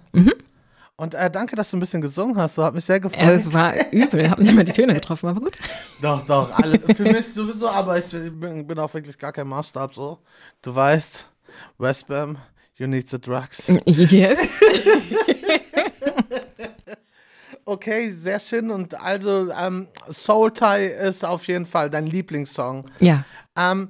Und 0.98 1.14
äh, 1.14 1.30
danke, 1.30 1.56
dass 1.58 1.70
du 1.72 1.78
ein 1.78 1.82
bisschen 1.82 2.02
gesungen 2.02 2.38
hast. 2.38 2.56
So 2.56 2.64
hat 2.64 2.74
mich 2.74 2.86
sehr 2.86 3.00
gefreut. 3.02 3.22
Ja, 3.22 3.32
Es 3.32 3.52
war 3.52 3.74
übel, 3.92 4.30
habe 4.30 4.42
nicht 4.42 4.56
mal 4.56 4.64
die 4.64 4.72
Töne 4.72 4.94
getroffen, 4.94 5.28
aber 5.28 5.42
gut. 5.42 5.58
doch, 6.02 6.26
doch, 6.26 6.58
alle, 6.58 6.80
für 6.80 7.04
mich 7.04 7.34
sowieso, 7.34 7.68
aber 7.68 7.98
ich 7.98 8.10
bin, 8.12 8.66
bin 8.66 8.80
auch 8.80 8.94
wirklich 8.94 9.18
gar 9.18 9.34
kein 9.34 9.48
Maßstab 9.48 9.94
so. 9.94 10.20
Du 10.62 10.74
weißt, 10.74 11.30
Westbam, 11.78 12.38
you 12.78 12.88
need 12.88 13.10
the 13.10 13.20
drugs. 13.20 13.68
Yes. 13.86 14.40
Okay, 17.68 18.12
sehr 18.12 18.40
schön. 18.40 18.70
Und 18.70 18.94
also 19.02 19.50
ähm, 19.52 19.88
Soul 20.12 20.54
Tie 20.54 20.86
ist 20.86 21.26
auf 21.26 21.48
jeden 21.48 21.66
Fall 21.66 21.90
dein 21.90 22.06
Lieblingssong. 22.06 22.86
Ja. 23.00 23.26
Ähm, 23.58 23.90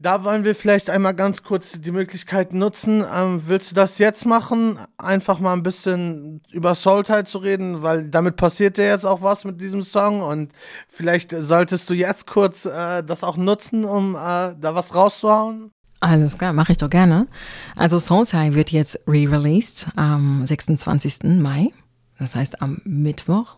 da 0.00 0.22
wollen 0.22 0.44
wir 0.44 0.54
vielleicht 0.54 0.90
einmal 0.90 1.14
ganz 1.14 1.42
kurz 1.42 1.80
die 1.80 1.90
Möglichkeit 1.90 2.52
nutzen. 2.52 3.04
Ähm, 3.12 3.42
willst 3.46 3.72
du 3.72 3.74
das 3.74 3.98
jetzt 3.98 4.26
machen? 4.26 4.78
Einfach 4.96 5.40
mal 5.40 5.52
ein 5.52 5.64
bisschen 5.64 6.40
über 6.52 6.74
Soultide 6.76 7.24
zu 7.24 7.38
reden, 7.38 7.82
weil 7.82 8.04
damit 8.04 8.36
passiert 8.36 8.78
ja 8.78 8.84
jetzt 8.84 9.04
auch 9.04 9.22
was 9.22 9.44
mit 9.44 9.60
diesem 9.60 9.82
Song 9.82 10.20
und 10.20 10.52
vielleicht 10.88 11.32
solltest 11.32 11.90
du 11.90 11.94
jetzt 11.94 12.28
kurz 12.28 12.64
äh, 12.64 13.02
das 13.02 13.24
auch 13.24 13.36
nutzen, 13.36 13.84
um 13.84 14.14
äh, 14.14 14.18
da 14.18 14.74
was 14.74 14.94
rauszuhauen. 14.94 15.72
Alles 16.00 16.38
klar, 16.38 16.52
mache 16.52 16.72
ich 16.72 16.78
doch 16.78 16.90
gerne. 16.90 17.26
Also 17.74 17.98
Soul 17.98 18.24
Tie 18.24 18.54
wird 18.54 18.70
jetzt 18.70 19.00
re-released 19.08 19.88
am 19.96 20.46
26. 20.46 21.24
Mai. 21.24 21.72
Das 22.20 22.36
heißt 22.36 22.62
am 22.62 22.80
Mittwoch. 22.84 23.56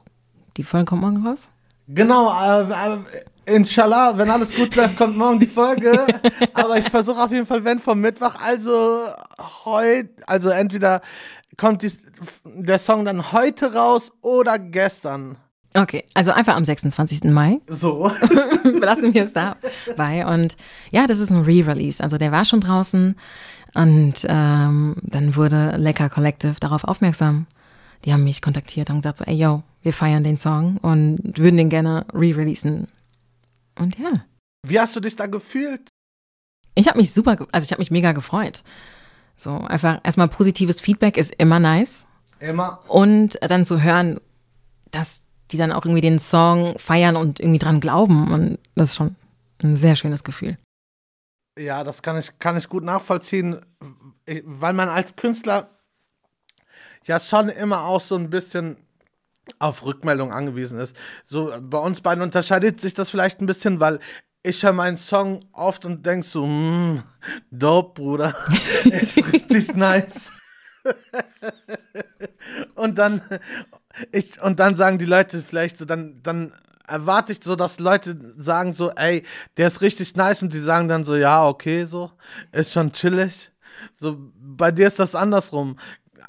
Die 0.57 0.65
Folge 0.65 0.87
kommt 0.87 1.03
morgen 1.03 1.27
raus. 1.27 1.51
Genau, 1.93 2.33
äh, 2.41 2.63
äh, 2.63 2.99
inshallah, 3.47 4.17
wenn 4.17 4.31
alles 4.31 4.55
gut 4.55 4.75
läuft, 4.77 4.97
kommt 4.97 5.17
morgen 5.17 5.41
die 5.41 5.47
Folge. 5.47 6.07
Aber 6.55 6.79
ich 6.79 6.89
versuche 6.89 7.23
auf 7.23 7.31
jeden 7.31 7.47
Fall, 7.47 7.65
wenn 7.65 7.79
vom 7.79 8.01
Mittwoch, 8.01 8.35
also 8.43 9.07
heute, 9.65 10.11
also 10.27 10.49
entweder 10.51 11.01
kommt 11.57 11.83
die, 11.83 11.93
der 12.45 12.79
Song 12.79 13.05
dann 13.05 13.33
heute 13.33 13.75
raus 13.75 14.13
oder 14.23 14.59
gestern. 14.59 15.37
Okay, 15.75 16.05
also 16.15 16.33
einfach 16.33 16.57
am 16.57 16.65
26. 16.65 17.25
Mai. 17.25 17.61
So. 17.69 18.11
Belassen 18.63 19.15
wir 19.15 19.25
es 19.25 19.33
dabei. 19.33 20.27
Und 20.27 20.57
ja, 20.91 21.07
das 21.07 21.21
ist 21.21 21.31
ein 21.31 21.43
Re-Release. 21.43 22.03
Also 22.03 22.19
der 22.19 22.33
war 22.33 22.45
schon 22.45 22.61
draußen. 22.61 23.17
Und 23.75 24.15
ähm, 24.25 24.97
dann 25.03 25.37
wurde 25.37 25.77
Lecker 25.77 26.09
Collective 26.09 26.57
darauf 26.59 26.85
aufmerksam. 26.85 27.47
Die 28.05 28.13
haben 28.13 28.25
mich 28.25 28.43
kontaktiert 28.43 28.91
und 28.91 28.97
gesagt 28.97 29.19
so, 29.19 29.25
ey 29.25 29.37
yo, 29.37 29.63
wir 29.83 29.93
feiern 29.93 30.25
den 30.25 30.39
Song 30.39 30.79
und 30.79 31.39
würden 31.39 31.57
den 31.57 31.69
gerne 31.69 32.05
re-releasen. 32.13 32.89
Und 33.79 33.99
ja, 33.99 34.25
Wie 34.67 34.79
hast 34.79 34.95
du 34.97 35.01
dich 35.01 35.17
da 35.17 35.27
gefühlt? 35.27 35.89
ich 36.75 36.89
habe 36.89 36.99
mich 36.99 37.13
super, 37.13 37.47
also 37.53 37.65
ich 37.65 37.73
habe 37.73 37.81
mich 37.81 37.91
mega 37.91 38.13
gefreut. 38.13 38.63
So 39.37 39.53
einfach 39.53 40.01
erstmal 40.03 40.29
positives 40.29 40.81
Feedback 40.81 41.17
ist 41.17 41.35
immer 41.37 41.59
nice. 41.59 42.07
Immer. 42.39 42.81
Und 42.89 43.39
dann 43.43 43.67
zu 43.67 43.83
hören, 43.83 44.19
dass 44.91 45.23
die 45.51 45.57
dann 45.57 45.73
auch 45.73 45.85
irgendwie 45.85 46.01
den 46.01 46.19
Song 46.19 46.79
feiern 46.79 47.17
und 47.17 47.41
irgendwie 47.41 47.59
dran 47.59 47.81
glauben. 47.81 48.33
Und 48.33 48.59
das 48.77 48.91
ist 48.91 48.97
schon 48.97 49.17
ein 49.63 49.77
sehr 49.77 49.97
schönes 49.97 50.25
Gefühl. 50.25 50.57
Ja, 51.59 51.85
das 51.85 52.03
kann 52.03 52.19
ich, 52.19 52.39
kann 52.39 52.57
ich 52.57 52.69
gut 52.69 52.85
nachvollziehen, 52.85 53.61
weil 54.45 54.73
man 54.73 54.89
als 54.89 55.17
Künstler 55.17 55.69
ja 57.05 57.19
schon 57.19 57.49
immer 57.49 57.85
auch 57.85 58.01
so 58.01 58.17
ein 58.17 58.31
bisschen 58.31 58.77
auf 59.59 59.85
Rückmeldung 59.85 60.33
angewiesen 60.33 60.79
ist. 60.79 60.97
So 61.25 61.53
bei 61.61 61.79
uns 61.79 62.01
beiden 62.01 62.23
unterscheidet 62.23 62.81
sich 62.81 62.95
das 62.95 63.11
vielleicht 63.11 63.41
ein 63.41 63.47
bisschen, 63.47 63.81
weil 63.81 63.99
ich 64.43 64.63
höre 64.63 64.73
meinen 64.73 64.97
Song 64.97 65.41
oft 65.53 65.85
und 65.85 66.07
denk 66.07 66.25
so, 66.25 66.47
mm, 66.47 67.03
dope, 67.51 68.01
Bruder, 68.01 68.35
ist 68.85 69.33
richtig 69.33 69.75
nice. 69.75 70.33
und 72.75 72.99
dann 72.99 73.23
ich 74.13 74.41
und 74.43 74.59
dann 74.59 74.77
sagen 74.77 74.99
die 74.99 75.05
Leute 75.05 75.43
vielleicht 75.43 75.77
so, 75.79 75.85
dann 75.85 76.23
dann 76.23 76.53
erwarte 76.87 77.33
ich 77.33 77.41
so, 77.43 77.55
dass 77.57 77.79
Leute 77.79 78.17
sagen 78.37 78.75
so, 78.75 78.91
ey, 78.91 79.25
der 79.57 79.69
ist 79.69 79.81
richtig 79.81 80.17
nice 80.17 80.43
und 80.43 80.53
die 80.53 80.61
sagen 80.61 80.89
dann 80.89 81.05
so, 81.05 81.17
ja, 81.17 81.47
okay, 81.47 81.85
so, 81.85 82.11
ist 82.53 82.73
schon 82.73 82.93
chillig. 82.93 83.53
So, 83.97 84.17
bei 84.35 84.73
dir 84.73 84.87
ist 84.87 84.99
das 84.99 85.15
andersrum. 85.15 85.79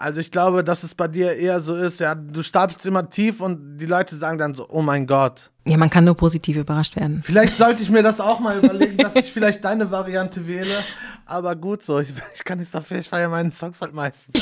Also 0.01 0.19
ich 0.19 0.31
glaube, 0.31 0.63
dass 0.63 0.81
es 0.81 0.95
bei 0.95 1.07
dir 1.07 1.35
eher 1.35 1.59
so 1.59 1.75
ist, 1.75 1.99
ja, 1.99 2.15
du 2.15 2.41
stapelst 2.41 2.83
immer 2.87 3.07
tief 3.07 3.39
und 3.39 3.77
die 3.77 3.85
Leute 3.85 4.15
sagen 4.15 4.39
dann 4.39 4.55
so, 4.55 4.67
oh 4.67 4.81
mein 4.81 5.05
Gott. 5.05 5.51
Ja, 5.65 5.77
man 5.77 5.91
kann 5.91 6.05
nur 6.05 6.15
positiv 6.15 6.57
überrascht 6.57 6.95
werden. 6.95 7.21
Vielleicht 7.21 7.55
sollte 7.55 7.83
ich 7.83 7.89
mir 7.91 8.01
das 8.01 8.19
auch 8.19 8.39
mal 8.39 8.57
überlegen, 8.57 8.97
dass 9.03 9.15
ich 9.15 9.31
vielleicht 9.31 9.63
deine 9.63 9.91
Variante 9.91 10.47
wähle. 10.47 10.83
Aber 11.27 11.55
gut 11.55 11.83
so, 11.83 11.99
ich, 11.99 12.15
ich 12.33 12.43
kann 12.43 12.57
nichts 12.57 12.71
dafür, 12.71 12.97
ich 12.97 13.07
feiere 13.07 13.29
meinen 13.29 13.51
Songs 13.51 13.79
halt 13.79 13.93
meistens. 13.93 14.41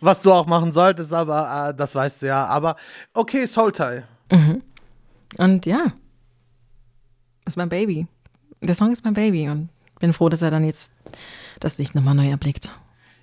Was 0.00 0.20
du 0.20 0.30
auch 0.30 0.46
machen 0.46 0.72
solltest, 0.72 1.14
aber 1.14 1.70
äh, 1.70 1.74
das 1.74 1.94
weißt 1.94 2.20
du 2.20 2.26
ja. 2.26 2.44
Mhm. 2.44 2.50
Aber 2.50 2.76
okay, 3.14 3.46
Soul 3.46 3.72
Tie. 3.72 4.02
Und 5.38 5.64
ja, 5.64 5.92
ist 7.46 7.56
mein 7.56 7.70
Baby. 7.70 8.06
Der 8.60 8.74
Song 8.74 8.92
ist 8.92 9.02
mein 9.02 9.14
Baby 9.14 9.48
und 9.48 9.70
bin 9.98 10.12
froh, 10.12 10.28
dass 10.28 10.42
er 10.42 10.50
dann 10.50 10.64
jetzt 10.64 10.92
das 11.64 11.78
Licht 11.78 11.94
nochmal 11.94 12.14
neu 12.14 12.28
erblickt. 12.28 12.70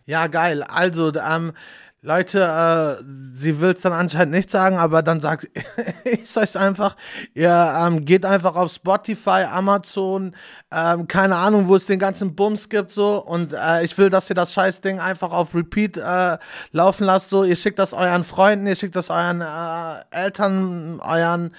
Ja, 0.06 0.28
geil. 0.28 0.64
Also, 0.64 1.14
ähm, 1.16 1.54
Leute, 2.02 2.40
äh, 2.42 3.04
sie 3.36 3.60
will 3.60 3.72
es 3.72 3.82
dann 3.82 3.92
anscheinend 3.92 4.34
nicht 4.34 4.50
sagen, 4.50 4.78
aber 4.78 5.04
dann 5.04 5.20
sagt 5.20 5.50
ich 6.06 6.38
euch 6.38 6.58
einfach, 6.58 6.96
ihr 7.34 7.76
ähm, 7.78 8.06
geht 8.06 8.26
einfach 8.26 8.56
auf 8.56 8.72
Spotify, 8.72 9.44
Amazon, 9.52 10.34
ähm, 10.72 11.10
keine 11.10 11.36
Ahnung, 11.36 11.68
wo 11.68 11.76
es 11.76 11.86
den 11.86 12.00
ganzen 12.00 12.36
Bums 12.36 12.70
gibt 12.70 12.94
so 12.94 13.18
und 13.18 13.52
äh, 13.52 13.84
ich 13.84 13.98
will, 13.98 14.10
dass 14.10 14.30
ihr 14.30 14.36
das 14.36 14.54
Scheißding 14.54 15.02
einfach 15.02 15.32
auf 15.32 15.54
Repeat 15.54 15.98
äh, 15.98 16.38
laufen 16.72 17.04
lasst 17.04 17.32
so. 17.32 17.44
Ihr 17.44 17.58
schickt 17.58 17.80
das 17.80 17.92
euren 17.92 18.24
Freunden, 18.24 18.66
ihr 18.66 18.76
schickt 18.76 18.96
das 18.96 19.10
euren 19.10 19.42
äh, 19.42 20.06
Eltern, 20.12 21.02
euren 21.02 21.54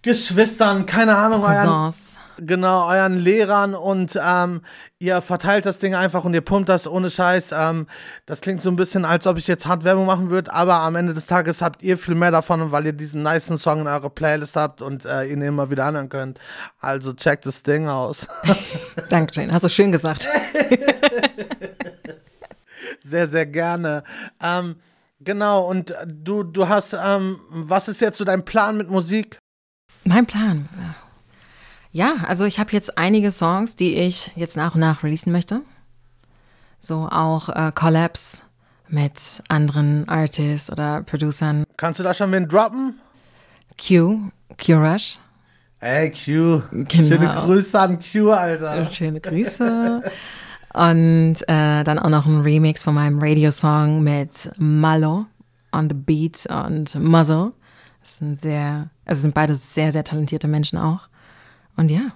Geschwistern, 0.00 0.86
keine 0.86 1.16
Ahnung, 1.16 1.42
euren, 1.42 1.68
Cousins. 1.68 2.16
Genau, 2.40 2.88
euren 2.88 3.18
Lehrern 3.18 3.74
und 3.74 4.18
ähm, 4.22 4.62
ihr 4.98 5.20
verteilt 5.20 5.66
das 5.66 5.78
Ding 5.78 5.94
einfach 5.94 6.24
und 6.24 6.34
ihr 6.34 6.40
pumpt 6.40 6.68
das 6.68 6.86
ohne 6.86 7.10
Scheiß. 7.10 7.52
Ähm, 7.52 7.86
das 8.26 8.40
klingt 8.40 8.62
so 8.62 8.70
ein 8.70 8.76
bisschen, 8.76 9.04
als 9.04 9.26
ob 9.26 9.38
ich 9.38 9.46
jetzt 9.46 9.66
hart 9.66 9.84
Werbung 9.84 10.06
machen 10.06 10.30
würde, 10.30 10.52
aber 10.52 10.80
am 10.80 10.96
Ende 10.96 11.14
des 11.14 11.26
Tages 11.26 11.62
habt 11.62 11.82
ihr 11.82 11.98
viel 11.98 12.14
mehr 12.14 12.30
davon, 12.30 12.72
weil 12.72 12.86
ihr 12.86 12.92
diesen 12.92 13.22
nicen 13.22 13.56
Song 13.56 13.80
in 13.80 13.86
eurer 13.86 14.10
Playlist 14.10 14.56
habt 14.56 14.82
und 14.82 15.04
äh, 15.04 15.24
ihn 15.24 15.42
immer 15.42 15.70
wieder 15.70 15.86
anhören 15.86 16.08
könnt. 16.08 16.38
Also 16.80 17.12
checkt 17.12 17.46
das 17.46 17.62
Ding 17.62 17.88
aus. 17.88 18.26
Dankeschön, 19.08 19.52
hast 19.52 19.64
du 19.64 19.68
schön 19.68 19.92
gesagt. 19.92 20.28
sehr, 23.04 23.28
sehr 23.28 23.46
gerne. 23.46 24.04
Ähm, 24.42 24.76
genau, 25.20 25.66
und 25.66 25.94
du, 26.06 26.42
du 26.42 26.68
hast, 26.68 26.92
ähm, 26.92 27.40
was 27.50 27.88
ist 27.88 28.00
jetzt 28.00 28.18
so 28.18 28.24
dein 28.24 28.44
Plan 28.44 28.76
mit 28.76 28.90
Musik? 28.90 29.38
Mein 30.04 30.26
Plan. 30.26 30.68
Ja, 31.92 32.14
also 32.26 32.44
ich 32.44 32.60
habe 32.60 32.70
jetzt 32.72 32.98
einige 32.98 33.30
Songs, 33.30 33.74
die 33.74 33.94
ich 33.96 34.30
jetzt 34.36 34.56
nach 34.56 34.74
und 34.74 34.80
nach 34.80 35.02
releasen 35.02 35.32
möchte. 35.32 35.62
So 36.80 37.08
auch 37.10 37.48
äh, 37.48 37.72
Collabs 37.74 38.42
mit 38.88 39.42
anderen 39.48 40.08
Artists 40.08 40.70
oder 40.70 41.02
Producern. 41.02 41.64
Kannst 41.76 41.98
du 41.98 42.04
da 42.04 42.14
schon 42.14 42.32
wen 42.32 42.48
droppen? 42.48 43.00
Q, 43.76 44.30
Q 44.56 44.74
Rush. 44.74 45.18
Ey, 45.80 46.10
Q. 46.10 46.62
Genau. 46.70 46.86
Schöne 46.88 47.34
Grüße 47.44 47.80
an 47.80 47.98
Q, 47.98 48.30
Alter. 48.30 48.90
Schöne 48.92 49.20
Grüße. 49.20 50.02
Und 50.74 51.36
äh, 51.48 51.84
dann 51.84 51.98
auch 51.98 52.10
noch 52.10 52.26
ein 52.26 52.42
Remix 52.42 52.84
von 52.84 52.94
meinem 52.94 53.18
Radiosong 53.20 54.02
mit 54.02 54.50
Malo 54.56 55.26
on 55.72 55.88
the 55.88 55.94
Beat 55.94 56.46
und 56.46 56.94
Muzzle. 56.96 57.52
Das 58.00 58.18
sind 58.18 58.40
sehr, 58.40 58.90
also 59.04 59.22
sind 59.22 59.34
beide 59.34 59.54
sehr, 59.54 59.90
sehr 59.92 60.04
talentierte 60.04 60.48
Menschen 60.48 60.78
auch. 60.78 61.08
Und 61.80 61.90
ja. 61.90 62.12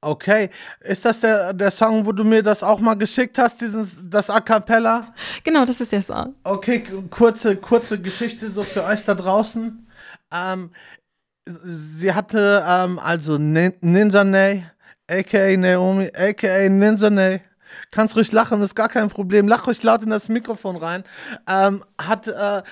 Okay, 0.00 0.48
ist 0.80 1.04
das 1.04 1.18
der, 1.18 1.52
der 1.52 1.72
Song, 1.72 2.06
wo 2.06 2.12
du 2.12 2.22
mir 2.22 2.40
das 2.40 2.62
auch 2.62 2.78
mal 2.78 2.94
geschickt 2.94 3.36
hast, 3.36 3.60
diesen, 3.60 4.08
das 4.08 4.30
A 4.30 4.38
Cappella? 4.38 5.06
Genau, 5.42 5.64
das 5.64 5.80
ist 5.80 5.90
der 5.90 6.02
Song. 6.02 6.36
Okay, 6.44 6.84
kurze, 7.10 7.56
kurze 7.56 8.00
Geschichte 8.00 8.48
so 8.48 8.62
für 8.62 8.84
euch 8.84 9.04
da 9.04 9.16
draußen. 9.16 9.88
Ähm, 10.32 10.70
sie 11.64 12.14
hatte 12.14 12.64
ähm, 12.64 13.00
also 13.00 13.38
Nin- 13.38 13.74
Ninja 13.80 14.22
Nay, 14.22 14.64
aka 15.10 15.56
Naomi, 15.56 16.12
aka 16.16 16.68
Ninja 16.68 17.10
Nay. 17.10 17.40
Kannst 17.90 18.14
ruhig 18.14 18.30
lachen, 18.30 18.62
ist 18.62 18.76
gar 18.76 18.88
kein 18.88 19.08
Problem. 19.08 19.48
Lach 19.48 19.66
ruhig 19.66 19.82
laut 19.82 20.02
in 20.02 20.10
das 20.10 20.28
Mikrofon 20.28 20.76
rein. 20.76 21.02
Ähm, 21.48 21.82
hat, 22.00 22.28
äh, 22.28 22.62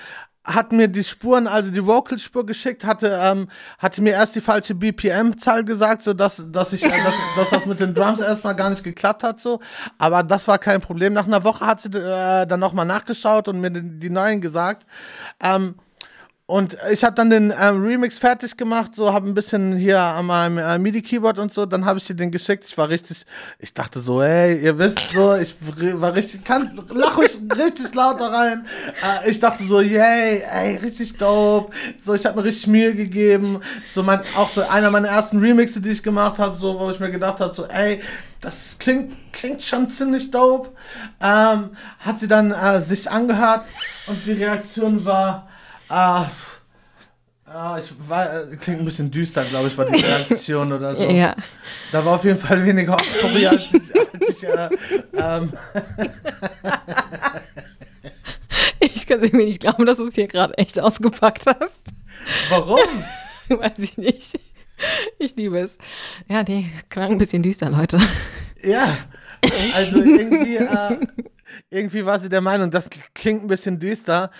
hat 0.47 0.71
mir 0.71 0.87
die 0.87 1.03
Spuren, 1.03 1.45
also 1.45 1.71
die 1.71 1.85
Vocalspur 1.85 2.45
geschickt, 2.45 2.85
hatte, 2.85 3.19
ähm, 3.21 3.49
hatte 3.77 4.01
mir 4.01 4.13
erst 4.13 4.35
die 4.35 4.41
falsche 4.41 4.73
BPM-Zahl 4.73 5.65
gesagt, 5.65 6.03
so 6.03 6.13
dass, 6.13 6.41
dass 6.51 6.71
ich, 6.71 6.83
äh, 6.83 6.89
dass, 6.89 7.15
dass 7.35 7.49
das 7.49 7.65
mit 7.65 7.81
den 7.81 7.93
Drums 7.93 8.21
erstmal 8.21 8.55
gar 8.55 8.69
nicht 8.69 8.83
geklappt 8.83 9.23
hat, 9.23 9.41
so. 9.41 9.59
Aber 9.97 10.23
das 10.23 10.47
war 10.47 10.57
kein 10.57 10.79
Problem. 10.79 11.13
Nach 11.13 11.27
einer 11.27 11.43
Woche 11.43 11.67
hat 11.67 11.81
sie 11.81 11.89
äh, 11.89 12.47
dann 12.47 12.59
nochmal 12.59 12.85
nachgeschaut 12.85 13.49
und 13.49 13.59
mir 13.59 13.71
die, 13.71 13.99
die 13.99 14.09
neuen 14.09 14.39
gesagt. 14.39 14.85
Ähm, 15.43 15.75
und 16.49 16.77
ich 16.89 17.03
habe 17.03 17.13
dann 17.13 17.29
den 17.29 17.51
ähm, 17.51 17.83
Remix 17.83 18.17
fertig 18.17 18.55
gemacht, 18.55 18.95
so 18.95 19.11
habe 19.11 19.27
ein 19.27 19.33
bisschen 19.33 19.75
hier 19.75 19.99
an 19.99 20.27
meinem 20.27 20.57
äh, 20.57 20.77
MIDI-Keyboard 20.79 21.39
und 21.39 21.53
so, 21.53 21.65
dann 21.65 21.83
habe 21.83 21.99
ich 21.99 22.05
dir 22.05 22.15
den 22.15 22.31
geschickt. 22.31 22.63
Ich 22.63 22.77
war 22.77 22.87
richtig, 22.87 23.25
ich 23.59 23.73
dachte 23.73 23.99
so, 23.99 24.21
ey, 24.21 24.57
ihr 24.63 24.77
wisst 24.79 25.09
so, 25.09 25.35
ich 25.35 25.55
war 25.59 26.15
richtig, 26.15 26.45
kann, 26.45 26.81
lach 26.93 27.17
euch 27.17 27.37
richtig 27.57 27.93
laut 27.93 28.21
da 28.21 28.27
rein. 28.27 28.65
Äh, 29.03 29.29
ich 29.29 29.41
dachte 29.41 29.65
so, 29.65 29.81
yay, 29.81 30.41
ey, 30.49 30.77
richtig 30.77 31.17
dope. 31.17 31.75
So, 32.01 32.13
ich 32.13 32.25
habe 32.25 32.39
mir 32.39 32.45
richtig 32.45 32.67
Mühe 32.67 32.95
gegeben. 32.95 33.59
So 33.91 34.01
mein, 34.01 34.21
auch 34.37 34.47
so 34.47 34.61
einer 34.61 34.89
meiner 34.89 35.09
ersten 35.09 35.39
Remixe, 35.39 35.81
die 35.81 35.89
ich 35.89 36.01
gemacht 36.01 36.39
habe, 36.39 36.57
so, 36.57 36.79
wo 36.79 36.89
ich 36.89 37.01
mir 37.01 37.11
gedacht 37.11 37.41
habe, 37.41 37.53
so, 37.53 37.65
ey, 37.65 37.99
das 38.39 38.77
klingt, 38.79 39.13
klingt 39.33 39.63
schon 39.63 39.91
ziemlich 39.91 40.31
dope. 40.31 40.69
Ähm, 41.21 41.71
hat 41.99 42.21
sie 42.21 42.29
dann 42.29 42.51
äh, 42.51 42.79
sich 42.79 43.11
angehört 43.11 43.65
und 44.07 44.25
die 44.25 44.31
Reaktion 44.31 45.03
war, 45.03 45.46
Ah, 45.89 46.29
ah, 47.45 47.77
ich 47.79 47.91
war, 48.07 48.45
klingt 48.59 48.79
ein 48.79 48.85
bisschen 48.85 49.09
düster, 49.11 49.45
glaube 49.45 49.67
ich, 49.69 49.77
war 49.77 49.85
die 49.85 50.03
Reaktion 50.03 50.73
oder 50.73 50.95
so. 50.95 51.03
Ja. 51.03 51.35
Da 51.91 52.03
war 52.03 52.15
auf 52.15 52.23
jeden 52.23 52.39
Fall 52.39 52.65
weniger 52.65 52.95
Euphorie, 52.95 53.47
als 53.47 53.73
ich, 53.73 53.95
als 53.95 54.29
ich 54.29 54.43
äh, 54.43 54.69
ähm, 55.13 55.53
Ich 58.79 59.07
kann 59.07 59.21
es 59.21 59.31
mir 59.31 59.45
nicht 59.45 59.61
glauben, 59.61 59.85
dass 59.85 59.97
du 59.97 60.07
es 60.07 60.15
hier 60.15 60.27
gerade 60.27 60.57
echt 60.57 60.79
ausgepackt 60.79 61.45
hast. 61.45 61.81
warum? 62.49 62.79
Weiß 63.49 63.77
ich 63.77 63.97
nicht. 63.97 64.39
Ich 65.17 65.35
liebe 65.35 65.57
es. 65.59 65.77
Ja, 66.27 66.43
nee, 66.43 66.69
klang 66.89 67.11
ein 67.11 67.17
bisschen 67.17 67.41
düster, 67.41 67.69
Leute. 67.69 67.99
Ja, 68.61 68.97
also 69.73 70.01
irgendwie, 70.03 70.57
äh, 70.57 70.97
irgendwie 71.69 72.05
war 72.05 72.19
sie 72.19 72.29
der 72.29 72.41
Meinung, 72.41 72.69
das 72.69 72.89
klingt 73.15 73.43
ein 73.43 73.47
bisschen 73.47 73.79
düster. 73.79 74.31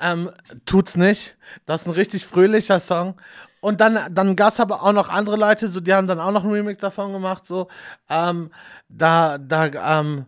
Ähm, 0.00 0.30
tut's 0.64 0.96
nicht. 0.96 1.36
Das 1.64 1.82
ist 1.82 1.86
ein 1.86 1.92
richtig 1.94 2.26
fröhlicher 2.26 2.80
Song. 2.80 3.14
Und 3.60 3.80
dann, 3.80 3.98
dann 4.14 4.36
gab 4.36 4.52
es 4.52 4.60
aber 4.60 4.82
auch 4.82 4.92
noch 4.92 5.08
andere 5.08 5.36
Leute, 5.36 5.68
so, 5.68 5.80
die 5.80 5.92
haben 5.92 6.06
dann 6.06 6.20
auch 6.20 6.30
noch 6.30 6.44
einen 6.44 6.52
Remix 6.52 6.80
davon 6.80 7.12
gemacht. 7.12 7.46
So, 7.46 7.68
ähm, 8.08 8.50
da, 8.88 9.38
da, 9.38 10.00
ähm, 10.00 10.26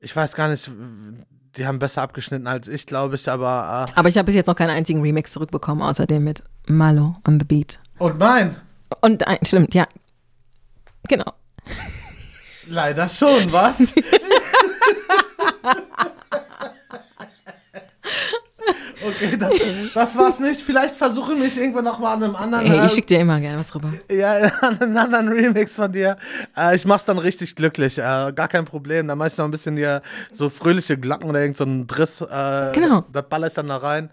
ich 0.00 0.14
weiß 0.14 0.34
gar 0.34 0.48
nicht, 0.48 0.70
die 1.56 1.66
haben 1.66 1.78
besser 1.78 2.02
abgeschnitten 2.02 2.46
als 2.46 2.68
ich, 2.68 2.86
glaube 2.86 3.16
ich, 3.16 3.28
aber. 3.28 3.88
Aber 3.94 4.08
ich 4.08 4.16
habe 4.16 4.26
bis 4.26 4.36
jetzt 4.36 4.46
noch 4.46 4.54
keinen 4.56 4.70
einzigen 4.70 5.02
Remix 5.02 5.32
zurückbekommen, 5.32 5.82
außer 5.82 6.06
dem 6.06 6.24
mit 6.24 6.42
Malo 6.68 7.16
on 7.26 7.38
the 7.40 7.44
Beat. 7.44 7.78
Äh, 7.98 8.04
und 8.04 8.18
mein, 8.18 8.56
Und 9.00 9.26
ein, 9.26 9.38
stimmt, 9.42 9.74
ja. 9.74 9.86
Genau. 11.08 11.32
leider 12.68 13.08
schon, 13.08 13.50
was? 13.52 13.92
Okay, 19.08 19.36
das, 19.36 19.52
das 19.94 20.16
war's 20.16 20.38
nicht. 20.40 20.60
Vielleicht 20.62 20.96
versuche 20.96 21.32
ich 21.34 21.38
mich 21.40 21.58
irgendwann 21.58 21.84
noch 21.84 21.98
mal 21.98 22.14
an 22.14 22.24
einem 22.24 22.36
anderen. 22.36 22.66
Ey, 22.66 22.78
äh, 22.80 22.86
ich 22.86 22.92
schicke 22.92 23.06
dir 23.08 23.20
immer 23.20 23.40
gerne 23.40 23.58
was 23.60 23.74
rüber. 23.74 23.92
Ja, 24.10 24.32
an 24.60 24.80
einen 24.80 24.96
anderen 24.96 25.28
Remix 25.28 25.76
von 25.76 25.92
dir. 25.92 26.16
Äh, 26.56 26.76
ich 26.76 26.84
mach's 26.84 27.04
dann 27.04 27.18
richtig 27.18 27.54
glücklich. 27.56 27.98
Äh, 27.98 28.02
gar 28.02 28.48
kein 28.48 28.64
Problem. 28.64 29.08
Da 29.08 29.14
mach 29.16 29.26
ich 29.26 29.36
noch 29.36 29.44
ein 29.44 29.50
bisschen 29.50 29.76
hier 29.76 30.02
so 30.32 30.48
fröhliche 30.48 30.98
Glocken 30.98 31.30
oder 31.30 31.40
irgend 31.40 31.56
so 31.56 31.64
Driss. 31.86 32.20
Äh, 32.20 32.72
Genau. 32.72 33.04
Das 33.12 33.28
baller 33.28 33.46
ich 33.48 33.54
dann 33.54 33.68
da 33.68 33.76
rein. 33.78 34.10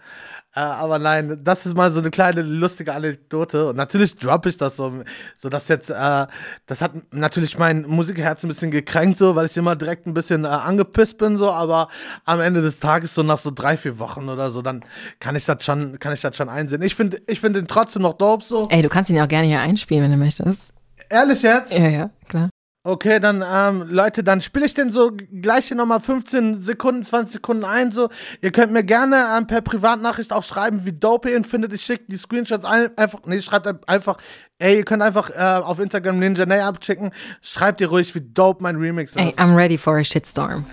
Äh, 0.56 0.60
aber 0.60 0.98
nein, 0.98 1.38
das 1.44 1.66
ist 1.66 1.76
mal 1.76 1.90
so 1.90 2.00
eine 2.00 2.10
kleine 2.10 2.40
lustige 2.40 2.94
Anekdote. 2.94 3.68
Und 3.68 3.76
natürlich 3.76 4.16
droppe 4.16 4.48
ich 4.48 4.56
das 4.56 4.76
so, 4.76 4.90
so 5.36 5.50
dass 5.50 5.68
jetzt, 5.68 5.90
äh, 5.90 6.26
das 6.64 6.80
hat 6.80 6.92
natürlich 7.12 7.58
mein 7.58 7.82
Musikherz 7.82 8.42
ein 8.42 8.48
bisschen 8.48 8.70
gekränkt, 8.70 9.18
so, 9.18 9.36
weil 9.36 9.44
ich 9.44 9.56
immer 9.58 9.76
direkt 9.76 10.06
ein 10.06 10.14
bisschen 10.14 10.44
äh, 10.44 10.48
angepisst 10.48 11.18
bin, 11.18 11.36
so, 11.36 11.50
aber 11.50 11.88
am 12.24 12.40
Ende 12.40 12.62
des 12.62 12.80
Tages, 12.80 13.14
so 13.14 13.22
nach 13.22 13.38
so 13.38 13.50
drei, 13.50 13.76
vier 13.76 13.98
Wochen 13.98 14.30
oder 14.30 14.50
so, 14.50 14.62
dann 14.62 14.82
kann 15.20 15.36
ich 15.36 15.44
das 15.44 15.62
schon, 15.62 15.98
kann 15.98 16.14
ich 16.14 16.22
das 16.22 16.34
schon 16.34 16.48
einsehen. 16.48 16.80
Ich 16.80 16.94
finde, 16.94 17.20
ich 17.26 17.40
finde 17.40 17.60
den 17.60 17.68
trotzdem 17.68 18.00
noch 18.00 18.14
dope, 18.14 18.42
so. 18.42 18.66
Ey, 18.70 18.80
du 18.80 18.88
kannst 18.88 19.10
ihn 19.10 19.16
ja 19.16 19.24
auch 19.24 19.28
gerne 19.28 19.46
hier 19.46 19.60
einspielen, 19.60 20.04
wenn 20.04 20.10
du 20.10 20.16
möchtest. 20.16 20.72
Ehrlich 21.10 21.42
jetzt? 21.42 21.76
Ja, 21.76 21.88
ja, 21.88 22.10
klar. 22.28 22.48
Okay, 22.86 23.18
dann, 23.18 23.42
ähm, 23.52 23.84
Leute, 23.90 24.22
dann 24.22 24.40
spiele 24.40 24.64
ich 24.64 24.72
den 24.72 24.92
so 24.92 25.10
gleich 25.42 25.66
hier 25.66 25.76
nochmal 25.76 25.98
15 25.98 26.62
Sekunden, 26.62 27.02
20 27.02 27.32
Sekunden 27.32 27.64
ein. 27.64 27.90
So, 27.90 28.10
ihr 28.42 28.52
könnt 28.52 28.70
mir 28.72 28.84
gerne 28.84 29.24
ähm, 29.36 29.48
per 29.48 29.60
Privatnachricht 29.60 30.32
auch 30.32 30.44
schreiben, 30.44 30.82
wie 30.84 30.92
dope 30.92 31.28
ihr 31.28 31.36
ihn 31.36 31.42
findet. 31.42 31.72
Ich 31.72 31.82
schicke 31.82 32.04
die 32.06 32.16
Screenshots 32.16 32.64
ein, 32.64 32.96
einfach, 32.96 33.18
nee, 33.26 33.42
schreibt 33.42 33.88
einfach, 33.88 34.18
ey, 34.60 34.76
ihr 34.76 34.84
könnt 34.84 35.02
einfach 35.02 35.30
äh, 35.30 35.60
auf 35.64 35.80
Instagram 35.80 36.20
Ninja 36.20 36.46
Nay 36.46 36.60
abchecken. 36.60 37.10
Schreibt 37.42 37.80
ihr 37.80 37.88
ruhig, 37.88 38.14
wie 38.14 38.20
dope 38.20 38.62
mein 38.62 38.76
Remix 38.76 39.16
ist. 39.16 39.18
Ey, 39.20 39.34
I'm 39.36 39.56
ready 39.56 39.76
for 39.76 39.96
a 39.96 40.04
shitstorm. 40.04 40.64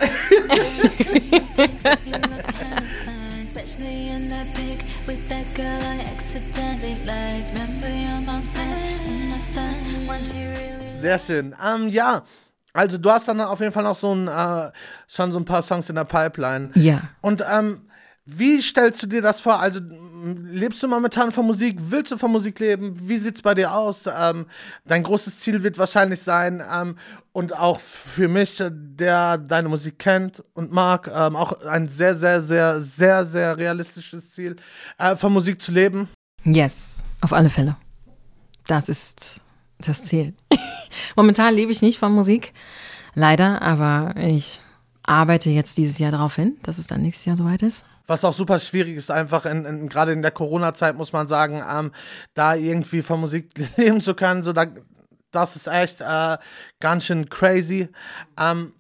Especially 3.44 4.10
in 4.10 4.30
that 4.30 4.54
pic 4.54 4.84
with 5.08 5.28
that 5.30 5.52
girl 5.56 5.82
I 5.82 6.06
accidentally 6.14 6.96
liked. 7.08 7.54
Remember 7.54 7.90
your 7.90 8.22
mom 8.22 8.46
said 8.46 8.62
in 9.08 9.32
the 9.32 9.40
thoughts 9.52 9.82
when 10.08 10.24
she 10.24 10.46
really 10.46 10.83
Sehr 11.04 11.20
schön. 11.20 11.56
Ähm, 11.64 11.90
ja, 11.90 12.24
also 12.72 12.98
du 12.98 13.12
hast 13.12 13.28
dann 13.28 13.40
auf 13.42 13.60
jeden 13.60 13.72
Fall 13.74 13.84
noch 13.84 13.96
so 13.96 14.16
ein, 14.16 14.28
äh, 14.28 14.72
schon 15.08 15.32
so 15.32 15.40
ein 15.40 15.46
paar 15.46 15.62
Songs 15.62 15.90
in 15.90 15.96
der 15.96 16.06
Pipeline. 16.06 16.72
Ja. 16.76 17.02
Und 17.22 17.44
ähm, 17.48 17.82
Wie 18.26 18.62
stellst 18.62 19.04
du 19.04 19.08
dir 19.08 19.22
das 19.22 19.42
vor? 19.42 19.60
Also 19.60 19.82
lebst 20.50 20.82
du 20.82 20.88
momentan 20.88 21.34
von 21.34 21.46
Musik? 21.46 21.78
Willst 21.82 22.14
du 22.14 22.18
von 22.18 22.32
Musik 22.32 22.58
leben? 22.60 22.96
Wie 23.02 23.18
sieht's 23.18 23.42
bei 23.42 23.54
dir 23.54 23.76
aus? 23.76 24.04
Ähm, 24.08 24.46
dein 24.86 25.04
großes 25.04 25.40
Ziel 25.40 25.62
wird 25.62 25.78
wahrscheinlich 25.78 26.22
sein 26.22 26.64
ähm, 26.74 26.98
und 27.34 27.54
auch 27.54 27.82
für 27.82 28.30
mich, 28.30 28.64
der 28.72 29.38
deine 29.38 29.68
Musik 29.68 30.00
kennt 30.00 30.42
und 30.54 30.72
mag, 30.72 31.12
ähm, 31.14 31.36
auch 31.36 31.52
ein 31.64 31.90
sehr, 31.90 32.16
sehr, 32.16 32.40
sehr, 32.40 32.80
sehr, 32.80 33.26
sehr 33.26 33.58
realistisches 33.58 34.32
Ziel, 34.32 34.56
äh, 34.98 35.18
von 35.18 35.34
Musik 35.34 35.62
zu 35.62 35.74
leben. 35.74 36.08
Yes, 36.46 37.04
auf 37.20 37.34
alle 37.34 37.50
Fälle. 37.50 37.76
Das 38.68 38.88
ist 38.88 39.42
das 39.88 40.04
Ziel. 40.04 40.34
Momentan 41.16 41.54
lebe 41.54 41.72
ich 41.72 41.82
nicht 41.82 42.00
von 42.00 42.12
Musik, 42.14 42.54
leider, 43.16 43.62
aber 43.62 44.16
ich 44.18 44.62
arbeite 45.04 45.50
jetzt 45.50 45.78
dieses 45.78 46.00
Jahr 46.00 46.12
darauf 46.12 46.36
hin, 46.36 46.58
dass 46.64 46.78
es 46.78 46.88
dann 46.88 47.02
nächstes 47.02 47.26
Jahr 47.26 47.38
soweit 47.38 47.62
ist. 47.62 47.86
Was 48.08 48.26
auch 48.26 48.34
super 48.34 48.60
schwierig 48.60 48.96
ist, 48.96 49.12
einfach 49.12 49.46
in, 49.46 49.66
in, 49.66 49.90
gerade 49.90 50.12
in 50.12 50.22
der 50.22 50.32
Corona-Zeit 50.32 50.98
muss 50.98 51.14
man 51.14 51.28
sagen, 51.28 51.64
ähm, 51.70 51.92
da 52.34 52.56
irgendwie 52.56 53.02
von 53.02 53.20
Musik 53.20 53.52
leben 53.78 54.02
zu 54.02 54.14
können, 54.14 54.44
so 54.44 54.54
da, 54.54 54.68
das 55.32 55.56
ist 55.56 55.68
echt 55.68 56.02
äh, 56.02 56.38
ganz 56.80 57.06
schön 57.06 57.30
crazy. 57.30 57.90
Ähm, 58.40 58.74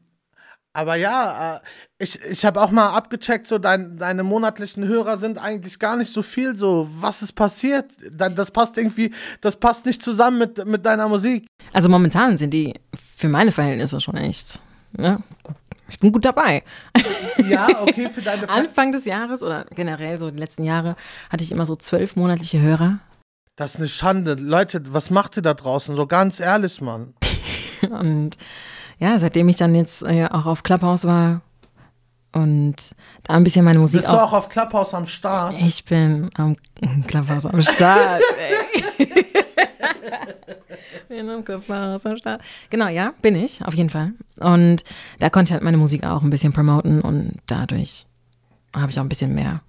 aber 0.74 0.95
ja, 0.95 1.57
äh, 1.57 1.59
ich, 1.99 2.19
ich 2.24 2.45
habe 2.45 2.61
auch 2.61 2.71
mal 2.71 2.89
abgecheckt, 2.89 3.47
so 3.47 3.59
dein, 3.59 3.95
deine 3.97 4.24
monatlichen 4.24 4.84
Hörer 4.86 5.17
sind 5.17 5.38
eigentlich 5.38 5.78
gar 5.80 5.95
nicht 5.95 6.11
so 6.11 6.21
viel. 6.24 6.55
So, 6.55 6.89
was 6.99 7.21
ist 7.21 7.34
passiert? 7.34 7.91
Da- 8.11 8.30
Das 8.30 8.51
passt 8.51 8.78
irgendwie, 8.78 9.13
das 9.41 9.55
passt 9.55 9.86
nicht 9.86 10.01
zusammen 10.01 10.39
mit, 10.39 10.65
mit 10.65 10.86
deiner 10.86 11.07
Musik. 11.07 11.45
Also 11.71 11.89
momentan 11.89 12.38
sind 12.38 12.51
die 12.51 12.74
für 13.17 13.30
meine 13.30 13.51
Verhältnisse 13.51 14.01
schon 14.01 14.17
echt, 14.17 14.61
gut. 15.43 15.55
ich 15.88 15.99
bin 15.99 16.11
gut 16.11 16.26
dabei. 16.26 16.63
Ja, 17.47 17.67
okay, 17.82 18.09
für 18.09 18.21
deine 18.21 18.39
Fans. 18.47 18.51
Anfang 18.67 18.91
des 18.91 19.05
Jahres 19.05 19.43
oder 19.43 19.65
generell 19.76 20.17
so 20.17 20.30
die 20.32 20.39
letzten 20.39 20.63
Jahre 20.63 20.95
hatte 21.30 21.43
ich 21.43 21.51
immer 21.51 21.65
so 21.65 21.76
zwölf 21.76 22.15
monatliche 22.15 22.59
Hörer. 22.59 22.99
Das 23.55 23.76
ist 23.76 23.80
eine 23.80 23.88
Schande. 23.88 24.34
Leute, 24.34 24.82
was 24.93 25.11
macht 25.11 25.38
ihr 25.38 25.43
da 25.43 25.53
draußen? 25.53 25.95
So 25.95 26.07
ganz 26.07 26.39
ehrlich, 26.39 26.82
Mann. 26.82 27.13
Und 27.89 28.38
ja, 29.04 29.20
seitdem 29.20 29.49
ich 29.49 29.58
dann 29.58 29.76
jetzt 29.76 30.01
äh, 30.04 30.28
auch 30.32 30.45
auf 30.45 30.64
Clubhouse 30.64 31.04
war 31.04 31.41
und 32.32 32.76
da 33.24 33.34
ein 33.34 33.43
bisschen 33.43 33.66
meine 33.66 33.80
Musik 33.80 33.99
Bist 33.99 34.14
du 34.14 34.18
auch 34.18 34.32
auf 34.32 34.47
Clubhouse 34.47 34.93
am 34.93 35.06
Start? 35.06 35.56
Ich 35.60 35.84
bin 35.84 36.30
am 36.36 36.56
Clubhouse 37.08 37.45
am 37.45 37.62
Start. 37.62 38.22
ey. 38.97 39.18
bin 41.10 41.30
am 41.30 41.43
Clubhouse 41.43 42.06
am 42.06 42.16
Start. 42.16 42.41
Genau, 42.70 42.88
ja, 42.88 43.14
bin 43.22 43.36
ich, 43.36 43.64
auf 43.66 43.74
jeden 43.74 43.89
Fall. 43.89 44.14
Und 44.39 44.86
da 45.20 45.30
konnte 45.30 45.49
ich 45.49 45.54
halt 45.54 45.64
meine 45.64 45.78
Musik 45.78 46.06
auch 46.06 46.22
ein 46.22 46.30
bisschen 46.30 46.54
promoten 46.54 47.01
und 47.01 47.41
dadurch 47.47 48.06
habe 48.74 48.89
ich 48.89 48.97
auch 48.97 49.04
ein 49.04 49.10
bisschen 49.10 49.36
mehr 49.36 49.64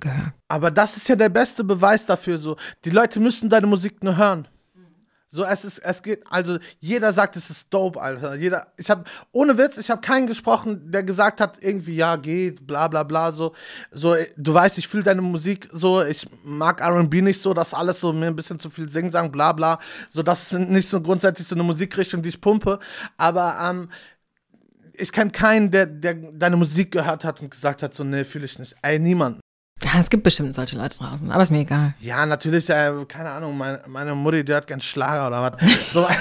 gehört. 0.00 0.32
Aber 0.48 0.70
das 0.70 0.98
ist 0.98 1.08
ja 1.08 1.16
der 1.16 1.30
beste 1.30 1.64
Beweis 1.64 2.04
dafür. 2.04 2.36
So, 2.36 2.56
die 2.84 2.90
Leute 2.90 3.18
müssen 3.18 3.48
deine 3.48 3.66
Musik 3.66 4.04
nur 4.04 4.18
hören. 4.18 4.46
So, 5.34 5.42
es 5.44 5.64
ist, 5.64 5.78
es 5.78 6.00
geht, 6.00 6.22
also 6.30 6.58
jeder 6.78 7.12
sagt, 7.12 7.34
es 7.34 7.50
ist 7.50 7.66
dope, 7.70 8.00
Alter. 8.00 8.36
Jeder, 8.36 8.68
ich 8.76 8.88
habe, 8.88 9.02
ohne 9.32 9.58
Witz, 9.58 9.78
ich 9.78 9.90
habe 9.90 10.00
keinen 10.00 10.28
gesprochen, 10.28 10.92
der 10.92 11.02
gesagt 11.02 11.40
hat, 11.40 11.58
irgendwie, 11.60 11.96
ja, 11.96 12.14
geht, 12.14 12.64
bla, 12.64 12.86
bla, 12.86 13.02
bla, 13.02 13.32
so. 13.32 13.52
So, 13.90 14.14
du 14.36 14.54
weißt, 14.54 14.78
ich 14.78 14.86
fühle 14.86 15.02
deine 15.02 15.22
Musik 15.22 15.68
so, 15.72 16.04
ich 16.04 16.28
mag 16.44 16.80
R&B 16.80 17.20
nicht 17.20 17.42
so, 17.42 17.52
das 17.52 17.74
alles 17.74 17.98
so 17.98 18.12
mir 18.12 18.28
ein 18.28 18.36
bisschen 18.36 18.60
zu 18.60 18.70
viel 18.70 18.88
singen, 18.88 19.10
sagen, 19.10 19.32
bla, 19.32 19.52
bla. 19.52 19.80
So, 20.08 20.22
das 20.22 20.52
ist 20.52 20.52
nicht 20.52 20.88
so 20.88 21.00
grundsätzlich 21.00 21.48
so 21.48 21.56
eine 21.56 21.64
Musikrichtung, 21.64 22.22
die 22.22 22.28
ich 22.28 22.40
pumpe. 22.40 22.78
Aber, 23.16 23.58
ähm, 23.60 23.88
ich 24.92 25.10
kenne 25.10 25.32
keinen, 25.32 25.72
der, 25.72 25.86
der 25.86 26.14
deine 26.14 26.56
Musik 26.56 26.92
gehört 26.92 27.24
hat 27.24 27.42
und 27.42 27.50
gesagt 27.50 27.82
hat, 27.82 27.92
so, 27.92 28.04
nee, 28.04 28.22
fühle 28.22 28.44
ich 28.44 28.56
nicht. 28.60 28.76
Ey, 28.82 29.00
niemand. 29.00 29.43
Ja, 29.84 30.00
es 30.00 30.08
gibt 30.08 30.22
bestimmt 30.22 30.54
solche 30.54 30.76
Leute 30.76 30.98
draußen, 30.98 31.30
aber 31.30 31.42
ist 31.42 31.50
mir 31.50 31.60
egal. 31.60 31.94
Ja, 32.00 32.24
natürlich, 32.24 32.70
äh, 32.70 32.92
keine 33.06 33.30
Ahnung, 33.30 33.56
meine, 33.56 33.80
meine 33.86 34.14
Mutti, 34.14 34.44
die 34.44 34.54
hat 34.54 34.66
gern 34.66 34.80
Schlager 34.80 35.26
oder 35.26 35.42
was. 35.42 35.92
So. 35.92 36.08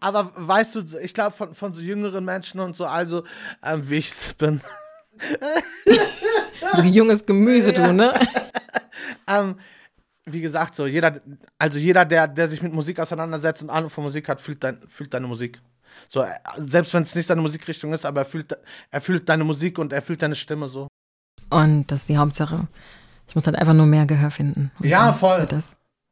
Aber 0.00 0.30
weißt 0.36 0.74
du, 0.74 0.98
ich 1.02 1.14
glaube, 1.14 1.34
von, 1.34 1.54
von 1.54 1.72
so 1.72 1.80
jüngeren 1.80 2.22
Menschen 2.22 2.60
und 2.60 2.76
so, 2.76 2.84
also, 2.84 3.24
ähm, 3.64 3.88
wie 3.88 3.96
ich 3.96 4.10
es 4.10 4.34
bin, 4.34 4.60
So 6.76 6.82
junges 6.82 7.24
Gemüse, 7.24 7.72
du, 7.72 7.92
ne? 7.92 8.12
ähm, 9.28 9.56
wie 10.26 10.40
gesagt, 10.40 10.74
so, 10.74 10.86
jeder, 10.86 11.20
also 11.58 11.78
jeder, 11.78 12.04
der, 12.04 12.26
der 12.28 12.48
sich 12.48 12.62
mit 12.62 12.72
Musik 12.72 12.98
auseinandersetzt 12.98 13.62
und 13.62 13.70
Ahnung 13.70 13.90
von 13.90 14.04
Musik 14.04 14.28
hat, 14.28 14.40
fühlt, 14.40 14.64
dein, 14.64 14.78
fühlt 14.88 15.12
deine 15.12 15.26
Musik. 15.26 15.60
So, 16.08 16.22
äh, 16.22 16.34
selbst 16.66 16.92
wenn 16.94 17.02
es 17.02 17.14
nicht 17.14 17.26
seine 17.26 17.42
Musikrichtung 17.42 17.92
ist, 17.92 18.04
aber 18.06 18.22
er 18.22 18.26
fühlt, 18.26 18.56
er 18.90 19.00
fühlt 19.00 19.28
deine 19.28 19.44
Musik 19.44 19.78
und 19.78 19.92
er 19.92 20.02
fühlt 20.02 20.22
deine 20.22 20.34
Stimme 20.34 20.68
so. 20.68 20.88
Und 21.54 21.86
das 21.86 22.00
ist 22.00 22.08
die 22.08 22.18
Hauptsache. 22.18 22.66
Ich 23.28 23.34
muss 23.36 23.46
halt 23.46 23.56
einfach 23.56 23.74
nur 23.74 23.86
mehr 23.86 24.06
Gehör 24.06 24.32
finden. 24.32 24.72
Ja, 24.80 25.12
voll. 25.12 25.46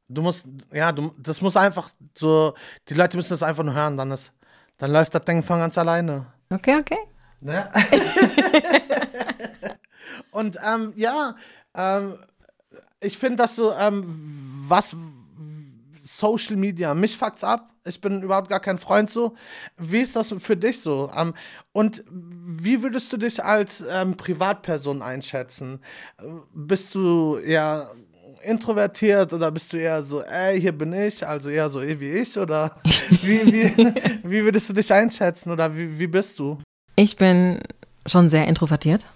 Du 0.09 0.23
musst, 0.23 0.47
ja, 0.71 0.93
du, 0.93 1.13
das 1.19 1.41
muss 1.41 1.57
einfach 1.57 1.91
so, 2.17 2.55
die 2.89 2.95
Leute 2.95 3.17
müssen 3.17 3.31
das 3.31 3.43
einfach 3.43 3.65
nur 3.65 3.75
hören, 3.75 3.97
dann 3.97 4.13
ist, 4.13 4.33
dann 4.79 4.93
läuft 4.93 5.15
das 5.15 5.25
Ding 5.25 5.43
von 5.43 5.59
ganz 5.59 5.77
alleine. 5.79 6.27
Okay, 6.51 6.77
okay. 6.79 6.99
Ne? 7.41 7.69
und 10.31 10.59
ähm, 10.65 10.93
ja, 10.97 11.35
ähm, 11.75 12.19
ich 13.01 13.19
finde 13.19 13.37
das 13.37 13.57
so, 13.57 13.73
ähm, 13.73 14.05
was 14.69 14.95
Social 16.23 16.57
Media, 16.57 16.95
mich 16.95 17.17
fuckt's 17.17 17.43
ab. 17.43 17.71
Ich 17.85 18.01
bin 18.01 18.23
überhaupt 18.23 18.49
gar 18.49 18.61
kein 18.61 18.79
Freund 18.79 19.11
so. 19.11 19.35
Wie 19.77 19.99
ist 19.99 20.15
das 20.15 20.33
für 20.39 20.57
dich 20.57 20.81
so? 20.81 21.11
Ähm, 21.17 21.35
und 21.73 22.05
wie 22.09 22.81
würdest 22.81 23.13
du 23.13 23.17
dich 23.17 23.43
als 23.43 23.85
ähm, 23.91 24.17
Privatperson 24.17 25.03
einschätzen? 25.03 25.81
Bist 26.55 26.95
du 26.95 27.39
eher 27.39 27.91
introvertiert 28.45 29.33
oder 29.33 29.51
bist 29.51 29.73
du 29.73 29.79
eher 29.79 30.03
so, 30.03 30.23
ey, 30.23 30.61
hier 30.61 30.71
bin 30.71 30.93
ich, 30.93 31.27
also 31.27 31.49
eher 31.49 31.69
so 31.71 31.81
eh 31.81 31.99
wie 31.99 32.11
ich? 32.11 32.39
Oder 32.39 32.77
wie, 33.11 33.45
wie, 33.53 33.95
wie 34.23 34.45
würdest 34.45 34.69
du 34.69 34.75
dich 34.75 34.93
einschätzen 34.93 35.51
oder 35.51 35.77
wie, 35.77 35.99
wie 35.99 36.07
bist 36.07 36.39
du? 36.39 36.59
Ich 36.95 37.17
bin 37.17 37.61
schon 38.07 38.29
sehr 38.29 38.47
introvertiert. 38.47 39.07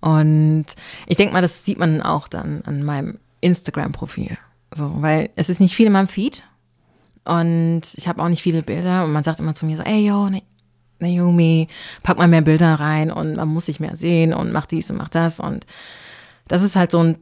Und 0.00 0.64
ich 1.06 1.18
denke 1.18 1.34
mal, 1.34 1.42
das 1.42 1.66
sieht 1.66 1.78
man 1.78 2.00
auch 2.00 2.26
dann 2.26 2.62
an 2.64 2.82
meinem 2.82 3.18
Instagram-Profil. 3.42 4.38
So, 4.74 4.92
weil 5.02 5.30
es 5.36 5.48
ist 5.48 5.60
nicht 5.60 5.74
viel 5.74 5.86
in 5.86 5.92
meinem 5.92 6.08
Feed. 6.08 6.44
Und 7.24 7.82
ich 7.96 8.08
habe 8.08 8.22
auch 8.22 8.28
nicht 8.28 8.42
viele 8.42 8.62
Bilder. 8.62 9.04
Und 9.04 9.12
man 9.12 9.24
sagt 9.24 9.38
immer 9.40 9.54
zu 9.54 9.66
mir 9.66 9.76
so, 9.76 9.82
ey, 9.82 10.06
yo, 10.06 10.28
Na- 10.28 10.40
Naomi, 10.98 11.68
pack 12.02 12.16
mal 12.18 12.28
mehr 12.28 12.42
Bilder 12.42 12.74
rein 12.74 13.10
und 13.10 13.34
man 13.34 13.48
muss 13.48 13.66
sich 13.66 13.80
mehr 13.80 13.96
sehen 13.96 14.32
und 14.32 14.52
mach 14.52 14.66
dies 14.66 14.88
und 14.88 14.98
mach 14.98 15.08
das. 15.08 15.40
Und 15.40 15.66
das 16.46 16.62
ist 16.62 16.76
halt 16.76 16.92
so 16.92 17.00
ein 17.02 17.16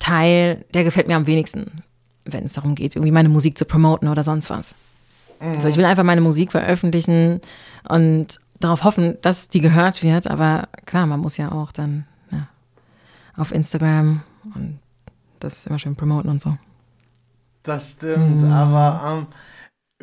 Teil, 0.00 0.64
der 0.74 0.82
gefällt 0.82 1.06
mir 1.06 1.14
am 1.14 1.28
wenigsten, 1.28 1.84
wenn 2.24 2.44
es 2.44 2.54
darum 2.54 2.74
geht, 2.74 2.96
irgendwie 2.96 3.12
meine 3.12 3.28
Musik 3.28 3.56
zu 3.56 3.64
promoten 3.66 4.08
oder 4.08 4.24
sonst 4.24 4.50
was. 4.50 4.74
Also 5.38 5.68
ich 5.68 5.76
will 5.76 5.84
einfach 5.84 6.02
meine 6.02 6.20
Musik 6.20 6.50
veröffentlichen 6.50 7.40
und 7.88 8.40
darauf 8.58 8.82
hoffen, 8.84 9.16
dass 9.22 9.48
die 9.48 9.60
gehört 9.60 10.02
wird. 10.02 10.26
Aber 10.26 10.68
klar, 10.84 11.06
man 11.06 11.20
muss 11.20 11.36
ja 11.36 11.52
auch 11.52 11.70
dann 11.70 12.06
ja, 12.32 12.48
auf 13.36 13.52
Instagram 13.52 14.22
und 14.56 14.80
das 15.38 15.66
immer 15.66 15.78
schön 15.78 15.94
promoten 15.94 16.30
und 16.30 16.42
so. 16.42 16.58
Das 17.62 17.90
stimmt, 17.92 18.50
aber 18.50 19.00
ähm, 19.06 19.26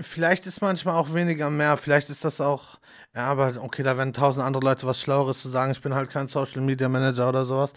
vielleicht 0.04 0.46
ist 0.46 0.62
manchmal 0.62 0.96
auch 0.96 1.14
weniger 1.14 1.50
mehr. 1.50 1.78
Vielleicht 1.78 2.10
ist 2.10 2.24
das 2.24 2.40
auch, 2.40 2.80
ja, 3.16 3.26
aber 3.26 3.54
okay, 3.62 3.84
da 3.84 3.98
werden 3.98 4.14
tausend 4.14 4.46
andere 4.46 4.64
Leute 4.64 4.86
was 4.86 5.00
Schlaueres 5.02 5.42
zu 5.42 5.50
sagen. 5.50 5.72
Ich 5.72 5.82
bin 5.82 5.96
halt 5.96 6.10
kein 6.10 6.28
Social 6.28 6.62
Media 6.62 6.88
Manager 6.88 7.30
oder 7.30 7.46
sowas. 7.46 7.74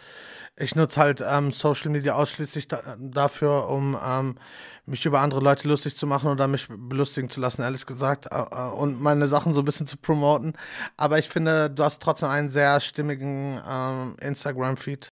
Ich 0.56 0.74
nutze 0.74 1.00
halt 1.00 1.24
ähm, 1.26 1.52
Social 1.52 1.90
Media 1.90 2.14
ausschließlich 2.14 2.68
da, 2.68 2.96
dafür, 2.98 3.68
um 3.68 3.96
ähm, 4.04 4.36
mich 4.84 5.06
über 5.06 5.20
andere 5.20 5.40
Leute 5.40 5.68
lustig 5.68 5.96
zu 5.96 6.06
machen 6.06 6.28
oder 6.30 6.46
mich 6.46 6.68
belustigen 6.68 7.30
zu 7.30 7.40
lassen, 7.40 7.62
ehrlich 7.62 7.86
gesagt, 7.86 8.26
äh, 8.30 8.38
äh, 8.38 8.70
und 8.70 9.00
meine 9.00 9.28
Sachen 9.28 9.54
so 9.54 9.62
ein 9.62 9.64
bisschen 9.64 9.86
zu 9.86 9.96
promoten. 9.96 10.54
Aber 10.98 11.18
ich 11.18 11.28
finde, 11.30 11.70
du 11.70 11.84
hast 11.84 12.02
trotzdem 12.02 12.28
einen 12.28 12.50
sehr 12.50 12.80
stimmigen 12.80 13.62
ähm, 13.66 14.16
Instagram-Feed. 14.20 15.08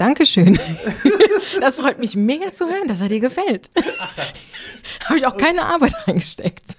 Dankeschön. 0.00 0.58
Das 1.60 1.76
freut 1.76 1.98
mich 1.98 2.16
mega 2.16 2.52
zu 2.52 2.64
hören, 2.64 2.88
dass 2.88 3.02
er 3.02 3.08
dir 3.08 3.20
gefällt. 3.20 3.70
Habe 5.04 5.18
ich 5.18 5.26
auch 5.26 5.36
keine 5.36 5.66
Arbeit 5.66 5.94
reingesteckt. 6.06 6.76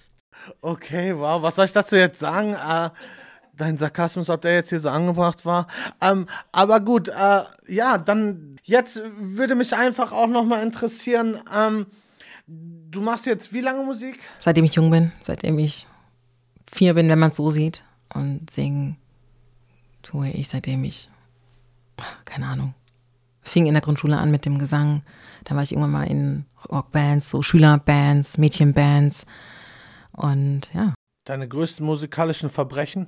Okay, 0.61 1.15
wow, 1.15 1.41
was 1.41 1.55
soll 1.55 1.65
ich 1.65 1.72
dazu 1.72 1.97
jetzt 1.97 2.19
sagen? 2.19 2.53
Äh, 2.53 2.89
dein 3.55 3.78
Sarkasmus, 3.78 4.30
ob 4.30 4.41
der 4.41 4.55
jetzt 4.55 4.69
hier 4.69 4.80
so 4.80 4.89
angebracht 4.89 5.45
war. 5.45 5.67
Ähm, 5.99 6.26
aber 6.51 6.80
gut, 6.80 7.09
äh, 7.09 7.43
ja, 7.67 7.99
dann 7.99 8.59
jetzt 8.63 9.01
würde 9.19 9.53
mich 9.53 9.76
einfach 9.76 10.11
auch 10.11 10.28
nochmal 10.28 10.63
interessieren, 10.63 11.38
ähm, 11.55 11.86
du 12.47 13.01
machst 13.01 13.28
jetzt 13.28 13.53
wie 13.53 13.61
lange 13.61 13.84
Musik? 13.84 14.19
Seitdem 14.39 14.65
ich 14.65 14.76
jung 14.76 14.89
bin, 14.89 15.11
seitdem 15.22 15.59
ich 15.59 15.86
vier 16.72 16.95
bin, 16.95 17.07
wenn 17.07 17.19
man 17.19 17.30
es 17.30 17.36
so 17.36 17.51
sieht. 17.51 17.84
Und 18.13 18.49
singen 18.49 18.97
tue 20.01 20.30
ich, 20.30 20.49
seitdem 20.49 20.84
ich, 20.86 21.09
keine 22.26 22.47
Ahnung, 22.47 22.74
fing 23.41 23.65
in 23.65 23.73
der 23.73 23.81
Grundschule 23.81 24.17
an 24.17 24.31
mit 24.31 24.45
dem 24.45 24.57
Gesang. 24.57 25.03
Dann 25.43 25.57
war 25.57 25.63
ich 25.63 25.71
irgendwann 25.71 25.91
mal 25.91 26.07
in 26.07 26.45
Rockbands, 26.69 27.29
so 27.29 27.41
Schülerbands, 27.41 28.37
Mädchenbands. 28.37 29.25
Und 30.13 30.71
ja, 30.73 30.93
Deine 31.25 31.47
größten 31.47 31.85
musikalischen 31.85 32.49
Verbrechen? 32.49 33.07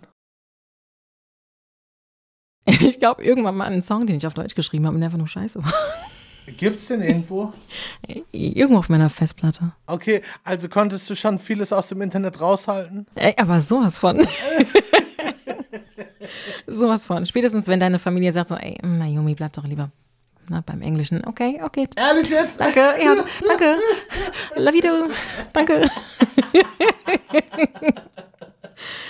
Ich 2.66 2.98
glaube, 2.98 3.22
irgendwann 3.22 3.58
mal 3.58 3.66
einen 3.66 3.82
Song, 3.82 4.08
den 4.08 4.16
ich 4.16 4.26
auf 4.26 4.34
Deutsch 4.34 4.56
geschrieben 4.56 4.86
habe 4.86 4.96
und 4.96 5.02
der 5.02 5.08
einfach 5.08 5.18
nur 5.18 5.28
scheiße 5.28 5.62
war. 5.62 5.74
Gibt's 6.58 6.88
den 6.88 7.02
irgendwo? 7.02 7.52
Irgendwo 8.32 8.80
auf 8.80 8.88
meiner 8.88 9.10
Festplatte. 9.10 9.74
Okay, 9.86 10.22
also 10.46 10.70
konntest 10.70 11.10
du 11.10 11.16
schon 11.16 11.40
vieles 11.40 11.74
aus 11.74 11.90
dem 11.90 12.02
Internet 12.02 12.40
raushalten? 12.40 13.06
Ey, 13.16 13.34
aber 13.38 13.60
sowas 13.60 14.00
von. 14.00 14.18
sowas 16.68 17.06
von. 17.06 17.26
Spätestens, 17.26 17.68
wenn 17.68 17.82
deine 17.82 18.00
Familie 18.00 18.32
sagt 18.32 18.48
so, 18.48 18.56
ey, 18.56 18.78
Naomi, 18.82 19.36
bleib 19.36 19.52
doch 19.52 19.66
lieber 19.66 19.92
na, 20.50 20.62
beim 20.66 20.82
Englischen. 20.82 21.24
Okay, 21.26 21.60
okay. 21.64 21.88
Ehrlich 21.96 22.30
jetzt? 22.30 22.60
Danke, 22.60 22.80
ja, 22.80 23.16
danke. 23.48 23.78
You 24.56 24.82
too. 24.82 25.10
Danke. 25.54 25.90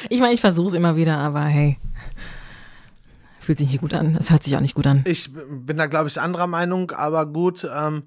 ich 0.10 0.20
meine, 0.20 0.34
ich 0.34 0.42
versuche 0.42 0.68
es 0.68 0.74
immer 0.74 0.96
wieder, 0.96 1.18
aber 1.18 1.44
hey. 1.46 1.78
Fühlt 3.40 3.58
sich 3.58 3.68
nicht 3.68 3.82
gut 3.82 3.94
an. 3.94 4.16
Es 4.20 4.30
hört 4.32 4.44
sich 4.44 4.56
auch 4.56 4.62
nicht 4.62 4.76
gut 4.76 4.88
an. 4.88 5.02
Ich 5.06 5.30
bin 5.34 5.78
da, 5.78 5.88
glaube 5.88 6.08
ich, 6.08 6.20
anderer 6.22 6.48
Meinung, 6.48 6.92
aber 6.92 7.26
gut. 7.26 7.68
Ähm, 7.76 8.04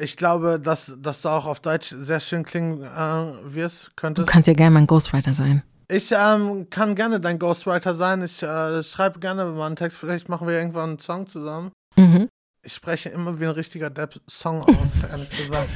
ich 0.00 0.16
glaube, 0.16 0.58
dass, 0.58 0.92
dass 0.98 1.20
du 1.20 1.28
auch 1.28 1.44
auf 1.46 1.60
Deutsch 1.60 1.94
sehr 1.96 2.18
schön 2.20 2.44
klingen 2.44 2.82
äh, 2.82 3.54
wirst, 3.54 3.88
Du 3.88 3.92
könntest. 3.96 4.28
kannst 4.28 4.48
ja 4.48 4.54
gerne 4.54 4.72
mein 4.72 4.86
Ghostwriter 4.86 5.34
sein. 5.34 5.62
Ich 5.88 6.12
ähm, 6.12 6.68
kann 6.70 6.94
gerne 6.94 7.20
dein 7.20 7.38
Ghostwriter 7.38 7.92
sein. 7.94 8.22
Ich 8.24 8.42
äh, 8.42 8.82
schreibe 8.82 9.20
gerne 9.20 9.44
mal 9.44 9.66
einen 9.66 9.76
Text. 9.76 9.98
Vielleicht 9.98 10.30
machen 10.30 10.48
wir 10.48 10.54
irgendwann 10.54 10.90
einen 10.90 10.98
Song 10.98 11.28
zusammen. 11.28 11.70
Mhm. 11.96 12.28
Ich 12.64 12.72
spreche 12.74 13.10
immer 13.10 13.38
wie 13.40 13.44
ein 13.44 13.50
richtiger 13.50 13.90
Depp 13.90 14.20
Song 14.28 14.62
aus, 14.62 15.04
ehrlich 15.10 15.30
gesagt. 15.30 15.68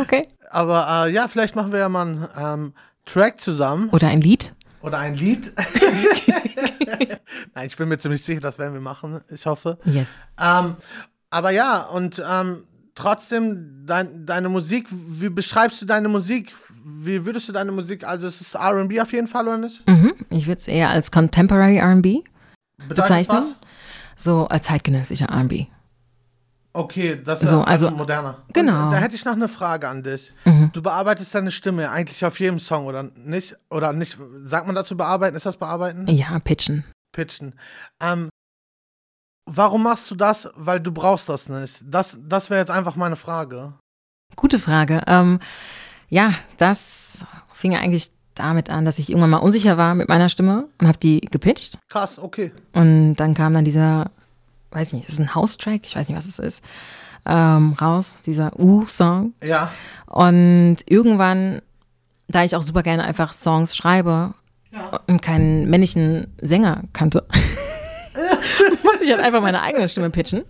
Okay. 0.00 0.28
Aber 0.50 1.06
äh, 1.06 1.12
ja, 1.12 1.28
vielleicht 1.28 1.56
machen 1.56 1.72
wir 1.72 1.80
ja 1.80 1.88
mal 1.88 2.02
einen 2.06 2.28
ähm, 2.38 2.72
Track 3.04 3.40
zusammen 3.40 3.88
Oder 3.90 4.08
ein 4.08 4.20
Lied. 4.20 4.52
oder 4.80 4.98
ein 4.98 5.14
Lied. 5.16 5.52
Nein, 7.54 7.66
ich 7.66 7.76
bin 7.76 7.88
mir 7.88 7.98
ziemlich 7.98 8.22
sicher, 8.24 8.40
das 8.40 8.58
werden 8.58 8.74
wir 8.74 8.80
machen. 8.80 9.20
Ich 9.28 9.46
hoffe. 9.46 9.78
Yes. 9.84 10.08
Ähm, 10.40 10.76
aber 11.30 11.50
ja, 11.50 11.82
und 11.82 12.22
ähm, 12.28 12.64
trotzdem, 12.94 13.82
dein, 13.86 14.26
deine 14.26 14.48
Musik, 14.48 14.86
wie 14.90 15.28
beschreibst 15.28 15.82
du 15.82 15.86
deine 15.86 16.08
Musik? 16.08 16.54
Wie 16.84 17.24
würdest 17.26 17.48
du 17.48 17.52
deine 17.52 17.72
Musik, 17.72 18.06
also 18.06 18.26
es 18.26 18.40
ist 18.40 18.56
RB 18.56 19.00
auf 19.00 19.12
jeden 19.12 19.26
Fall, 19.26 19.48
oder 19.48 19.58
nicht? 19.58 19.86
Mhm. 19.88 20.14
Ich 20.30 20.46
würde 20.46 20.60
es 20.60 20.68
eher 20.68 20.90
als 20.90 21.10
Contemporary 21.10 21.80
RB 21.80 22.24
bezeichnen. 22.88 23.38
was? 23.38 23.56
So 24.16 24.46
als 24.46 24.66
zeitgenössischer 24.66 25.26
RB. 25.30 25.66
Okay, 26.76 27.20
das 27.24 27.42
ist 27.42 27.50
So, 27.50 27.62
also, 27.62 27.86
also- 27.86 27.96
moderner. 27.96 28.42
genau. 28.52 28.84
Und, 28.86 28.90
da 28.92 28.98
hätte 28.98 29.14
ich 29.14 29.24
noch 29.24 29.32
eine 29.32 29.48
Frage 29.48 29.88
an 29.88 30.02
dich. 30.02 30.32
Du 30.72 30.82
bearbeitest 30.82 31.34
deine 31.34 31.50
Stimme 31.50 31.90
eigentlich 31.90 32.24
auf 32.24 32.38
jedem 32.38 32.58
Song, 32.58 32.84
oder 32.86 33.02
nicht? 33.02 33.56
Oder 33.70 33.92
nicht? 33.92 34.18
Sagt 34.44 34.66
man 34.66 34.74
dazu 34.76 34.96
bearbeiten? 34.96 35.36
Ist 35.36 35.46
das 35.46 35.56
bearbeiten? 35.56 36.06
Ja, 36.08 36.38
pitchen. 36.38 36.84
Pitchen. 37.12 37.54
Ähm, 38.02 38.28
warum 39.50 39.84
machst 39.84 40.10
du 40.10 40.14
das? 40.16 40.50
Weil 40.54 40.80
du 40.80 40.92
brauchst 40.92 41.28
das 41.28 41.48
nicht. 41.48 41.82
Das, 41.84 42.18
das 42.22 42.50
wäre 42.50 42.60
jetzt 42.60 42.70
einfach 42.70 42.96
meine 42.96 43.16
Frage. 43.16 43.72
Gute 44.34 44.58
Frage. 44.58 45.02
Ähm, 45.06 45.40
ja, 46.08 46.34
das 46.58 47.24
fing 47.54 47.74
eigentlich 47.74 48.10
damit 48.34 48.68
an, 48.68 48.84
dass 48.84 48.98
ich 48.98 49.08
irgendwann 49.08 49.30
mal 49.30 49.38
unsicher 49.38 49.78
war 49.78 49.94
mit 49.94 50.08
meiner 50.10 50.28
Stimme 50.28 50.68
und 50.80 50.88
habe 50.88 50.98
die 50.98 51.20
gepitcht. 51.22 51.78
Krass, 51.88 52.18
okay. 52.18 52.52
Und 52.74 53.14
dann 53.16 53.32
kam 53.32 53.54
dann 53.54 53.64
dieser, 53.64 54.10
weiß 54.76 54.88
ich 54.88 54.94
nicht, 54.94 55.08
ist 55.08 55.18
ein 55.18 55.34
House-Track? 55.34 55.80
Ich 55.84 55.96
weiß 55.96 56.08
nicht, 56.08 56.18
was 56.18 56.26
es 56.26 56.38
ist, 56.38 56.62
ähm, 57.24 57.72
raus, 57.80 58.16
dieser 58.26 58.58
U-Song. 58.58 59.32
Ja. 59.42 59.72
Und 60.06 60.76
irgendwann, 60.86 61.62
da 62.28 62.44
ich 62.44 62.54
auch 62.54 62.62
super 62.62 62.82
gerne 62.82 63.04
einfach 63.04 63.32
Songs 63.32 63.74
schreibe 63.74 64.34
und 65.06 65.22
keinen 65.22 65.68
männlichen 65.70 66.26
Sänger 66.40 66.82
kannte, 66.92 67.26
musste 68.84 69.04
ich 69.04 69.10
halt 69.10 69.22
einfach 69.22 69.40
meine 69.40 69.62
eigene 69.62 69.88
Stimme 69.88 70.10
pitchen. 70.10 70.44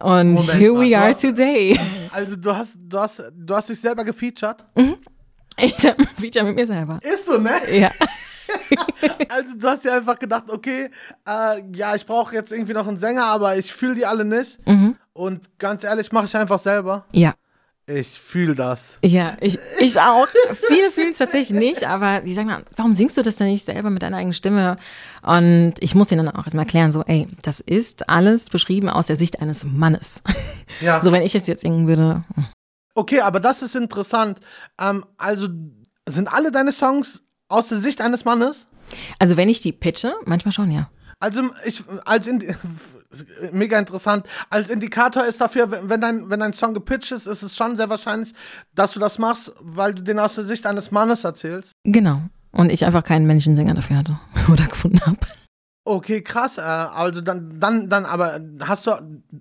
Und 0.00 0.34
Moment 0.34 0.58
here 0.58 0.74
we 0.74 0.96
are 0.96 1.14
today. 1.14 1.78
Also 2.12 2.36
du 2.36 2.54
hast, 2.54 2.74
du 2.76 2.98
hast, 2.98 3.22
du 3.34 3.54
hast 3.54 3.68
dich 3.68 3.80
selber 3.80 4.04
gefeatured. 4.04 4.64
Ich 5.56 5.84
habe 5.84 5.98
ein 5.98 6.08
Feature 6.20 6.44
mit 6.44 6.54
mir 6.54 6.66
selber. 6.66 7.00
Ist 7.02 7.26
so, 7.26 7.38
ne? 7.38 7.60
Ja. 7.70 7.90
Also 9.28 9.54
du 9.56 9.68
hast 9.68 9.84
dir 9.84 9.94
einfach 9.94 10.18
gedacht, 10.18 10.44
okay, 10.50 10.90
äh, 11.28 11.62
ja, 11.74 11.94
ich 11.94 12.06
brauche 12.06 12.34
jetzt 12.34 12.50
irgendwie 12.50 12.72
noch 12.72 12.86
einen 12.88 12.98
Sänger, 12.98 13.26
aber 13.26 13.56
ich 13.56 13.72
fühle 13.72 13.94
die 13.94 14.06
alle 14.06 14.24
nicht. 14.24 14.58
Und 15.12 15.58
ganz 15.58 15.84
ehrlich, 15.84 16.12
mache 16.12 16.26
ich 16.26 16.36
einfach 16.36 16.58
selber. 16.58 17.04
Ja. 17.12 17.34
Ich 17.86 18.20
fühle 18.20 18.54
das. 18.54 18.98
Ja, 19.02 19.36
ich, 19.40 19.58
ich 19.78 19.98
auch. 19.98 20.26
Viele 20.68 20.90
fühlen 20.90 21.10
es 21.12 21.18
tatsächlich 21.18 21.58
nicht, 21.58 21.84
aber 21.84 22.20
die 22.20 22.34
sagen 22.34 22.48
dann, 22.48 22.64
warum 22.76 22.92
singst 22.92 23.16
du 23.16 23.22
das 23.22 23.36
denn 23.36 23.46
nicht 23.46 23.64
selber 23.64 23.88
mit 23.88 24.02
deiner 24.02 24.18
eigenen 24.18 24.34
Stimme? 24.34 24.76
Und 25.22 25.74
ich 25.80 25.94
muss 25.94 26.08
denen 26.08 26.26
dann 26.26 26.34
auch 26.34 26.44
erstmal 26.44 26.66
erklären, 26.66 26.92
so, 26.92 27.02
ey, 27.04 27.28
das 27.42 27.60
ist 27.60 28.08
alles 28.10 28.50
beschrieben 28.50 28.90
aus 28.90 29.06
der 29.06 29.16
Sicht 29.16 29.40
eines 29.40 29.64
Mannes. 29.64 30.22
Ja. 30.80 31.02
So, 31.02 31.10
wenn 31.12 31.22
ich 31.22 31.34
es 31.34 31.46
jetzt 31.46 31.62
singen 31.62 31.88
würde, 31.88 32.22
Okay, 32.98 33.20
aber 33.20 33.38
das 33.38 33.62
ist 33.62 33.76
interessant. 33.76 34.40
Ähm, 34.76 35.04
also 35.16 35.46
sind 36.08 36.26
alle 36.26 36.50
deine 36.50 36.72
Songs 36.72 37.22
aus 37.48 37.68
der 37.68 37.78
Sicht 37.78 38.00
eines 38.00 38.24
Mannes? 38.24 38.66
also 39.18 39.36
wenn 39.36 39.48
ich 39.48 39.60
die 39.60 39.72
pitche, 39.72 40.14
manchmal 40.24 40.52
schon, 40.52 40.70
ja. 40.70 40.90
Also 41.20 41.42
ich 41.64 41.82
als 42.04 42.26
Indi 42.26 42.54
mega 43.52 43.78
interessant. 43.78 44.26
Als 44.50 44.70
Indikator 44.70 45.24
ist 45.24 45.40
dafür, 45.40 45.70
wenn 45.70 45.90
wenn 45.90 46.00
dein, 46.00 46.30
wenn 46.30 46.40
dein 46.40 46.52
Song 46.52 46.74
gepitcht 46.74 47.10
ist, 47.10 47.26
ist 47.26 47.42
es 47.42 47.56
schon 47.56 47.76
sehr 47.76 47.88
wahrscheinlich, 47.88 48.34
dass 48.74 48.92
du 48.92 49.00
das 49.00 49.18
machst, 49.18 49.52
weil 49.60 49.94
du 49.94 50.02
den 50.02 50.18
aus 50.18 50.36
der 50.36 50.44
Sicht 50.44 50.64
eines 50.66 50.90
Mannes 50.90 51.24
erzählst. 51.24 51.72
Genau. 51.84 52.22
Und 52.52 52.70
ich 52.70 52.84
einfach 52.84 53.02
keinen 53.02 53.26
männlichen 53.26 53.56
Sänger 53.56 53.74
dafür 53.74 53.96
hatte 53.96 54.20
oder 54.52 54.66
gefunden 54.66 55.00
habe. 55.00 55.18
Okay, 55.84 56.22
krass. 56.22 56.58
Äh, 56.58 56.60
also 56.60 57.20
dann, 57.20 57.58
dann, 57.58 57.88
dann, 57.88 58.06
aber 58.06 58.40
hast 58.60 58.86
du, 58.86 58.92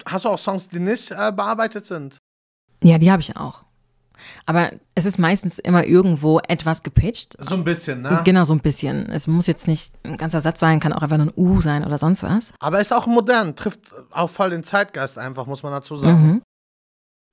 hast 0.06 0.26
du 0.26 0.30
auch 0.30 0.40
Songs, 0.40 0.68
die 0.68 0.80
nicht 0.80 1.12
äh, 1.12 1.32
bearbeitet 1.32 1.86
sind? 1.86 2.18
Ja, 2.84 2.98
die 2.98 3.12
habe 3.12 3.22
ich 3.22 3.36
auch. 3.38 3.67
Aber 4.50 4.72
es 4.96 5.06
ist 5.06 5.20
meistens 5.20 5.60
immer 5.60 5.86
irgendwo 5.86 6.40
etwas 6.40 6.82
gepitcht. 6.82 7.36
So 7.38 7.56
ein 7.56 7.66
bisschen, 7.66 8.02
ne? 8.02 8.22
Genau, 8.24 8.46
so 8.46 8.54
ein 8.54 8.62
bisschen. 8.62 9.10
Es 9.10 9.28
muss 9.28 9.46
jetzt 9.46 9.68
nicht 9.68 9.94
ein 10.04 10.18
ganzer 10.18 10.40
Satz 10.40 10.62
sein, 10.62 10.80
kann 10.80 10.94
auch 10.94 11.02
einfach 11.02 11.18
nur 11.18 11.28
ein 11.28 11.34
U 11.36 11.60
sein 11.60 11.86
oder 11.86 11.98
sonst 11.98 12.24
was. 12.24 12.54
Aber 12.60 12.80
ist 12.80 12.94
auch 12.94 13.08
modern, 13.08 13.58
trifft 13.58 13.94
auch 14.10 14.30
voll 14.30 14.52
den 14.52 14.64
Zeitgeist 14.64 15.18
einfach, 15.18 15.48
muss 15.48 15.64
man 15.64 15.74
dazu 15.74 15.98
sagen. 15.98 16.22
Mhm. 16.22 16.42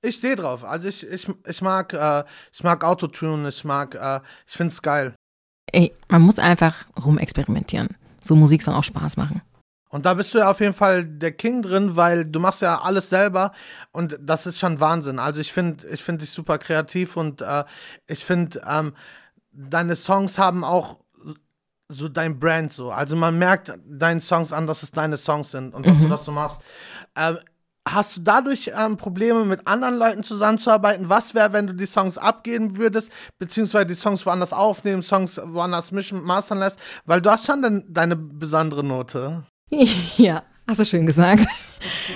Ich 0.03 0.17
stehe 0.17 0.35
drauf. 0.35 0.65
Also 0.65 0.89
ich, 0.89 1.07
ich, 1.07 1.27
ich 1.47 1.61
mag, 1.61 1.93
äh, 1.93 2.25
ich 2.51 2.63
mag 2.63 2.83
Autotune, 2.83 3.47
ich 3.47 3.63
mag, 3.63 3.95
äh, 3.95 4.19
ich 4.45 4.53
find's 4.53 4.81
geil. 4.81 5.15
Ey, 5.71 5.93
man 6.09 6.21
muss 6.21 6.37
einfach 6.37 6.85
rumexperimentieren. 7.03 7.87
So 8.21 8.35
Musik 8.35 8.61
soll 8.61 8.75
auch 8.75 8.83
Spaß 8.83 9.15
machen. 9.15 9.41
Und 9.95 10.05
da 10.05 10.13
bist 10.13 10.33
du 10.33 10.39
ja 10.39 10.51
auf 10.51 10.59
jeden 10.59 10.73
Fall 10.73 11.05
der 11.05 11.31
King 11.31 11.61
drin, 11.61 11.95
weil 11.95 12.25
du 12.25 12.41
machst 12.41 12.61
ja 12.61 12.81
alles 12.81 13.09
selber 13.09 13.53
und 13.93 14.17
das 14.19 14.45
ist 14.45 14.59
schon 14.59 14.81
Wahnsinn. 14.81 15.19
Also 15.19 15.39
ich 15.39 15.53
finde, 15.53 15.87
ich 15.87 16.03
finde 16.03 16.25
dich 16.25 16.31
super 16.31 16.57
kreativ 16.57 17.15
und 17.15 17.41
äh, 17.41 17.63
ich 18.05 18.25
finde, 18.25 18.61
ähm, 18.67 18.93
deine 19.53 19.95
Songs 19.95 20.37
haben 20.37 20.65
auch 20.65 20.99
so 21.87 22.09
dein 22.09 22.39
Brand 22.39 22.73
so. 22.73 22.91
Also 22.91 23.15
man 23.15 23.39
merkt 23.39 23.73
deinen 23.85 24.19
Songs 24.19 24.51
an, 24.51 24.67
dass 24.67 24.83
es 24.83 24.91
deine 24.91 25.15
Songs 25.15 25.51
sind 25.51 25.73
und 25.73 25.85
dass 25.87 26.01
du 26.01 26.09
das 26.09 26.25
so 26.25 26.33
machst. 26.33 26.59
Ähm, 27.15 27.37
hast 27.87 28.17
du 28.17 28.21
dadurch 28.21 28.71
ähm, 28.77 28.97
Probleme 28.97 29.45
mit 29.45 29.65
anderen 29.65 29.97
Leuten 29.97 30.23
zusammenzuarbeiten? 30.23 31.07
Was 31.07 31.33
wäre, 31.33 31.53
wenn 31.53 31.67
du 31.67 31.73
die 31.73 31.85
Songs 31.85 32.17
abgeben 32.17 32.75
würdest, 32.75 33.13
beziehungsweise 33.39 33.85
die 33.85 33.95
Songs 33.95 34.25
woanders 34.25 34.51
aufnehmen, 34.51 35.03
Songs 35.03 35.39
woanders 35.41 35.93
mischen, 35.93 36.21
mastern 36.21 36.59
lässt? 36.59 36.79
Weil 37.05 37.21
du 37.21 37.31
hast 37.31 37.45
schon 37.45 37.85
deine 37.87 38.17
besondere 38.17 38.83
Note. 38.83 39.45
ja, 40.17 40.43
hast 40.67 40.79
du 40.79 40.85
schön 40.85 41.05
gesagt. 41.05 41.45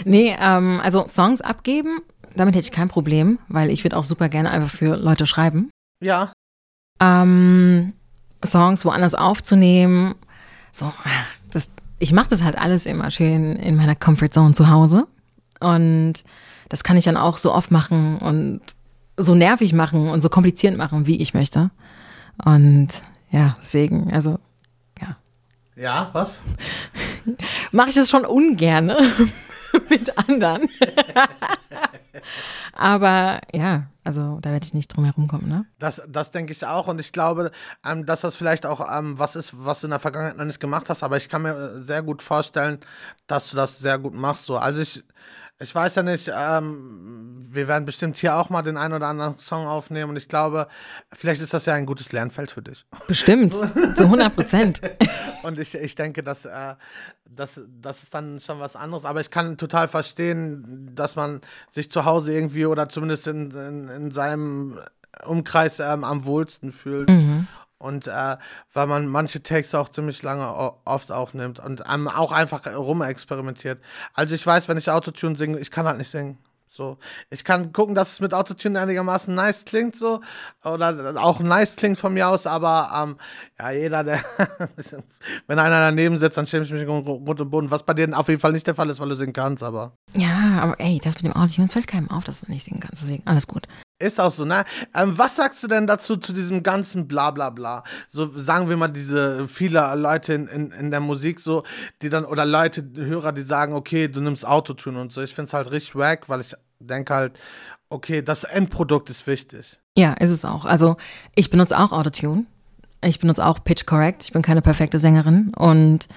nee, 0.05 0.35
ähm, 0.39 0.79
also 0.83 1.05
Songs 1.07 1.41
abgeben, 1.41 1.99
damit 2.35 2.55
hätte 2.55 2.65
ich 2.65 2.71
kein 2.71 2.89
Problem, 2.89 3.39
weil 3.47 3.71
ich 3.71 3.83
würde 3.83 3.97
auch 3.97 4.03
super 4.03 4.29
gerne 4.29 4.49
einfach 4.51 4.69
für 4.69 4.95
Leute 4.95 5.25
schreiben. 5.25 5.69
Ja. 6.01 6.31
Ähm, 6.99 7.93
Songs 8.45 8.85
woanders 8.85 9.15
aufzunehmen, 9.15 10.15
so, 10.71 10.93
das, 11.51 11.71
ich 11.99 12.13
mache 12.13 12.29
das 12.29 12.43
halt 12.43 12.57
alles 12.57 12.85
immer 12.85 13.11
schön 13.11 13.55
in 13.55 13.75
meiner 13.75 13.95
Comfort 13.95 14.29
Zone 14.29 14.53
zu 14.53 14.69
Hause. 14.69 15.07
Und 15.59 16.13
das 16.69 16.83
kann 16.83 16.97
ich 16.97 17.05
dann 17.05 17.17
auch 17.17 17.37
so 17.37 17.53
oft 17.53 17.71
machen 17.71 18.17
und 18.19 18.61
so 19.17 19.35
nervig 19.35 19.73
machen 19.73 20.09
und 20.09 20.21
so 20.21 20.29
kompliziert 20.29 20.77
machen, 20.77 21.05
wie 21.05 21.21
ich 21.21 21.33
möchte. 21.33 21.71
Und 22.45 22.89
ja, 23.31 23.55
deswegen, 23.59 24.13
also 24.13 24.39
Ja, 25.79 26.09
was? 26.11 26.41
mache 27.71 27.89
ich 27.89 27.95
das 27.95 28.09
schon 28.09 28.25
ungern 28.25 28.87
mit 29.89 30.17
anderen. 30.17 30.67
Aber 32.73 33.39
ja, 33.53 33.85
also 34.03 34.39
da 34.41 34.51
werde 34.51 34.65
ich 34.65 34.73
nicht 34.73 34.89
drum 34.89 35.05
herum 35.05 35.29
kommen, 35.29 35.47
ne? 35.47 35.65
Das, 35.79 36.01
das 36.05 36.31
denke 36.31 36.51
ich 36.51 36.65
auch 36.65 36.87
und 36.87 36.99
ich 36.99 37.13
glaube, 37.13 37.51
ähm, 37.85 38.05
dass 38.05 38.21
das 38.21 38.35
vielleicht 38.35 38.65
auch 38.65 38.81
ähm, 38.93 39.17
was 39.19 39.37
ist, 39.37 39.53
was 39.55 39.79
du 39.79 39.87
in 39.87 39.91
der 39.91 39.99
Vergangenheit 39.99 40.35
noch 40.35 40.45
nicht 40.45 40.59
gemacht 40.59 40.89
hast, 40.89 41.01
aber 41.01 41.15
ich 41.15 41.29
kann 41.29 41.43
mir 41.43 41.53
äh, 41.53 41.81
sehr 41.81 42.01
gut 42.01 42.21
vorstellen, 42.23 42.79
dass 43.27 43.49
du 43.49 43.55
das 43.55 43.79
sehr 43.79 43.99
gut 43.99 44.13
machst. 44.13 44.45
So. 44.45 44.57
Also 44.57 44.81
ich, 44.81 45.01
ich 45.61 45.75
weiß 45.75 45.95
ja 45.95 46.03
nicht, 46.03 46.31
ähm, 46.33 47.45
wir 47.51 47.67
werden 47.67 47.85
bestimmt 47.85 48.15
hier 48.15 48.35
auch 48.35 48.49
mal 48.49 48.61
den 48.61 48.77
einen 48.77 48.93
oder 48.93 49.07
anderen 49.07 49.37
Song 49.37 49.67
aufnehmen 49.67 50.11
und 50.11 50.17
ich 50.17 50.27
glaube, 50.27 50.67
vielleicht 51.11 51.41
ist 51.41 51.53
das 51.53 51.65
ja 51.65 51.73
ein 51.73 51.85
gutes 51.85 52.11
Lernfeld 52.11 52.51
für 52.51 52.61
dich. 52.61 52.85
Bestimmt, 53.07 53.53
zu 53.53 54.03
100 54.03 54.35
Prozent. 54.35 54.81
Und 55.41 55.57
ich, 55.57 55.73
ich 55.73 55.95
denke, 55.95 56.21
dass, 56.21 56.45
äh, 56.45 56.75
das, 57.23 57.61
das 57.81 58.03
ist 58.03 58.13
dann 58.13 58.41
schon 58.41 58.59
was 58.59 58.75
anderes. 58.75 59.05
Aber 59.05 59.21
ich 59.21 59.31
kann 59.31 59.57
total 59.57 59.87
verstehen, 59.87 60.91
dass 60.93 61.15
man 61.15 61.39
sich 61.71 61.89
zu 61.89 62.03
Hause 62.03 62.33
irgendwie 62.33 62.65
oder 62.65 62.89
zumindest 62.89 63.27
in, 63.27 63.49
in, 63.51 63.87
in 63.87 64.11
seinem 64.11 64.79
Umkreis 65.25 65.79
ähm, 65.79 66.03
am 66.03 66.25
wohlsten 66.25 66.73
fühlt. 66.73 67.09
Mhm. 67.09 67.47
Und 67.79 68.07
äh, 68.07 68.37
weil 68.73 68.87
man 68.87 69.07
manche 69.07 69.41
Takes 69.41 69.73
auch 69.73 69.89
ziemlich 69.89 70.21
lange 70.21 70.53
oft 70.83 71.11
aufnimmt 71.11 71.59
und 71.59 71.81
auch 71.81 72.31
einfach 72.33 72.67
rumexperimentiert. 72.67 73.79
Also 74.13 74.35
ich 74.35 74.45
weiß, 74.45 74.67
wenn 74.67 74.77
ich 74.77 74.91
Autotune 74.91 75.37
singe, 75.37 75.59
ich 75.59 75.71
kann 75.71 75.87
halt 75.87 75.97
nicht 75.97 76.09
singen. 76.09 76.37
So, 76.71 76.97
ich 77.31 77.43
kann 77.43 77.73
gucken, 77.73 77.95
dass 77.95 78.11
es 78.11 78.19
mit 78.19 78.33
Autotune 78.33 78.79
einigermaßen 78.79 79.33
nice 79.33 79.65
klingt, 79.65 79.95
so 79.95 80.21
oder 80.63 81.15
auch 81.17 81.39
nice 81.39 81.75
klingt 81.75 81.97
von 81.97 82.13
mir 82.13 82.27
aus, 82.29 82.45
aber 82.45 82.91
ähm, 82.95 83.17
ja, 83.57 83.71
jeder, 83.71 84.03
der 84.03 84.23
wenn 85.47 85.57
einer 85.57 85.79
daneben 85.79 86.19
sitzt, 86.19 86.37
dann 86.37 86.45
schäme 86.45 86.65
ich 86.65 86.71
mich 86.71 86.87
rund 86.87 87.07
und 87.07 87.49
Boden, 87.49 87.71
was 87.71 87.83
bei 87.83 87.95
denen 87.95 88.13
auf 88.13 88.27
jeden 88.27 88.39
Fall 88.39 88.51
nicht 88.51 88.67
der 88.67 88.75
Fall 88.75 88.89
ist, 88.89 88.99
weil 88.99 89.09
du 89.09 89.15
singen 89.15 89.33
kannst, 89.33 89.63
aber 89.63 89.93
Ja, 90.15 90.59
aber 90.61 90.79
ey, 90.79 91.01
das 91.03 91.15
mit 91.15 91.25
dem 91.25 91.35
Autotune 91.35 91.69
fällt 91.69 91.87
keinem 91.87 92.11
auf, 92.11 92.23
dass 92.23 92.41
du 92.41 92.51
nicht 92.51 92.63
singen 92.63 92.81
kannst. 92.81 93.01
Deswegen 93.01 93.25
alles 93.25 93.47
gut. 93.47 93.67
Ist 94.01 94.17
auch 94.17 94.31
so, 94.31 94.45
ne? 94.45 94.63
Ähm, 94.95 95.17
was 95.17 95.35
sagst 95.35 95.61
du 95.61 95.67
denn 95.67 95.85
dazu, 95.85 96.15
zu 96.15 96.31
diesem 96.31 96.63
ganzen 96.63 97.05
Blablabla? 97.05 97.83
So 98.07 98.31
sagen 98.37 98.69
wir 98.69 98.77
mal, 98.77 98.87
diese 98.87 99.45
viele 99.45 99.93
Leute 99.95 100.33
in, 100.33 100.47
in, 100.47 100.71
in 100.71 100.89
der 100.89 101.01
Musik, 101.01 101.41
so, 101.41 101.63
die 102.01 102.07
dann, 102.07 102.23
oder 102.23 102.45
Leute, 102.45 102.89
Hörer, 102.95 103.33
die 103.33 103.41
sagen, 103.41 103.73
okay, 103.73 104.07
du 104.07 104.21
nimmst 104.21 104.47
Autotune 104.47 105.01
und 105.01 105.11
so. 105.11 105.21
Ich 105.21 105.35
find's 105.35 105.53
halt 105.53 105.69
richtig 105.71 105.95
wack, 105.95 106.29
weil 106.29 106.39
ich 106.39 106.55
denke 106.79 107.13
halt, 107.13 107.39
okay, 107.89 108.21
das 108.21 108.45
Endprodukt 108.45 109.09
ist 109.09 109.27
wichtig. 109.27 109.77
Ja, 109.97 110.13
ist 110.13 110.31
es 110.31 110.45
auch. 110.45 110.63
Also 110.63 110.95
ich 111.35 111.49
benutze 111.49 111.77
auch 111.77 111.91
Autotune. 111.91 112.45
Ich 113.03 113.19
benutze 113.19 113.45
auch 113.45 113.63
Pitch 113.65 113.85
Correct. 113.85 114.23
Ich 114.23 114.31
bin 114.31 114.41
keine 114.41 114.61
perfekte 114.61 114.99
Sängerin. 114.99 115.51
Und 115.57 116.07